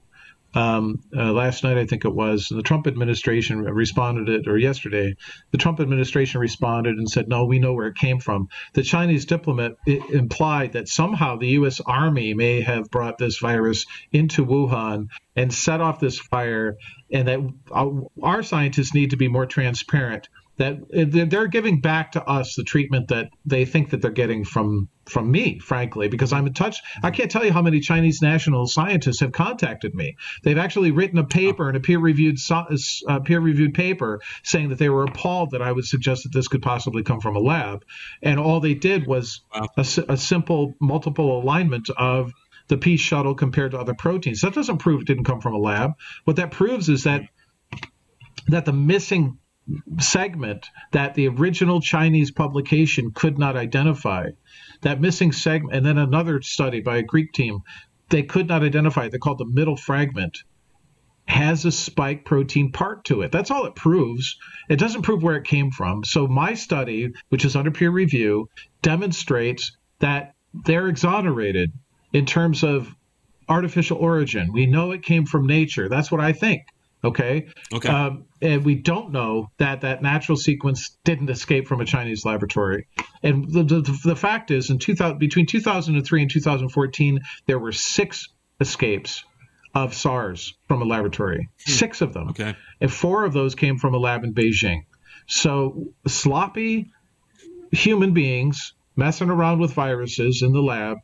[0.55, 5.15] um, uh, last night, I think it was, the Trump administration responded it, or yesterday,
[5.51, 8.47] the Trump administration responded and said, no, we know where it came from.
[8.73, 11.81] The Chinese diplomat implied that somehow the U.S.
[11.85, 16.77] Army may have brought this virus into Wuhan and set off this fire,
[17.11, 17.39] and that
[18.23, 20.77] our scientists need to be more transparent that
[21.29, 25.29] they're giving back to us the treatment that they think that they're getting from from
[25.29, 29.19] me frankly because i'm in touch i can't tell you how many chinese national scientists
[29.19, 33.73] have contacted me they've actually written a paper in a peer reviewed uh, peer reviewed
[33.73, 37.19] paper saying that they were appalled that i would suggest that this could possibly come
[37.19, 37.83] from a lab
[38.23, 39.67] and all they did was wow.
[39.77, 42.31] a, a simple multiple alignment of
[42.67, 44.41] the P shuttle compared to other proteins.
[44.41, 45.91] That doesn't prove it didn't come from a lab.
[46.23, 47.21] What that proves is that
[48.47, 49.37] that the missing
[49.99, 54.29] segment that the original Chinese publication could not identify.
[54.81, 57.59] That missing segment, and then another study by a Greek team,
[58.09, 59.07] they could not identify.
[59.07, 60.37] They called the middle fragment
[61.27, 63.31] has a spike protein part to it.
[63.31, 64.37] That's all it proves.
[64.69, 66.03] It doesn't prove where it came from.
[66.03, 68.47] So my study, which is under peer review,
[68.81, 70.35] demonstrates that
[70.65, 71.71] they're exonerated
[72.13, 72.93] in terms of
[73.49, 74.53] artificial origin.
[74.53, 75.89] We know it came from nature.
[75.89, 76.61] That's what I think.
[77.05, 77.47] Okay.
[77.73, 77.89] Okay.
[77.89, 82.87] Um, and we don't know that that natural sequence didn't escape from a Chinese laboratory.
[83.23, 88.29] And the, the, the fact is, in 2000, between 2003 and 2014, there were six
[88.59, 89.23] escapes
[89.73, 91.49] of SARS from a laboratory.
[91.65, 91.71] Hmm.
[91.71, 92.29] Six of them.
[92.29, 92.55] Okay.
[92.81, 94.85] And four of those came from a lab in Beijing.
[95.27, 96.91] So sloppy
[97.71, 100.97] human beings messing around with viruses in the lab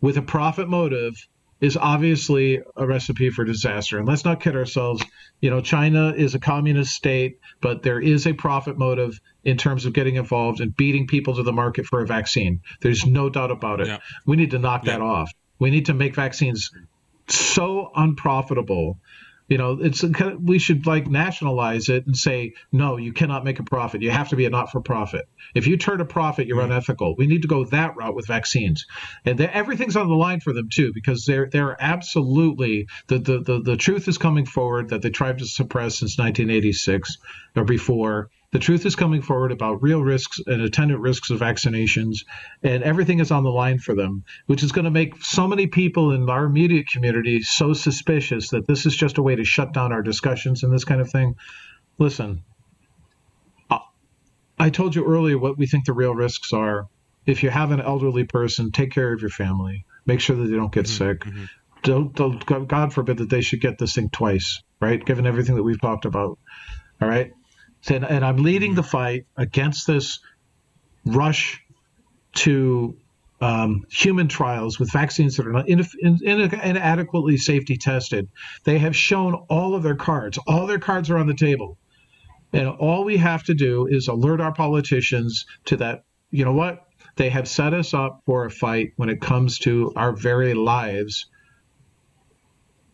[0.00, 1.14] with a profit motive
[1.62, 3.96] is obviously a recipe for disaster.
[3.96, 5.02] And let's not kid ourselves.
[5.40, 9.86] You know, China is a communist state, but there is a profit motive in terms
[9.86, 12.60] of getting involved and beating people to the market for a vaccine.
[12.80, 13.86] There's no doubt about it.
[13.86, 13.98] Yeah.
[14.26, 14.94] We need to knock yeah.
[14.94, 15.30] that off.
[15.60, 16.72] We need to make vaccines
[17.28, 18.98] so unprofitable
[19.52, 20.02] you know it's
[20.40, 24.00] we should like nationalize it and say no you cannot make a profit.
[24.00, 25.28] You have to be a not-for-profit.
[25.54, 26.72] If you turn a profit you're mm-hmm.
[26.72, 27.16] unethical.
[27.18, 28.86] We need to go that route with vaccines.
[29.26, 33.60] And everything's on the line for them too because they're they're absolutely the, the the
[33.60, 37.18] the truth is coming forward that they tried to suppress since 1986
[37.54, 42.18] or before the truth is coming forward about real risks and attendant risks of vaccinations,
[42.62, 45.66] and everything is on the line for them, which is going to make so many
[45.66, 49.72] people in our immediate community so suspicious that this is just a way to shut
[49.72, 51.34] down our discussions and this kind of thing.
[51.98, 52.42] Listen,
[54.58, 56.86] I told you earlier what we think the real risks are.
[57.24, 59.86] If you have an elderly person, take care of your family.
[60.04, 61.20] Make sure that they don't get mm-hmm, sick.
[61.20, 61.44] Mm-hmm.
[61.84, 65.02] Don't, don't, God forbid that they should get this thing twice, right?
[65.04, 66.38] Given everything that we've talked about.
[67.00, 67.32] All right
[67.88, 70.20] and, and I'm leading the fight against this
[71.04, 71.60] rush
[72.34, 72.96] to
[73.40, 78.28] um, human trials with vaccines that are not in, in, inadequately safety tested.
[78.64, 80.38] They have shown all of their cards.
[80.46, 81.76] All their cards are on the table.
[82.52, 86.04] And all we have to do is alert our politicians to that.
[86.30, 86.86] You know what?
[87.16, 91.26] They have set us up for a fight when it comes to our very lives.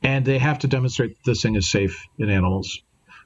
[0.02, 2.82] And they have to demonstrate that this thing is safe in animals.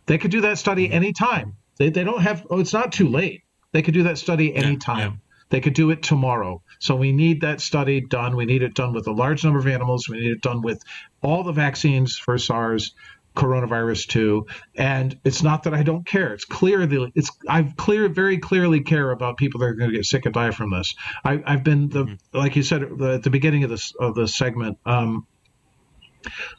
[0.07, 0.95] They could do that study mm-hmm.
[0.95, 1.57] anytime.
[1.79, 3.43] They, they don't have, oh, it's not too late.
[3.73, 4.99] They could do that study anytime.
[4.99, 5.16] Yeah, yeah.
[5.51, 6.62] They could do it tomorrow.
[6.79, 8.37] So we need that study done.
[8.37, 10.09] We need it done with a large number of animals.
[10.09, 10.83] We need it done with
[11.23, 12.95] all the vaccines for SARS,
[13.37, 14.47] coronavirus 2.
[14.77, 16.33] And it's not that I don't care.
[16.33, 19.97] It's clear that it's I clear very clearly care about people that are going to
[19.97, 20.95] get sick and die from this.
[21.24, 22.39] I, have been the mm-hmm.
[22.39, 24.79] like you said at the beginning of this of this segment.
[24.85, 25.27] Um,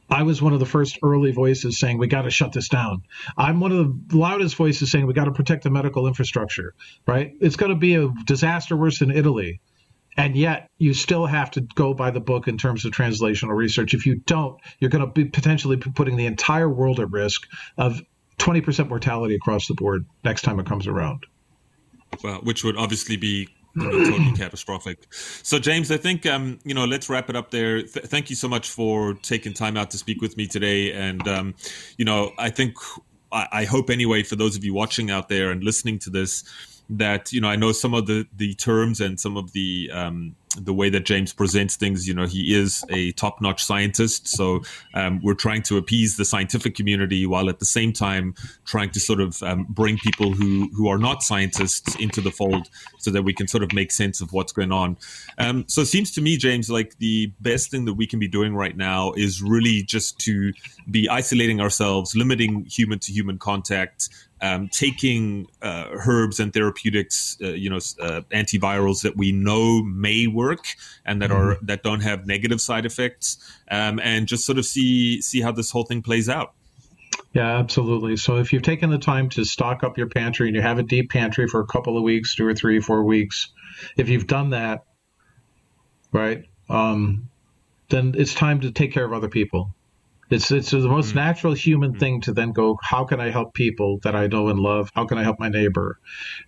[0.09, 3.03] I was one of the first early voices saying we got to shut this down.
[3.37, 6.73] I'm one of the loudest voices saying we got to protect the medical infrastructure,
[7.07, 7.33] right?
[7.41, 9.61] It's going to be a disaster worse than Italy.
[10.15, 13.95] And yet, you still have to go by the book in terms of translational research.
[13.95, 17.99] If you don't, you're going to be potentially putting the entire world at risk of
[18.37, 21.25] 20% mortality across the board next time it comes around.
[22.23, 25.07] Well, which would obviously be totally catastrophic.
[25.11, 27.81] So, James, I think um, you know, let's wrap it up there.
[27.81, 31.27] Th- thank you so much for taking time out to speak with me today, and
[31.27, 31.55] um,
[31.97, 32.75] you know, I think
[33.31, 36.43] I, I hope anyway for those of you watching out there and listening to this
[36.89, 40.35] that you know I know some of the the terms and some of the um,
[40.57, 44.27] the way that James presents things, you know, he is a top notch scientist.
[44.27, 44.61] So
[44.93, 48.35] um, we're trying to appease the scientific community while at the same time
[48.65, 52.69] trying to sort of um, bring people who, who are not scientists into the fold
[52.99, 54.97] so that we can sort of make sense of what's going on.
[55.37, 58.27] Um, so it seems to me, James, like the best thing that we can be
[58.27, 60.53] doing right now is really just to
[60.89, 64.09] be isolating ourselves, limiting human to human contact,
[64.43, 70.27] um, taking uh, herbs and therapeutics, uh, you know, uh, antivirals that we know may
[70.27, 70.65] work
[71.05, 71.51] and that mm-hmm.
[71.51, 73.37] are that don't have negative side effects,
[73.71, 76.53] um, and just sort of see see how this whole thing plays out.
[77.31, 78.17] Yeah, absolutely.
[78.17, 80.83] So if you've taken the time to stock up your pantry and you have a
[80.83, 83.47] deep pantry for a couple of weeks, two or three, four weeks,
[83.95, 84.83] if you've done that,
[86.11, 87.29] right, um,
[87.89, 89.73] then it's time to take care of other people.
[90.33, 91.19] It's it's the most mm-hmm.
[91.19, 91.99] natural human mm-hmm.
[91.99, 94.89] thing to then go, how can I help people that I know and love?
[94.95, 95.99] How can I help my neighbor?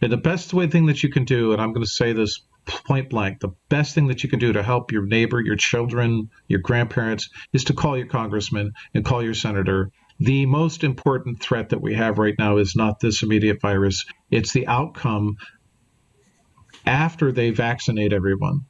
[0.01, 2.41] And the best way thing that you can do, and I'm going to say this
[2.65, 6.31] point blank, the best thing that you can do to help your neighbor, your children,
[6.47, 9.91] your grandparents is to call your congressman and call your senator.
[10.19, 14.51] The most important threat that we have right now is not this immediate virus, it's
[14.51, 15.37] the outcome
[16.87, 18.61] after they vaccinate everyone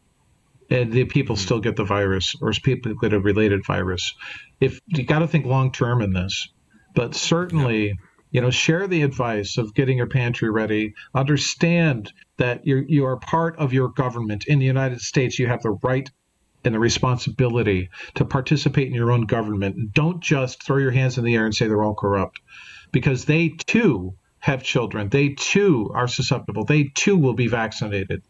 [0.70, 1.44] and the people mm-hmm.
[1.44, 4.14] still get the virus or people get a related virus.
[4.60, 6.50] If you got to think long term in this,
[6.94, 7.88] but certainly.
[7.88, 7.94] Yeah.
[8.32, 10.94] You know, share the advice of getting your pantry ready.
[11.14, 15.40] Understand that you you are part of your government in the United States.
[15.40, 16.10] You have the right
[16.66, 19.94] and the responsibility to participate in your own government.
[19.94, 22.42] Don't just throw your hands in the air and say they're all corrupt,
[22.92, 25.08] because they too have children.
[25.08, 26.66] They too are susceptible.
[26.66, 28.22] They too will be vaccinated.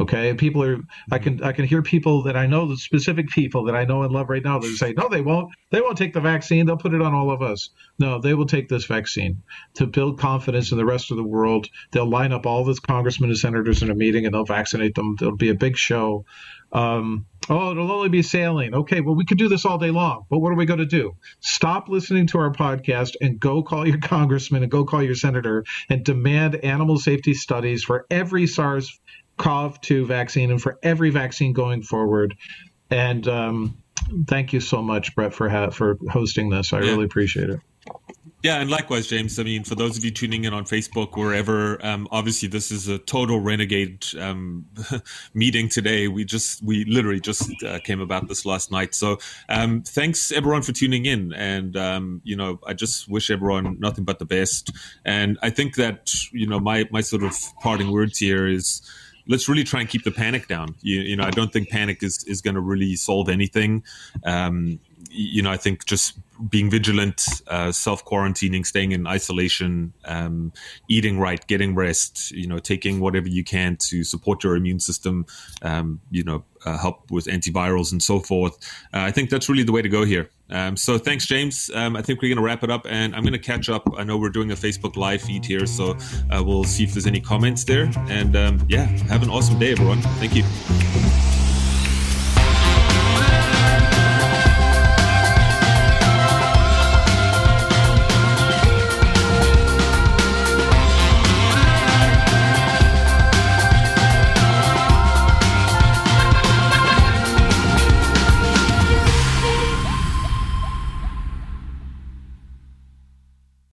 [0.00, 0.78] Okay, people are.
[1.12, 4.02] I can I can hear people that I know, the specific people that I know
[4.02, 5.52] and love right now, that say, no, they won't.
[5.70, 6.64] They won't take the vaccine.
[6.64, 7.68] They'll put it on all of us.
[7.98, 9.42] No, they will take this vaccine
[9.74, 11.68] to build confidence in the rest of the world.
[11.92, 15.16] They'll line up all the congressmen and senators in a meeting, and they'll vaccinate them.
[15.18, 16.24] There'll be a big show.
[16.72, 18.74] Um, oh, it'll only be sailing.
[18.74, 20.86] Okay, well, we could do this all day long, but what are we going to
[20.86, 21.16] do?
[21.40, 25.64] Stop listening to our podcast and go call your congressman and go call your senator
[25.90, 28.98] and demand animal safety studies for every SARS
[29.40, 32.36] CoV 2 vaccine and for every vaccine going forward.
[32.90, 33.82] And um,
[34.26, 36.72] thank you so much, Brett, for, ha- for hosting this.
[36.72, 36.90] I yeah.
[36.90, 37.60] really appreciate it.
[38.42, 39.38] Yeah, and likewise, James.
[39.38, 42.88] I mean, for those of you tuning in on Facebook, wherever, um, obviously this is
[42.88, 44.66] a total renegade um,
[45.34, 46.08] meeting today.
[46.08, 48.94] We just, we literally just uh, came about this last night.
[48.94, 49.18] So,
[49.50, 54.04] um, thanks everyone for tuning in, and um, you know, I just wish everyone nothing
[54.04, 54.70] but the best.
[55.04, 58.80] And I think that you know, my my sort of parting words here is
[59.26, 60.74] let's really try and keep the panic down.
[60.80, 63.82] You, you know, I don't think panic is, is going to really solve anything.
[64.24, 64.80] Um,
[65.10, 66.18] you know, I think just
[66.48, 70.52] being vigilant, uh, self quarantining, staying in isolation, um,
[70.88, 75.26] eating right, getting rest, you know, taking whatever you can to support your immune system,
[75.62, 78.56] um, you know, uh, help with antivirals and so forth.
[78.94, 80.30] Uh, I think that's really the way to go here.
[80.50, 81.70] Um, so thanks, James.
[81.74, 83.88] Um, I think we're going to wrap it up, and I'm going to catch up.
[83.96, 85.96] I know we're doing a Facebook live feed here, so
[86.30, 87.90] uh, we'll see if there's any comments there.
[88.08, 90.00] And um, yeah, have an awesome day, everyone.
[90.18, 91.29] Thank you.